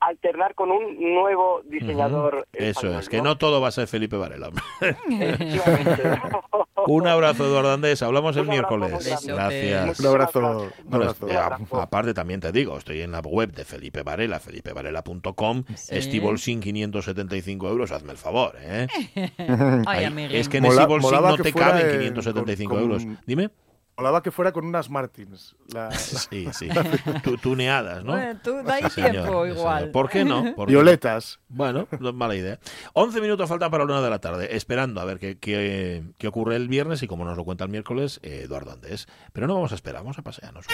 alternar 0.00 0.54
con 0.54 0.70
un 0.70 1.14
nuevo 1.14 1.62
diseñador. 1.64 2.46
Eso 2.52 2.80
español, 2.80 3.00
es, 3.00 3.08
que 3.08 3.22
no 3.22 3.38
todo 3.38 3.60
va 3.60 3.68
a 3.68 3.72
ser 3.72 3.86
Felipe 3.88 4.16
Varela. 4.16 4.50
Un 6.88 7.06
abrazo, 7.08 7.44
Eduardo 7.46 7.72
Andrés. 7.72 8.00
Hablamos 8.02 8.36
el 8.36 8.42
Un 8.42 8.48
miércoles. 8.50 8.92
Gracias. 9.26 10.00
Un 10.00 10.06
abrazo. 10.06 10.38
Un 10.38 10.70
Bueno, 10.84 11.04
abrazo. 11.10 11.28
eh, 11.28 11.36
a- 11.36 11.58
aparte 11.82 12.14
también 12.14 12.40
te 12.40 12.52
digo, 12.52 12.76
estoy 12.78 13.00
en 13.02 13.12
la 13.12 13.20
web 13.20 13.52
de 13.52 13.64
Felipe 13.64 14.02
Varela, 14.02 14.38
felipevarela.com, 14.38 15.64
Sí. 15.74 15.96
Estibolsin 15.96 16.60
575 16.60 17.68
euros, 17.68 17.90
hazme 17.92 18.12
el 18.12 18.18
favor, 18.18 18.54
¿eh? 18.60 18.86
Ay, 19.86 20.28
es 20.32 20.48
que 20.48 20.58
en 20.58 20.64
Mola- 20.64 20.82
Estibolsin 20.82 21.22
no 21.22 21.36
te 21.38 21.52
caben 21.52 21.86
en- 21.90 21.98
575 21.98 22.74
con- 22.74 22.82
con- 22.82 22.90
euros. 22.92 23.18
Dime. 23.26 23.50
Molaba 23.98 24.22
que 24.22 24.30
fuera 24.30 24.52
con 24.52 24.66
unas 24.66 24.90
Martins. 24.90 25.56
La- 25.72 25.90
Sí, 25.92 26.46
sí. 26.52 26.68
Tu- 27.24 27.38
tuneadas, 27.38 28.04
¿no? 28.04 28.12
Bueno, 28.12 28.38
tú 28.44 28.62
dais 28.62 28.92
Sí, 28.92 29.00
tiempo 29.02 29.46
igual. 29.46 29.78
señor. 29.78 29.92
¿Por 29.92 30.10
qué 30.10 30.22
no? 30.24 30.44
¿Por 30.56 30.66
qué? 30.66 30.72
Violetas. 30.72 31.40
Bueno, 31.48 31.88
no 31.98 32.10
es 32.10 32.14
mala 32.14 32.34
idea. 32.34 32.58
11 32.92 33.20
minutos 33.22 33.48
faltan 33.48 33.70
para 33.70 33.84
la 33.86 33.92
una 33.94 34.02
de 34.02 34.10
la 34.10 34.18
tarde, 34.18 34.54
esperando 34.54 35.00
a 35.00 35.06
ver 35.06 35.18
qué, 35.18 35.38
qué, 35.38 36.02
qué 36.18 36.28
ocurre 36.28 36.56
el 36.56 36.68
viernes 36.68 37.02
y 37.02 37.06
como 37.06 37.24
nos 37.24 37.38
lo 37.38 37.44
cuenta 37.44 37.64
el 37.64 37.70
miércoles 37.70 38.20
eh, 38.22 38.42
Eduardo 38.44 38.72
Andés. 38.72 39.08
Pero 39.32 39.46
no 39.46 39.54
vamos 39.54 39.72
a 39.72 39.76
esperar, 39.76 40.02
vamos 40.02 40.18
a 40.18 40.22
pasearnos. 40.22 40.66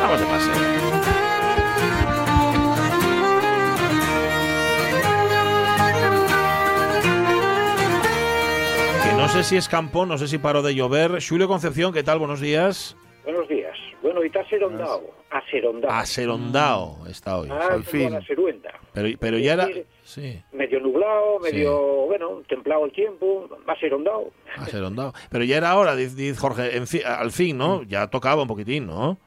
Vamos 0.00 0.18
de 0.20 0.26
paseo. 0.26 0.52
No 9.26 9.32
sé 9.32 9.42
si 9.42 9.56
escampó, 9.56 10.06
no 10.06 10.18
sé 10.18 10.28
si 10.28 10.38
paró 10.38 10.62
de 10.62 10.72
llover. 10.72 11.18
Julio 11.20 11.48
Concepción, 11.48 11.92
¿qué 11.92 12.04
tal? 12.04 12.20
Buenos 12.20 12.40
días. 12.40 12.96
Buenos 13.24 13.48
días. 13.48 13.76
Bueno, 14.00 14.22
y 14.22 14.28
está 14.28 14.38
aserondado. 14.42 15.02
Aserondado. 15.30 15.92
Aserondao 15.92 17.06
está 17.08 17.36
hoy. 17.36 17.48
Ah, 17.50 17.70
al 17.72 17.82
fin. 17.82 18.12
la. 18.12 18.20
Pero, 18.92 19.08
pero 19.18 19.36
ya 19.38 19.54
era... 19.54 19.68
Sí, 20.04 20.40
Medio 20.52 20.78
nublado, 20.78 21.40
medio, 21.40 22.06
bueno, 22.06 22.40
templado 22.48 22.84
el 22.84 22.92
tiempo, 22.92 23.48
aserondado. 23.66 24.30
aserondao. 24.58 25.12
Pero 25.28 25.42
ya 25.42 25.56
era 25.56 25.76
hora, 25.76 25.96
dice, 25.96 26.36
Jorge, 26.36 26.76
en 26.76 26.84
al 27.04 27.32
fin, 27.32 27.58
¿no? 27.58 27.82
Ya 27.82 28.06
tocaba 28.06 28.42
un 28.42 28.48
poquitín, 28.48 28.86
¿no? 28.86 29.18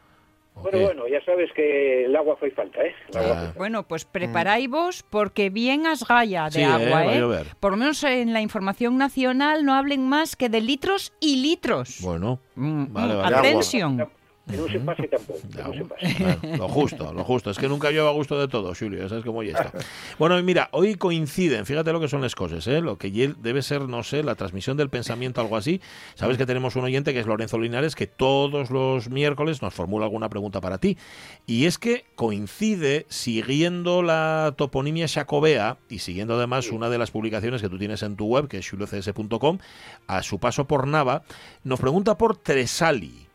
¿O 0.55 0.61
Bueno, 0.61 0.77
qué? 0.77 0.83
bueno, 0.83 1.07
ya 1.07 1.23
sabes 1.23 1.49
que 1.53 2.05
el 2.05 2.15
agua 2.15 2.35
fue 2.37 2.51
falta, 2.51 2.81
¿eh? 2.83 2.93
Agua 3.15 3.43
Ah. 3.49 3.53
Bueno, 3.55 3.87
pues 3.87 4.03
preparáis 4.03 4.69
vos 4.69 5.03
porque 5.09 5.49
bien 5.49 5.87
as 5.87 6.05
galla 6.05 6.45
de 6.45 6.51
Sí, 6.51 6.61
eh, 6.61 6.65
agua, 6.65 7.05
¿eh? 7.05 7.19
llover. 7.19 7.47
Por 7.59 7.71
lo 7.71 7.77
menos 7.77 8.03
en 8.03 8.33
la 8.33 8.41
información 8.41 8.97
nacional 8.97 9.63
no 9.63 9.73
hablen 9.73 10.07
más 10.09 10.35
que 10.35 10.49
de 10.49 10.59
litros 10.61 11.13
y 11.21 11.37
litros. 11.41 11.99
Bueno, 12.01 12.39
Mm, 12.55 12.91
vale, 12.91 13.13
mm, 13.13 13.17
vale. 13.21 13.37
Atención. 13.37 14.09
Que 14.49 14.57
no 14.57 14.67
se 14.67 14.79
pase 14.79 15.07
tampoco. 15.07 15.39
Que 15.55 15.63
no 15.63 15.73
se 15.73 15.85
pase. 15.85 16.15
Claro, 16.15 16.39
lo 16.57 16.67
justo, 16.67 17.13
lo 17.13 17.23
justo. 17.23 17.51
Es 17.51 17.57
que 17.57 17.67
nunca 17.67 17.91
yo 17.91 18.07
a 18.07 18.11
gusto 18.11 18.39
de 18.39 18.47
todo, 18.47 18.73
Julio, 18.73 18.99
ya 18.99 19.09
sabes 19.09 19.23
cómo 19.23 19.43
ya 19.43 19.51
está. 19.51 19.71
Bueno, 20.17 20.41
mira, 20.41 20.69
hoy 20.71 20.95
coinciden, 20.95 21.65
fíjate 21.65 21.91
lo 21.91 21.99
que 21.99 22.07
son 22.07 22.21
las 22.21 22.35
cosas, 22.35 22.65
¿eh? 22.67 22.81
Lo 22.81 22.97
que 22.97 23.09
debe 23.39 23.61
ser, 23.61 23.81
no 23.87 24.03
sé, 24.03 24.23
la 24.23 24.35
transmisión 24.35 24.75
del 24.77 24.89
pensamiento, 24.89 25.41
algo 25.41 25.55
así. 25.55 25.81
Sabes 26.15 26.37
que 26.37 26.45
tenemos 26.45 26.75
un 26.75 26.83
oyente 26.83 27.13
que 27.13 27.19
es 27.19 27.27
Lorenzo 27.27 27.59
Linares, 27.59 27.95
que 27.95 28.07
todos 28.07 28.71
los 28.71 29.09
miércoles 29.09 29.61
nos 29.61 29.73
formula 29.73 30.05
alguna 30.05 30.29
pregunta 30.29 30.61
para 30.61 30.79
ti. 30.79 30.97
Y 31.45 31.65
es 31.65 31.77
que 31.77 32.05
coincide, 32.15 33.05
siguiendo 33.09 34.01
la 34.01 34.53
toponimia 34.57 35.07
jacobea 35.07 35.77
y 35.89 35.99
siguiendo 35.99 36.35
además 36.35 36.71
una 36.71 36.89
de 36.89 36.97
las 36.97 37.11
publicaciones 37.11 37.61
que 37.61 37.69
tú 37.69 37.77
tienes 37.77 38.03
en 38.03 38.15
tu 38.15 38.25
web, 38.25 38.47
que 38.47 38.57
es 38.57 38.69
juliocs.com, 38.69 39.59
a 40.07 40.23
su 40.23 40.39
paso 40.39 40.65
por 40.65 40.87
Nava, 40.87 41.23
nos 41.63 41.79
pregunta 41.79 42.17
por 42.17 42.37
Tresali. 42.37 43.28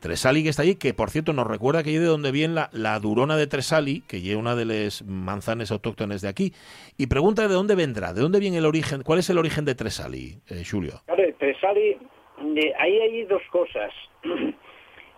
Tresali 0.00 0.42
que 0.42 0.50
está 0.50 0.62
allí, 0.62 0.76
que 0.76 0.94
por 0.94 1.10
cierto 1.10 1.32
nos 1.32 1.46
recuerda 1.46 1.82
que 1.82 1.90
allí 1.90 1.98
de 1.98 2.06
donde 2.06 2.30
viene 2.32 2.54
la, 2.54 2.70
la 2.72 2.98
durona 3.00 3.36
de 3.36 3.46
Tresali, 3.46 4.02
que 4.02 4.20
lleva 4.20 4.40
una 4.40 4.54
de 4.54 4.64
las 4.64 5.02
manzanas 5.04 5.70
autóctones 5.70 6.20
de 6.22 6.28
aquí, 6.28 6.52
y 6.96 7.06
pregunta 7.06 7.46
de 7.48 7.54
dónde 7.54 7.74
vendrá, 7.74 8.12
de 8.12 8.20
dónde 8.20 8.38
viene 8.40 8.58
el 8.58 8.66
origen, 8.66 9.02
cuál 9.02 9.18
es 9.20 9.30
el 9.30 9.38
origen 9.38 9.64
de 9.64 9.74
Tresali, 9.74 10.38
eh, 10.48 10.62
Julio. 10.70 11.02
Claro, 11.06 11.22
Tresali, 11.38 11.96
de- 12.54 12.74
ahí 12.78 12.98
hay 13.00 13.24
dos 13.24 13.42
cosas. 13.50 13.92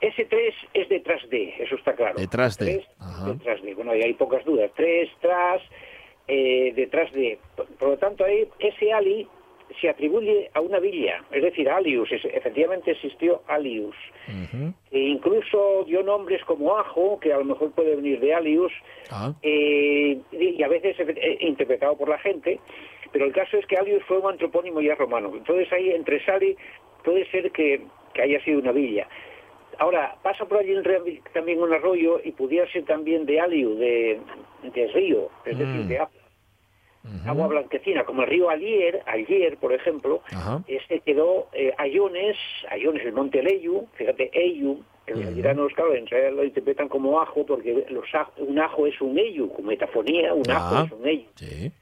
Ese 0.01 0.27
3 0.27 0.55
es 0.75 0.89
detrás 0.89 1.21
de, 1.29 1.55
eso 1.59 1.75
está 1.75 1.93
claro. 1.97 2.15
Detrás 2.17 2.57
de, 2.57 2.67
Tres 2.67 2.87
detrás 3.27 3.61
de. 3.63 3.75
Bueno, 3.75 3.91
ahí 3.91 4.03
hay 4.03 4.15
pocas 4.15 4.45
dudas. 4.45 4.71
3 4.77 5.09
tras, 5.21 5.61
eh, 6.29 6.73
detrás 6.77 7.13
de. 7.13 7.37
Por, 7.57 7.67
por 7.67 7.89
lo 7.89 7.97
tanto, 7.99 8.25
ahí 8.25 8.47
ese 8.61 8.93
Ali 8.93 9.27
se 9.81 9.89
atribuye 9.89 10.51
a 10.55 10.61
una 10.61 10.79
villa, 10.81 11.23
es 11.31 11.43
decir, 11.43 11.69
Alius. 11.69 12.11
Es- 12.13 12.25
efectivamente 12.25 12.91
existió 12.93 13.43
Alius. 13.47 13.95
E 14.91 14.99
incluso 14.99 15.85
dio 15.87 16.03
nombres 16.03 16.43
como 16.45 16.77
Ajo, 16.79 17.19
que 17.21 17.33
a 17.33 17.39
lo 17.39 17.45
mejor 17.45 17.71
puede 17.73 17.97
venir 17.97 18.21
de 18.21 18.35
Alius, 18.35 18.73
Ah, 19.11 19.33
eh, 19.43 20.19
y 20.33 20.63
a 20.63 20.69
veces 20.69 20.97
eh, 21.01 21.39
interpretado 21.41 21.97
por 21.97 22.09
la 22.09 22.19
gente, 22.19 22.59
pero 23.13 23.25
el 23.27 23.33
caso 23.33 23.57
es 23.57 23.67
que 23.67 23.77
Alius 23.77 24.03
fue 24.05 24.19
un 24.19 24.31
antropónimo 24.31 24.81
ya 24.81 24.95
romano. 24.95 25.33
Entonces 25.35 25.73
ahí 25.73 25.91
entre 25.91 26.23
Sali 26.25 26.57
puede 27.05 27.25
ser 27.31 27.51
que, 27.53 27.81
que 28.15 28.23
haya 28.23 28.43
sido 28.45 28.59
una 28.61 28.73
villa. 28.73 29.07
Ahora, 29.79 30.17
pasa 30.23 30.45
por 30.45 30.59
allí 30.59 30.75
también 31.33 31.63
un 31.63 31.73
arroyo 31.73 32.21
y 32.25 32.33
pudiera 32.33 32.71
ser 32.73 32.85
también 32.85 33.25
de 33.27 33.41
Aliu, 33.41 33.77
de, 33.77 34.19
de 34.75 34.87
río, 34.89 35.29
es 35.45 35.57
decir, 35.57 35.85
Mm. 35.85 35.89
de 35.89 35.99
agua, 37.21 37.31
agua 37.31 37.47
blanquecina, 37.49 38.05
como 38.05 38.23
el 38.23 38.29
río 38.29 38.51
Alier, 38.51 39.03
Alier, 39.07 39.57
por 39.57 39.73
ejemplo, 39.73 40.23
este 40.67 41.01
quedó 41.01 41.49
eh, 41.53 41.73
Ayones, 41.79 42.37
Ayones, 42.71 43.05
el 43.05 43.13
monte 43.13 43.43
Leyu, 43.43 43.87
fíjate, 43.95 44.31
Eyu, 44.33 44.83
que 45.07 45.15
los 45.15 45.35
gitanos, 45.35 45.73
claro, 45.75 45.95
en 45.95 46.07
realidad 46.07 46.33
lo 46.37 46.45
interpretan 46.45 46.89
como 46.89 47.21
ajo, 47.21 47.45
porque 47.47 47.87
los 47.89 48.07
un 48.39 48.59
ajo 48.59 48.87
es 48.87 49.01
un 49.01 49.19
Eyu, 49.19 49.49
como 49.53 49.69
metafonía, 49.69 50.35
un 50.35 50.51
ajo 50.51 50.85
es 50.85 50.93
un 50.93 51.07
Eyu. 51.07 51.27
sí. 51.35 51.73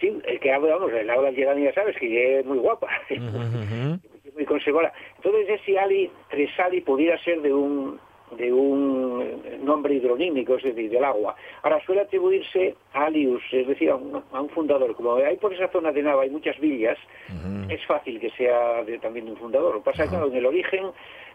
Sí, 0.00 0.12
el 0.26 0.40
que 0.40 0.52
habla, 0.52 0.74
vamos, 0.74 0.92
el 0.92 1.08
habla 1.08 1.30
ya 1.30 1.72
sabes 1.74 1.96
que 1.96 2.40
es 2.40 2.44
muy 2.44 2.58
guapa, 2.58 2.88
muy 4.34 4.44
conservadora. 4.44 4.92
Entonces 5.14 5.60
ese 5.60 5.78
Ali, 5.78 6.10
Tresali, 6.28 6.80
pudiera 6.80 7.16
ser 7.22 7.40
de 7.40 7.54
un 7.54 8.00
de 8.36 8.52
un 8.52 9.42
nombre 9.64 9.94
hidronímico, 9.94 10.54
es 10.56 10.62
decir, 10.62 10.90
del 10.90 11.04
agua. 11.04 11.34
Ahora 11.62 11.80
suele 11.84 12.02
atribuirse 12.02 12.74
a 12.92 13.04
Alius, 13.06 13.42
es 13.52 13.66
decir, 13.66 13.90
a 13.90 13.96
un, 13.96 14.22
a 14.32 14.40
un 14.40 14.48
fundador. 14.50 14.94
Como 14.94 15.14
hay 15.16 15.36
por 15.36 15.52
esa 15.52 15.68
zona 15.68 15.92
de 15.92 16.02
Nava 16.02 16.22
hay 16.22 16.30
muchas 16.30 16.58
villas, 16.58 16.98
es 17.68 17.84
fácil 17.86 18.18
que 18.20 18.30
sea 18.30 18.82
de- 18.84 18.98
también 18.98 19.26
de 19.26 19.32
un 19.32 19.38
fundador. 19.38 19.74
Lo 19.74 19.80
que 19.82 19.90
pasa 19.90 20.04
que 20.04 20.10
claro, 20.10 20.26
en 20.28 20.36
el 20.36 20.46
origen, 20.46 20.86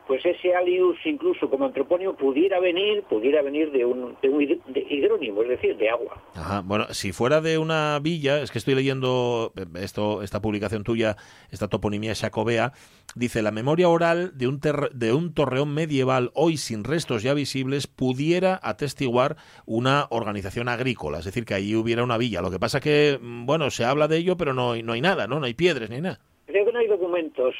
pues 0.08 0.26
ese 0.26 0.56
Alius, 0.56 0.98
incluso 1.06 1.50
como 1.50 1.66
antropónimo, 1.66 2.16
pudiera 2.16 2.60
venir, 2.60 3.04
pudiera 3.10 3.42
venir 3.42 3.72
de 3.72 3.84
un, 3.86 4.16
de 4.22 4.30
un 4.30 4.42
hidrónimo, 4.42 5.44
es 5.44 5.50
decir, 5.50 5.76
de 5.78 5.90
agua. 5.90 6.24
Ajá. 6.34 6.62
Bueno, 6.66 6.86
si 6.92 7.12
fuera 7.12 7.42
de 7.42 7.58
una 7.58 8.00
villa, 8.02 8.42
es 8.42 8.52
que 8.52 8.58
estoy 8.58 8.76
leyendo 8.76 9.52
eh, 9.58 9.66
esto, 9.82 10.22
esta 10.24 10.42
publicación 10.42 10.84
tuya, 10.84 11.18
esta 11.52 11.68
toponimia 11.68 12.16
jacobea, 12.16 12.72
dice 13.16 13.42
la 13.42 13.52
memoria 13.52 13.90
oral 13.90 14.38
de 14.38 14.48
un, 14.48 14.60
ter- 14.62 14.92
de 14.94 15.12
un 15.14 15.34
torreón 15.34 15.74
medieval 15.74 16.32
hoy 16.34 16.58
sin 16.58 16.84
restos 16.84 17.24
ya 17.24 17.34
visibles 17.34 17.88
pudiera 17.88 18.60
atestiguar 18.64 19.36
una 19.66 20.08
organización 20.10 20.70
agrícola, 20.70 21.20
es 21.20 21.26
decir, 21.26 21.44
que 21.46 21.54
allí 21.54 21.76
hubiera 21.76 22.04
una 22.04 22.18
villa. 22.18 22.42
Lo 22.42 22.50
que 22.52 22.60
pasa 22.60 22.80
que, 22.80 23.20
mm, 23.22 23.46
bueno, 23.46 23.70
se 23.72 23.84
habla 23.84 24.08
de 24.08 24.18
ello, 24.18 24.38
pero 24.38 24.54
no, 24.54 24.72
hay- 24.72 24.84
no 24.84 24.94
hay 24.94 25.02
nada, 25.02 25.28
¿no? 25.28 25.40
No 25.40 25.46
hay 25.46 25.54
piedras 25.54 25.90
ni 25.90 26.00
nada. 26.00 26.20
Creo 26.46 26.66
que 26.66 26.72
no 26.72 26.80
hay 26.80 26.88
documentos. 26.88 27.54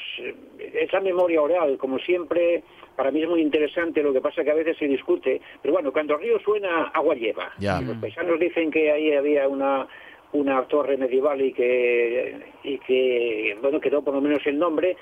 Esa 0.80 1.00
memoria 1.00 1.40
oral, 1.42 1.76
como 1.78 1.98
siempre, 1.98 2.62
para 2.96 3.10
mí 3.10 3.22
es 3.22 3.28
muy 3.28 3.40
interesante, 3.42 4.02
lo 4.02 4.12
que 4.12 4.20
pasa 4.20 4.44
que 4.44 4.50
a 4.50 4.54
veces 4.54 4.76
se 4.78 4.86
discute. 4.86 5.40
Pero 5.62 5.74
bueno, 5.74 5.92
cuando 5.92 6.14
el 6.14 6.20
río 6.20 6.38
suena, 6.40 6.84
agua 6.94 7.14
lleva. 7.14 7.52
Ya. 7.58 7.80
Y 7.80 7.84
los 7.84 7.96
paisanos 7.98 8.38
dicen 8.38 8.70
que 8.70 8.90
ahí 8.92 9.12
había 9.12 9.48
una 9.48 9.86
una 10.30 10.62
torre 10.64 10.98
medieval 10.98 11.40
y 11.40 11.54
que, 11.54 12.36
y 12.62 12.76
que 12.80 13.56
bueno, 13.62 13.80
quedó 13.80 14.02
por 14.04 14.12
lo 14.12 14.20
menos 14.20 14.46
el 14.46 14.58
nombre, 14.58 14.94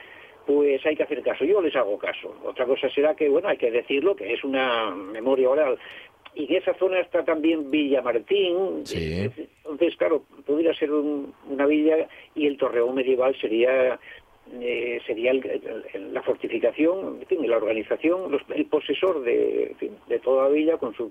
pues 0.46 0.86
hay 0.86 0.94
que 0.94 1.02
hacer 1.02 1.20
caso. 1.22 1.44
Yo 1.44 1.60
les 1.60 1.74
hago 1.74 1.98
caso. 1.98 2.32
Otra 2.44 2.64
cosa 2.64 2.88
será 2.90 3.16
que, 3.16 3.28
bueno, 3.28 3.48
hay 3.48 3.56
que 3.56 3.72
decirlo, 3.72 4.14
que 4.14 4.32
es 4.32 4.44
una 4.44 4.92
memoria 4.92 5.50
oral. 5.50 5.78
Y 6.36 6.44
en 6.44 6.62
esa 6.62 6.74
zona 6.74 7.00
está 7.00 7.24
también 7.24 7.72
Villa 7.72 8.02
Martín. 8.02 8.82
Sí. 8.86 9.28
Entonces, 9.64 9.96
claro, 9.96 10.22
pudiera 10.46 10.72
ser 10.74 10.92
un- 10.92 11.34
una 11.50 11.66
villa 11.66 12.06
y 12.36 12.46
el 12.46 12.56
torreón 12.56 12.94
medieval 12.94 13.34
sería 13.40 13.98
eh, 14.60 15.00
sería 15.06 15.32
el- 15.32 15.44
el- 15.92 16.14
la 16.14 16.22
fortificación, 16.22 17.18
en 17.20 17.26
fin, 17.26 17.48
la 17.50 17.56
organización, 17.56 18.30
los- 18.30 18.42
el 18.54 18.66
posesor 18.66 19.22
de, 19.22 19.68
en 19.72 19.76
fin, 19.76 19.90
de 20.08 20.18
toda 20.20 20.44
la 20.44 20.48
villa 20.50 20.76
con 20.78 20.94
sus 20.94 21.10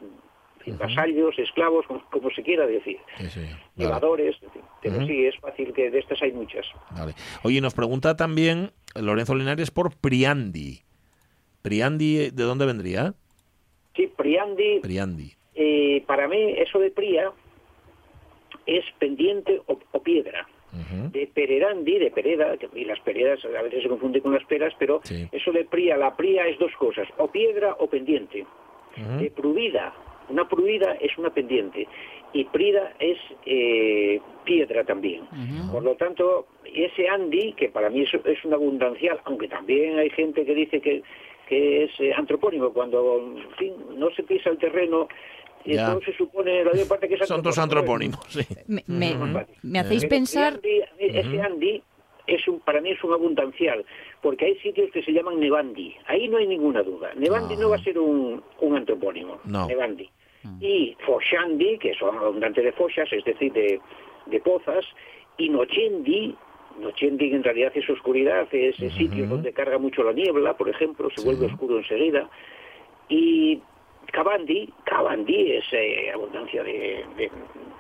vasallos, 0.80 1.38
esclavos, 1.38 1.86
como, 1.86 2.02
como 2.10 2.32
se 2.32 2.42
quiera 2.42 2.66
decir, 2.66 2.98
Sí, 3.18 3.30
sí. 3.30 3.40
Vale. 3.42 3.60
llevadores, 3.76 4.36
en 4.42 4.50
fin. 4.52 4.62
pero 4.82 5.06
sí, 5.06 5.26
es 5.26 5.38
fácil 5.40 5.72
que 5.74 5.92
de 5.92 6.00
estas 6.00 6.20
hay 6.24 6.32
muchas. 6.32 6.66
Vale. 6.92 7.14
Oye, 7.44 7.62
nos 7.62 7.76
pregunta 7.76 8.16
también 8.16 8.72
Lorenzo 8.96 9.36
Linares 9.36 9.70
por 9.70 9.96
Priandi. 9.96 10.80
¿Priandi 11.62 12.32
de 12.32 12.44
dónde 12.44 12.66
vendría? 12.66 13.14
Sí, 13.96 14.08
Priandi, 14.16 14.80
Priandi. 14.82 15.34
eh, 15.54 16.04
para 16.08 16.28
mí 16.28 16.54
eso 16.58 16.80
de 16.80 16.90
Pria 16.92 17.32
es 18.66 18.84
pendiente 19.00 19.62
o, 19.68 19.78
o 19.92 20.02
piedra. 20.02 20.48
De 21.12 21.28
Pererandi, 21.28 21.98
de 22.00 22.12
Pereda, 22.12 22.58
que- 22.58 22.68
y 22.76 22.86
las 22.86 23.00
peredas 23.02 23.40
a 23.46 23.62
veces 23.62 23.84
se 23.84 23.90
confunde 23.90 24.22
con 24.22 24.34
las 24.34 24.44
peras, 24.46 24.74
pero 24.78 25.02
Sí. 25.04 25.28
eso 25.32 25.52
de 25.52 25.66
Pria, 25.66 25.96
la 25.98 26.16
Pria 26.16 26.48
es 26.48 26.58
dos 26.60 26.72
cosas, 26.78 27.08
o 27.18 27.28
piedra 27.28 27.76
o 27.80 27.88
pendiente. 27.88 28.46
De 29.20 29.30
Pruvida, 29.30 29.94
una 30.30 30.48
Pruvida 30.48 30.94
es 31.02 31.18
una 31.18 31.30
pendiente 31.30 31.86
y 32.34 32.46
Prida 32.46 32.94
es 33.00 33.18
eh, 33.46 34.20
piedra 34.46 34.84
también. 34.86 35.22
Por 35.72 35.84
lo 35.84 35.96
tanto, 35.96 36.48
ese 36.64 37.08
Andy, 37.10 37.54
que 37.54 37.70
para 37.70 37.90
mí 37.90 38.02
es, 38.02 38.14
es 38.14 38.44
un 38.46 38.54
abundancial, 38.54 39.20
aunque 39.26 39.48
también 39.48 39.98
hay 40.00 40.10
gente 40.12 40.46
que 40.46 40.56
dice 40.56 40.80
que, 40.82 41.04
que 41.48 41.84
es 41.84 41.92
eh, 42.00 42.14
antropónimo, 42.16 42.72
cuando 42.74 43.20
en 43.38 43.52
fin, 43.58 43.74
no 43.98 44.10
se 44.12 44.24
pisa 44.24 44.50
el 44.50 44.58
terreno, 44.58 45.08
y 45.66 45.74
Ya. 45.74 45.86
entonces 45.88 46.12
se 46.16 46.18
supone 46.18 46.64
la 46.64 46.72
mayor 46.72 46.88
parte 46.88 47.08
que 47.08 47.16
es 47.16 47.28
Son 47.28 47.42
dos 47.42 47.58
antropónimos, 47.58 48.20
sí. 48.30 48.42
Me, 48.68 48.84
me- 49.64 49.80
hacéis 49.80 50.06
pensar... 50.06 50.54
Andy, 50.54 50.82
ese 51.00 51.42
Andy 51.42 51.84
es 52.28 52.48
un, 52.48 52.60
para 52.62 52.82
mí 52.82 52.92
es 52.92 53.04
un 53.04 53.14
abundancial, 53.14 53.86
porque 54.22 54.46
hay 54.46 54.56
sitios 54.60 54.90
que 54.92 55.04
se 55.04 55.12
llaman 55.12 55.40
Nevandi. 55.40 55.96
Ahí 56.08 56.28
no 56.28 56.38
hay 56.38 56.48
ninguna 56.48 56.82
duda. 56.84 57.14
Nevandi 57.16 57.56
no 57.58 57.70
va 57.70 57.76
a 57.76 57.84
ser 57.84 57.98
un, 58.00 58.44
un 58.62 58.76
antropónimo. 58.78 59.40
No. 59.46 59.68
Nevandi. 59.68 60.10
Y 60.62 60.96
Foshandi, 61.06 61.80
que 61.80 61.96
son 61.96 62.16
abundantes 62.18 62.64
de 62.64 62.72
fochas, 62.72 63.12
es 63.12 63.24
decir, 63.26 63.52
de, 63.54 63.80
de 64.28 64.40
pozas, 64.42 64.86
y 65.40 65.50
Nochendi, 65.50 66.36
Nochendi 66.80 67.32
en 67.34 67.44
realidad 67.44 67.72
es 67.74 67.90
oscuridad, 67.90 68.48
es 68.52 68.76
sitio 68.94 69.26
donde 69.28 69.54
carga 69.54 69.80
mucho 69.80 70.04
la 70.04 70.14
niebla, 70.14 70.56
por 70.56 70.70
ejemplo, 70.70 71.10
se 71.16 71.24
vuelve 71.26 71.48
oscuro 71.48 71.80
enseguida. 71.80 72.30
Y 73.10 73.62
Cabandi, 74.16 74.74
Cabandi 74.86 75.52
es 75.52 75.66
eh, 75.74 76.10
abundancia 76.14 76.64
de, 76.64 77.04
de- 77.18 77.32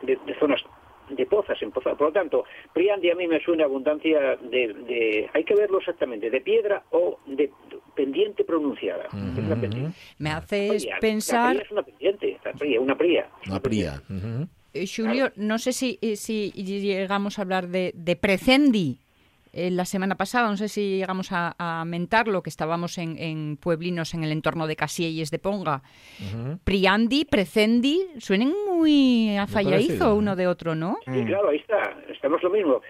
de- 0.03 0.19
de 0.25 0.36
zonas 0.39 0.61
de 1.09 1.25
pozas 1.27 1.61
en 1.61 1.71
pozas. 1.71 1.95
Por 1.97 2.07
lo 2.07 2.13
tanto, 2.13 2.43
Priandi 2.73 3.09
a 3.11 3.15
mí 3.15 3.27
me 3.27 3.39
suena 3.39 3.63
abundancia 3.65 4.36
de, 4.41 4.73
de- 4.73 5.29
hay 5.33 5.43
que 5.45 5.55
verlo 5.55 5.77
exactamente, 5.79 6.29
de 6.29 6.41
piedra 6.41 6.83
o 6.91 7.19
de 7.27 7.51
pendiente 7.95 8.43
pronunciada. 8.43 9.05
Es 9.05 9.13
una 9.45 9.55
pendiente. 9.55 9.91
Me 10.17 10.31
haces 10.31 10.71
Oye, 10.83 10.89
La 10.91 10.99
pensar... 10.99 11.51
pría 11.53 11.63
es 11.63 11.71
una 11.71 11.83
pendiente, 11.83 12.38
la 12.43 12.51
pría, 12.53 12.81
una 12.81 12.97
pría. 12.97 13.29
Una 13.47 13.59
pría. 13.61 14.01
Eh, 14.73 14.86
Julio, 14.93 15.31
no 15.38 15.57
sé 15.57 15.71
si, 15.71 15.97
eh, 16.01 16.17
si 16.17 16.51
llegamos 16.51 17.39
a 17.39 17.43
hablar 17.43 17.67
de, 17.69 17.91
de 17.95 18.15
Precendi 18.17 18.99
eh, 19.56 19.72
la 19.72 19.86
semana 19.86 20.16
pasada, 20.16 20.49
no 20.49 20.58
sé 20.58 20.68
si 20.68 20.97
llegamos 20.97 21.32
a, 21.32 21.56
a 21.58 21.86
mentarlo, 21.86 22.43
que 22.43 22.49
estábamos 22.49 22.97
en, 22.97 23.18
en 23.18 23.58
pueblinos 23.58 24.14
en 24.14 24.24
el 24.24 24.32
entorno 24.32 24.68
de 24.68 24.76
Casielles 24.76 25.32
de 25.32 25.39
Ponga. 25.39 25.82
Priandi, 26.64 27.26
Precendi, 27.26 28.01
suenen 28.20 28.53
muy 28.68 29.36
a 29.38 29.47
fallaizo 29.47 30.16
uno 30.16 30.36
de 30.36 30.47
otro, 30.47 30.76
¿no? 30.76 30.97
Sí, 31.06 31.24
claro, 31.26 31.49
ahí 31.49 31.58
está, 31.58 31.97
estamos 32.10 32.43
lo 32.43 32.49
mismo. 32.49 32.82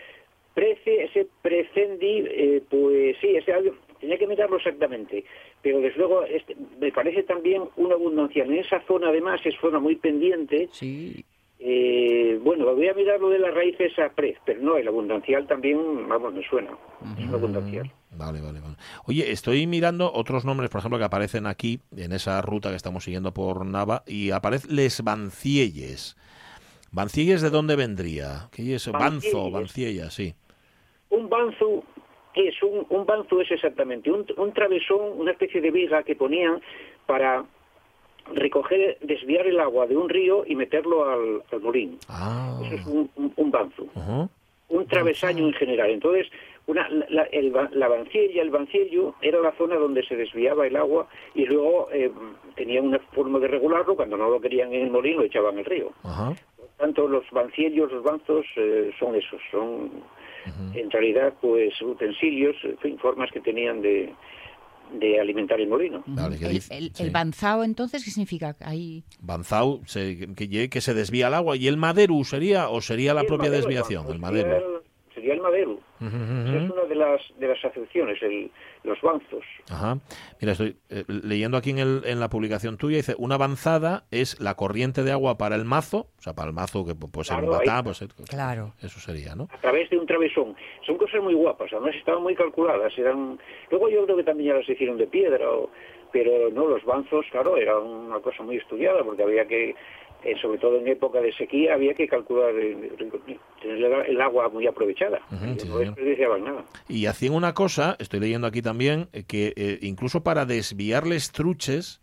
Prece, 0.54 1.04
ese 1.04 1.28
precendi, 1.42 2.24
eh, 2.28 2.64
pues 2.70 3.18
sí, 3.22 3.36
ese 3.36 3.54
algo, 3.54 3.76
tenía 4.00 4.18
que 4.18 4.26
mirarlo 4.26 4.58
exactamente, 4.58 5.24
pero 5.62 5.80
desde 5.80 5.98
luego 5.98 6.24
este, 6.24 6.56
me 6.80 6.92
parece 6.92 7.24
también 7.24 7.64
una 7.76 7.96
abundancia. 7.96 8.44
En 8.44 8.54
esa 8.54 8.82
zona 8.88 9.10
además 9.10 9.42
es 9.44 9.54
zona 9.60 9.80
muy 9.80 9.96
pendiente. 9.96 10.70
Sí. 10.72 11.24
Eh, 11.60 12.40
bueno, 12.44 12.66
voy 12.76 12.88
a 12.88 12.94
mirar 12.94 13.20
lo 13.20 13.30
de 13.30 13.40
las 13.40 13.54
raíces 13.54 13.98
a 13.98 14.10
prez, 14.10 14.38
pero 14.46 14.62
no, 14.62 14.78
el 14.78 14.88
abundancial 14.88 15.48
también, 15.48 16.08
vamos, 16.08 16.34
me 16.34 16.48
suena. 16.48 16.72
Es 17.18 17.26
un 17.26 17.34
abundancial. 17.34 17.92
Vale, 18.12 18.42
vale, 18.42 18.60
vale. 18.60 18.76
Oye, 19.06 19.32
estoy 19.32 19.66
mirando 19.66 20.12
otros 20.14 20.46
nombres, 20.46 20.70
por 20.70 20.80
ejemplo, 20.80 20.98
que 20.98 21.06
aparecen 21.06 21.48
aquí, 21.48 21.80
en 21.96 22.12
esa 22.12 22.42
ruta 22.42 22.70
que 22.70 22.76
estamos 22.76 23.04
siguiendo 23.04 23.34
por 23.34 23.66
Nava, 23.66 24.04
y 24.06 24.32
aparece 24.32 24.68
Les 24.72 25.02
Bancielles. 25.04 26.18
¿Bancielles 26.92 27.42
de 27.42 27.50
dónde 27.50 27.76
vendría? 27.76 28.50
¿Qué 28.52 28.76
es? 28.76 28.92
Banzo, 28.92 29.50
Bancielles. 29.50 29.54
Banciella, 29.54 30.10
sí. 30.12 30.34
Un 31.10 31.30
banzu 31.30 31.84
es 32.36 32.62
un, 32.64 32.86
un 32.90 33.06
banzu 33.06 33.40
es 33.42 33.52
exactamente 33.52 34.12
un, 34.12 34.26
un 34.38 34.54
travesón, 34.54 35.18
una 35.18 35.32
especie 35.32 35.62
de 35.62 35.72
viga 35.72 36.04
que 36.04 36.16
ponían 36.16 36.62
para 37.06 37.46
recoger, 38.34 38.98
desviar 39.02 39.48
el 39.48 39.60
agua 39.60 39.86
de 39.88 39.96
un 39.96 40.10
río 40.10 40.44
y 40.46 40.56
meterlo 40.56 41.10
al, 41.10 41.44
al 41.52 41.62
molín. 41.62 41.98
Ah. 42.10 42.60
Eso 42.66 42.76
es 42.76 42.86
un, 42.88 43.10
un, 43.16 44.30
un 44.70 44.88
travesaño 44.88 45.46
en 45.46 45.54
general. 45.54 45.92
Entonces, 45.92 46.28
una, 46.68 46.90
la, 46.90 47.24
el, 47.24 47.54
la 47.72 47.88
banciella, 47.88 48.42
el 48.42 48.50
banciello, 48.50 49.14
era 49.22 49.40
la 49.40 49.52
zona 49.54 49.76
donde 49.76 50.04
se 50.06 50.16
desviaba 50.16 50.66
el 50.66 50.76
agua 50.76 51.08
y 51.36 51.46
luego 51.46 51.90
eh, 51.92 52.12
tenían 52.56 52.88
una 52.88 53.00
forma 53.14 53.40
de 53.40 53.48
regularlo. 53.48 53.96
Cuando 53.96 54.18
no 54.18 54.30
lo 54.30 54.42
querían 54.42 54.74
en 54.74 54.86
el 54.86 54.92
molín, 54.92 55.18
lo 55.18 55.24
echaban 55.24 55.58
al 55.58 55.66
río. 55.66 55.92
Ajá. 56.04 56.34
Tanto 56.78 57.08
los 57.08 57.30
banciellos, 57.32 57.92
los 57.92 58.04
banzos, 58.04 58.46
eh, 58.58 58.92
son 59.00 59.16
esos, 59.16 59.40
son 59.52 59.92
en 60.76 60.92
realidad 60.92 61.34
pues 61.42 61.82
utensilios, 61.82 62.56
en 62.64 62.78
fin, 62.78 63.00
formas 63.00 63.32
que 63.32 63.40
tenían 63.40 63.82
de, 63.82 64.14
de 64.94 65.20
alimentar 65.20 65.60
el 65.60 65.68
molino. 65.68 66.04
Vale, 66.06 66.36
El, 66.38 66.50
dice- 66.54 66.78
el- 66.78 66.92
sí. 66.94 67.04
el 67.04 67.10
banzao, 67.12 67.64
entonces, 67.64 68.04
¿qué 68.04 68.12
significa? 68.12 68.56
Ahí... 68.62 69.04
Banzau, 69.20 69.82
se- 69.86 70.28
que, 70.36 70.70
que 70.70 70.82
se 70.82 70.94
desvía 70.94 71.28
el 71.28 71.34
agua. 71.34 71.56
¿Y 71.58 71.68
el 71.68 71.78
maderu 71.78 72.24
sería 72.24 72.70
o 72.70 72.82
sería 72.82 73.14
la 73.14 73.24
propia 73.24 73.50
madero, 73.50 73.58
desviación? 73.68 74.06
El 74.12 74.20
madero. 74.20 74.84
Sería 75.14 75.34
el 75.34 75.42
madero. 75.42 75.80
Esa 76.00 76.08
ujú. 76.08 76.58
Es 76.66 76.72
una 76.72 76.84
de 76.86 76.96
las, 76.96 77.22
de 77.40 77.48
las 77.48 77.64
acepciones, 77.66 78.22
el, 78.22 78.52
los 78.86 79.02
banzos. 79.02 79.44
Ajá. 79.70 79.98
Mira, 80.42 80.52
estoy 80.54 80.78
eh, 80.90 81.04
leyendo 81.08 81.58
aquí 81.58 81.72
en, 81.72 81.80
el- 81.80 82.02
en 82.06 82.20
la 82.20 82.30
publicación 82.30 82.78
tuya, 82.78 82.98
dice, 82.98 83.16
una 83.18 83.36
avanzada 83.36 84.06
es 84.12 84.40
la 84.40 84.56
corriente 84.56 85.04
de 85.04 85.12
agua 85.12 85.38
para 85.38 85.56
el 85.56 85.66
mazo, 85.66 86.08
o 86.18 86.22
sea, 86.22 86.34
para 86.34 86.48
el 86.50 86.54
mazo 86.54 86.86
que 86.86 86.94
pu- 86.94 87.12
puede 87.12 87.26
ser 87.26 87.38
un 87.38 87.46
Claro, 87.48 87.58
batá, 87.66 87.84
pues, 87.84 88.04
Claro. 88.30 88.74
eso 88.82 89.00
sería, 89.00 89.36
¿no? 89.36 89.48
a 89.52 89.58
través 89.58 89.90
de 89.90 89.98
un 89.98 90.06
travesón. 90.06 90.56
Son 90.86 90.98
cosas 90.98 91.22
muy 91.22 91.34
guapas, 91.34 91.72
además 91.74 91.96
estaban 91.96 92.22
muy 92.24 92.36
calculadas. 92.36 92.94
Eran... 92.98 93.40
Luego 93.72 93.90
yo 93.90 94.04
creo 94.06 94.18
que 94.18 94.24
también 94.24 94.54
ya 94.54 94.60
las 94.60 94.70
hicieron 94.70 94.98
de 94.98 95.08
piedra, 95.08 95.50
o- 95.50 95.70
pero 96.14 96.50
no, 96.50 96.66
los 96.68 96.84
banzos, 96.86 97.26
claro, 97.32 97.58
era 97.58 97.78
una 97.78 98.20
cosa 98.22 98.42
muy 98.44 98.56
estudiada 98.58 99.04
porque 99.04 99.24
había 99.24 99.46
que, 99.48 99.76
eh, 100.26 100.36
sobre 100.42 100.58
todo 100.58 100.78
en 100.80 100.88
época 100.88 101.22
de 101.22 101.32
sequía, 101.34 101.74
había 101.76 101.94
que 101.94 102.08
calcular, 102.08 102.52
tener 103.62 104.06
el- 104.10 104.22
agua 104.22 104.50
muy 104.50 104.68
aprovechada. 104.68 105.20
Ujú, 105.32 105.46
y 105.56 105.60
sí, 105.60 105.68
no 105.68 105.78
desperdiciaban 105.78 106.44
nada. 106.44 106.66
Y 106.88 107.06
hacían 107.06 107.34
una 107.34 107.54
cosa, 107.54 107.96
estoy 108.00 108.20
leyendo 108.20 108.48
aquí 108.48 108.62
también, 108.62 109.08
eh, 109.14 109.24
que 109.28 109.54
eh, 109.56 109.80
incluso 109.82 110.24
para 110.24 110.46
desviarles 110.46 111.32
truches 111.32 112.02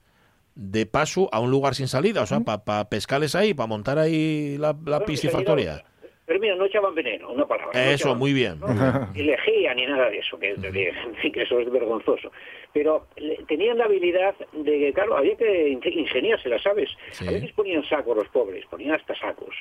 de 0.55 0.87
paso 0.87 1.29
a 1.33 1.41
un 1.41 1.51
lugar 1.51 1.75
sin 1.75 1.89
salida, 1.89 2.23
o 2.23 2.27
sea, 2.27 2.41
para 2.41 2.89
pescarles 2.89 3.35
ahí, 3.35 3.55
para 3.55 3.67
montar 3.67 3.99
ahí 3.99 4.57
la, 4.59 4.77
la 4.87 4.99
Bueno. 4.99 5.92
Pero 6.33 6.41
mira, 6.41 6.57
no 6.57 6.65
echaban 6.65 6.95
veneno, 6.95 7.31
una 7.31 7.45
palabra. 7.47 7.73
no 7.75 7.81
Eso, 7.91 8.05
echaban- 8.09 8.19
muy 8.19 8.33
bien. 8.33 8.59
No, 8.59 8.69
ni 9.15 9.23
lejía 9.23 9.75
ni 9.75 9.85
nada 9.85 10.09
de 10.09 10.19
eso, 10.19 10.39
que, 10.39 10.55
de- 10.55 10.93
eso 11.35 11.61
es 11.61 11.71
vergonzoso. 11.71 12.33
Pero 12.73 13.07
le- 13.17 13.37
tenían 13.47 13.77
la 13.77 13.85
habilidad 13.85 14.35
de 14.53 14.79
que, 14.79 14.93
claro, 14.95 15.19
había 15.19 15.37
que 15.37 15.69
in- 15.69 15.81
ingeniársela, 15.85 16.59
¿sabes? 16.59 16.89
Sí. 17.11 17.29
A 17.29 17.33
veces 17.33 17.53
ponían 17.53 17.85
sacos 17.85 18.17
los 18.17 18.29
pobres, 18.29 18.65
ponían 18.67 18.95
hasta 18.95 19.15
sacos. 19.15 19.55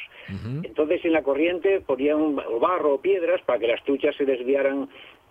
Entonces 0.63 1.03
en 1.03 1.11
la 1.11 1.23
corriente 1.23 1.81
ponían 1.81 2.37
o 2.47 2.59
barro 2.59 2.93
o 2.93 3.01
piedras 3.01 3.41
para 3.41 3.59
que 3.59 3.67
las 3.67 3.83
truchas 3.83 4.15
se 4.15 4.23
desviaran 4.23 4.87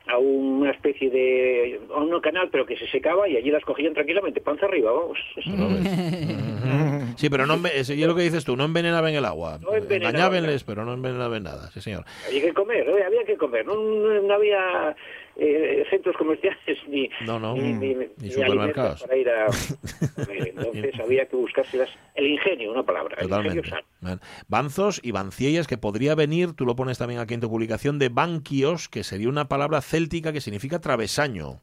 a 0.06 0.18
una 0.18 0.70
especie 0.72 1.08
de 1.10 1.78
a 1.94 1.98
un 1.98 2.20
canal 2.20 2.48
pero 2.50 2.64
que 2.66 2.76
se 2.76 2.86
secaba 2.88 3.28
y 3.28 3.36
allí 3.36 3.50
las 3.50 3.62
cogían 3.64 3.92
tranquilamente 3.94 4.40
panza 4.40 4.64
arriba 4.66 4.90
vamos 4.92 5.18
Eso 5.36 5.50
no. 5.50 5.68
Sí, 7.20 7.28
pero 7.28 7.46
no, 7.46 7.60
es 7.66 7.88
lo 7.90 8.14
que 8.16 8.22
dices 8.22 8.44
tú, 8.44 8.56
no 8.56 8.64
envenenaban 8.64 9.12
el 9.14 9.24
agua. 9.24 9.58
No 9.60 9.68
pero 9.70 10.84
no 10.84 10.94
envenenaban 10.94 11.42
nada, 11.42 11.70
sí, 11.72 11.80
señor. 11.80 12.04
había 12.26 12.40
que 12.40 12.52
comer 12.54 12.86
¿no? 12.86 12.94
había 13.04 13.24
que 13.24 13.36
comer 13.36 13.66
no, 13.66 13.74
no- 13.74 14.34
había 14.34 14.96
eh, 15.36 15.84
centros 15.90 16.16
comerciales 16.16 16.58
ni 16.88 17.10
No, 17.26 17.38
no, 17.38 17.54
ni, 17.54 17.72
ni- 17.74 17.94
ni 18.16 18.30
supermercados. 18.30 19.02
para 19.02 19.16
ir 19.16 19.28
a 19.28 19.46
entonces 20.46 20.94
había 21.00 21.26
que 21.26 21.36
buscárselas 21.36 21.90
el 22.14 22.26
ingenio 22.26 22.72
una 22.72 22.84
palabra 22.84 23.16
el 23.18 23.24
Totalmente. 23.28 23.58
ingenio 23.58 23.82
sano. 24.02 24.20
Banzos 24.48 25.00
y 25.02 25.10
banciellas, 25.12 25.66
que 25.66 25.76
podría 25.78 26.14
venir, 26.14 26.52
tú 26.54 26.64
lo 26.64 26.74
pones 26.76 26.96
también 26.98 27.20
aquí 27.20 27.34
en 27.34 27.40
tu 27.40 27.50
publicación, 27.50 27.98
de 27.98 28.08
banquios, 28.08 28.88
que 28.88 29.04
sería 29.04 29.28
una 29.28 29.48
palabra 29.48 29.80
céltica 29.82 30.32
que 30.32 30.40
significa 30.40 30.80
travesaño. 30.80 31.60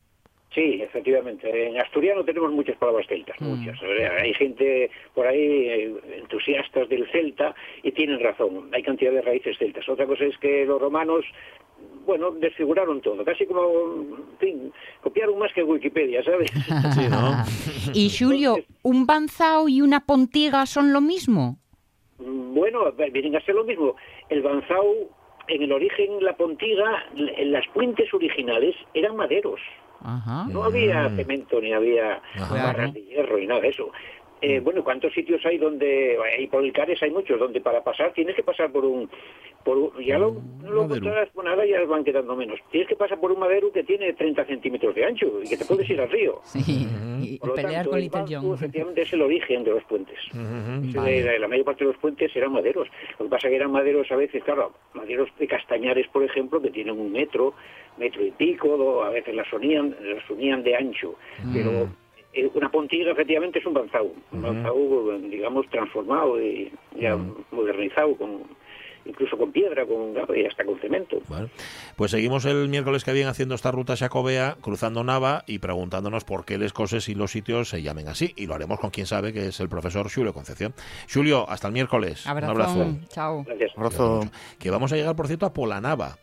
Sí, 0.54 0.82
efectivamente. 0.82 1.68
En 1.68 1.80
asturiano 1.80 2.24
tenemos 2.24 2.52
muchas 2.52 2.78
palabras 2.78 3.06
celtas, 3.08 3.40
muchas. 3.42 3.78
Eh, 3.84 4.10
Hay 4.22 4.34
gente 4.34 4.90
por 5.14 5.28
ahí 5.28 5.40
eh, 5.40 5.96
entusiastas 6.20 6.88
del 6.90 7.10
celta 7.12 7.54
y 7.84 7.92
tienen 7.92 8.20
razón. 8.20 8.70
Hay 8.74 8.82
cantidad 8.82 9.12
de 9.12 9.22
raíces 9.22 9.58
celtas. 9.58 9.88
Otra 9.90 10.08
cosa 10.08 10.24
es 10.24 10.38
que 10.38 10.66
los 10.66 10.82
romanos, 10.82 11.26
bueno, 12.06 12.32
desfiguraron 12.32 13.02
todo. 13.02 13.24
Casi 13.26 13.46
como, 13.46 13.62
en 14.32 14.38
fin, 14.40 14.74
copiaron 15.02 15.38
más 15.38 15.54
que 15.54 15.64
Wikipedia, 15.64 16.24
¿sabes? 16.24 16.50
Sí, 16.96 17.08
¿no? 17.10 17.44
Y 17.94 18.10
Julio, 18.10 18.56
¿un 18.84 19.06
banzao 19.06 19.68
y 19.68 19.82
una 19.82 20.00
pontiga 20.06 20.66
son 20.66 20.94
lo 20.94 21.02
mismo? 21.02 21.58
Bueno, 22.20 22.92
vienen 23.12 23.36
a 23.36 23.42
ser 23.42 23.54
lo 23.54 23.64
mismo. 23.66 23.96
El 24.30 24.42
banzao, 24.42 24.92
en 25.50 25.62
el 25.62 25.72
origen, 25.72 26.24
la 26.24 26.36
pontiga, 26.36 27.06
en 27.16 27.52
las 27.52 27.68
puentes 27.68 28.12
originales 28.14 28.76
eran 28.94 29.16
maderos. 29.16 29.60
Ajá. 30.08 30.46
No 30.50 30.64
había 30.64 31.10
cemento 31.16 31.60
ni 31.60 31.74
había 31.74 32.22
Ajá. 32.36 32.56
barras 32.56 32.94
de 32.94 33.04
hierro 33.04 33.38
ni 33.38 33.46
nada 33.48 33.62
de 33.62 33.68
eso. 33.70 33.92
Eh, 34.40 34.60
bueno, 34.60 34.84
¿cuántos 34.84 35.12
sitios 35.14 35.44
hay 35.48 35.58
donde, 35.58 36.16
hay 36.38 36.46
por 36.48 36.64
el 36.64 36.72
Cares 36.72 37.02
hay 37.02 37.10
muchos, 37.10 37.40
donde 37.40 37.60
para 37.60 37.84
pasar 37.84 38.14
tienes 38.14 38.36
que 38.36 38.44
pasar 38.44 38.72
por 38.72 38.86
un, 38.86 39.10
por 39.64 39.76
un- 39.80 39.92
ya 40.06 40.20
lo, 40.20 40.32
no 40.62 40.70
lo 40.72 40.84
encontrarás, 40.84 41.34
bueno, 41.34 41.50
ahora 41.50 41.66
ya 41.66 41.84
van 41.86 42.04
quedando 42.04 42.36
menos. 42.36 42.60
Tienes 42.70 42.88
que 42.88 42.96
pasar 42.96 43.20
por 43.20 43.32
un 43.32 43.40
madero 43.40 43.72
que 43.72 43.84
tiene 43.84 44.14
30 44.14 44.46
centímetros 44.46 44.94
de 44.94 45.06
ancho 45.06 45.26
y 45.44 45.50
que 45.50 45.58
te 45.58 45.66
puedes 45.66 45.90
ir 45.90 46.00
al 46.00 46.10
río. 46.12 46.40
Sí, 46.46 46.88
y, 47.20 47.34
y 47.34 47.38
Por 47.40 47.50
lo 47.50 47.56
pelear 47.56 47.74
tanto, 47.78 47.90
con 47.90 47.98
el 47.98 48.04
Little 48.06 48.26
John. 48.30 48.54
efectivamente 48.54 49.02
es 49.02 49.14
el 49.14 49.22
origen 49.24 49.64
de 49.64 49.72
los 49.72 49.84
puentes. 49.86 50.20
La 50.94 51.48
mayor 51.48 51.66
parte 51.66 51.84
de 51.84 51.92
los 51.92 52.00
puentes 52.00 52.34
eran 52.36 52.52
maderos. 52.52 52.88
Lo 53.20 53.26
que 53.26 53.30
pasa 53.32 53.50
que 53.50 53.56
eran 53.56 53.72
maderos 53.72 54.12
a 54.12 54.16
veces, 54.16 54.44
claro, 54.44 54.72
maderos 54.94 55.30
de 55.40 55.48
castañares, 55.48 56.08
por 56.10 56.24
ejemplo, 56.24 56.62
que 56.62 56.70
tienen 56.70 57.00
un 57.00 57.12
metro, 57.12 57.54
metro 57.98 58.26
y 58.26 58.32
pico, 58.32 59.04
a 59.04 59.10
veces 59.10 59.36
las 59.36 59.52
unían, 59.52 59.96
las 60.02 60.30
unían 60.30 60.64
de 60.64 60.76
ancho. 60.76 61.16
Pero 61.54 61.90
eh, 62.34 62.50
una 62.54 62.70
pontiga 62.70 63.12
efectivamente 63.12 63.60
es 63.60 63.66
un 63.66 63.74
banzau, 63.74 64.14
un 64.32 64.42
banzau, 64.42 65.20
digamos, 65.30 65.68
transformado 65.70 66.42
y 66.42 66.72
ya 67.00 67.18
modernizado, 67.52 68.16
con 68.16 68.44
incluso 69.08 69.38
con 69.38 69.52
piedra, 69.52 69.86
con 69.86 70.14
y 70.36 70.46
hasta 70.46 70.66
con 70.66 70.80
cemento. 70.80 71.20
Bueno, 71.28 71.50
pues 71.96 72.12
seguimos 72.12 72.46
el 72.46 72.68
miércoles 72.68 73.04
que 73.04 73.14
viene 73.14 73.30
haciendo 73.30 73.56
esta 73.56 73.72
ruta 73.72 73.96
xacobea, 73.96 74.58
cruzando 74.62 75.04
Nava 75.04 75.44
y 75.48 75.60
preguntándonos 75.60 76.26
por 76.26 76.46
qué 76.46 76.58
les 76.58 76.74
cosas 76.74 77.08
y 77.10 77.16
los 77.16 77.32
sitios 77.32 77.70
se 77.70 77.82
llamen 77.82 78.08
así. 78.08 78.34
Y 78.36 78.46
lo 78.48 78.56
haremos 78.56 78.80
con 78.80 78.90
quien 78.90 79.08
sabe, 79.08 79.34
que 79.34 79.48
es 79.48 79.60
el 79.60 79.70
profesor 79.70 80.12
Julio 80.14 80.34
Concepción. 80.34 80.74
Julio, 81.12 81.50
hasta 81.50 81.68
el 81.68 81.74
miércoles. 81.74 82.26
Un 82.26 82.32
abrazo. 82.32 82.52
Abrazo. 82.52 82.98
Chao. 83.10 83.44
Gracias. 83.46 83.72
Abrazo. 83.76 84.22
Que 84.60 84.70
vamos 84.70 84.92
a 84.92 84.96
llegar, 84.96 85.16
por 85.16 85.28
cierto, 85.28 85.46
a 85.46 85.54
Polanava. 85.54 86.18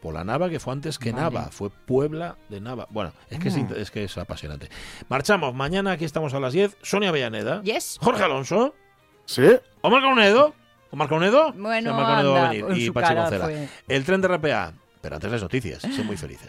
Polanava, 0.00 0.48
que 0.48 0.60
fue 0.60 0.72
antes 0.72 0.98
que 0.98 1.12
Vale. 1.12 1.22
Nava, 1.24 1.50
fue 1.50 1.70
Puebla 1.70 2.36
de 2.48 2.60
Nava. 2.60 2.86
Bueno, 2.90 3.12
es 3.28 3.38
que, 3.38 3.48
es, 3.48 3.56
Ah. 3.56 3.68
es 3.76 3.90
que 3.90 4.04
es 4.04 4.16
apasionante. 4.18 4.68
Marchamos, 5.08 5.54
mañana 5.54 5.92
aquí 5.92 6.04
estamos 6.04 6.32
a 6.34 6.40
las 6.40 6.52
10. 6.52 6.76
Sonia 6.82 7.10
Avellaneda. 7.10 7.62
Yes. 7.62 7.98
Jorge 8.00 8.22
Alonso. 8.22 8.74
¿Sí? 9.26 9.46
Omar 9.82 10.00
Caunedo. 10.02 10.54
Omar 10.90 11.08
Caunedo. 11.08 11.52
Bueno, 11.52 11.90
Sí, 11.90 11.94
Omar 11.96 12.06
Caunedo 12.06 12.32
va 12.32 12.38
a 12.38 12.40
anda, 12.42 12.50
venir. 12.50 12.64
en 12.70 12.76
Y 12.86 12.90
Pachi 12.90 13.14
fue. 13.38 13.68
El 13.88 14.04
tren 14.04 14.20
de 14.20 14.28
RPA. 14.28 14.72
Pero 15.02 15.16
antes 15.16 15.30
las 15.32 15.42
noticias. 15.42 15.80
Sé 15.82 16.02
muy 16.02 16.16
felices. 16.16 16.48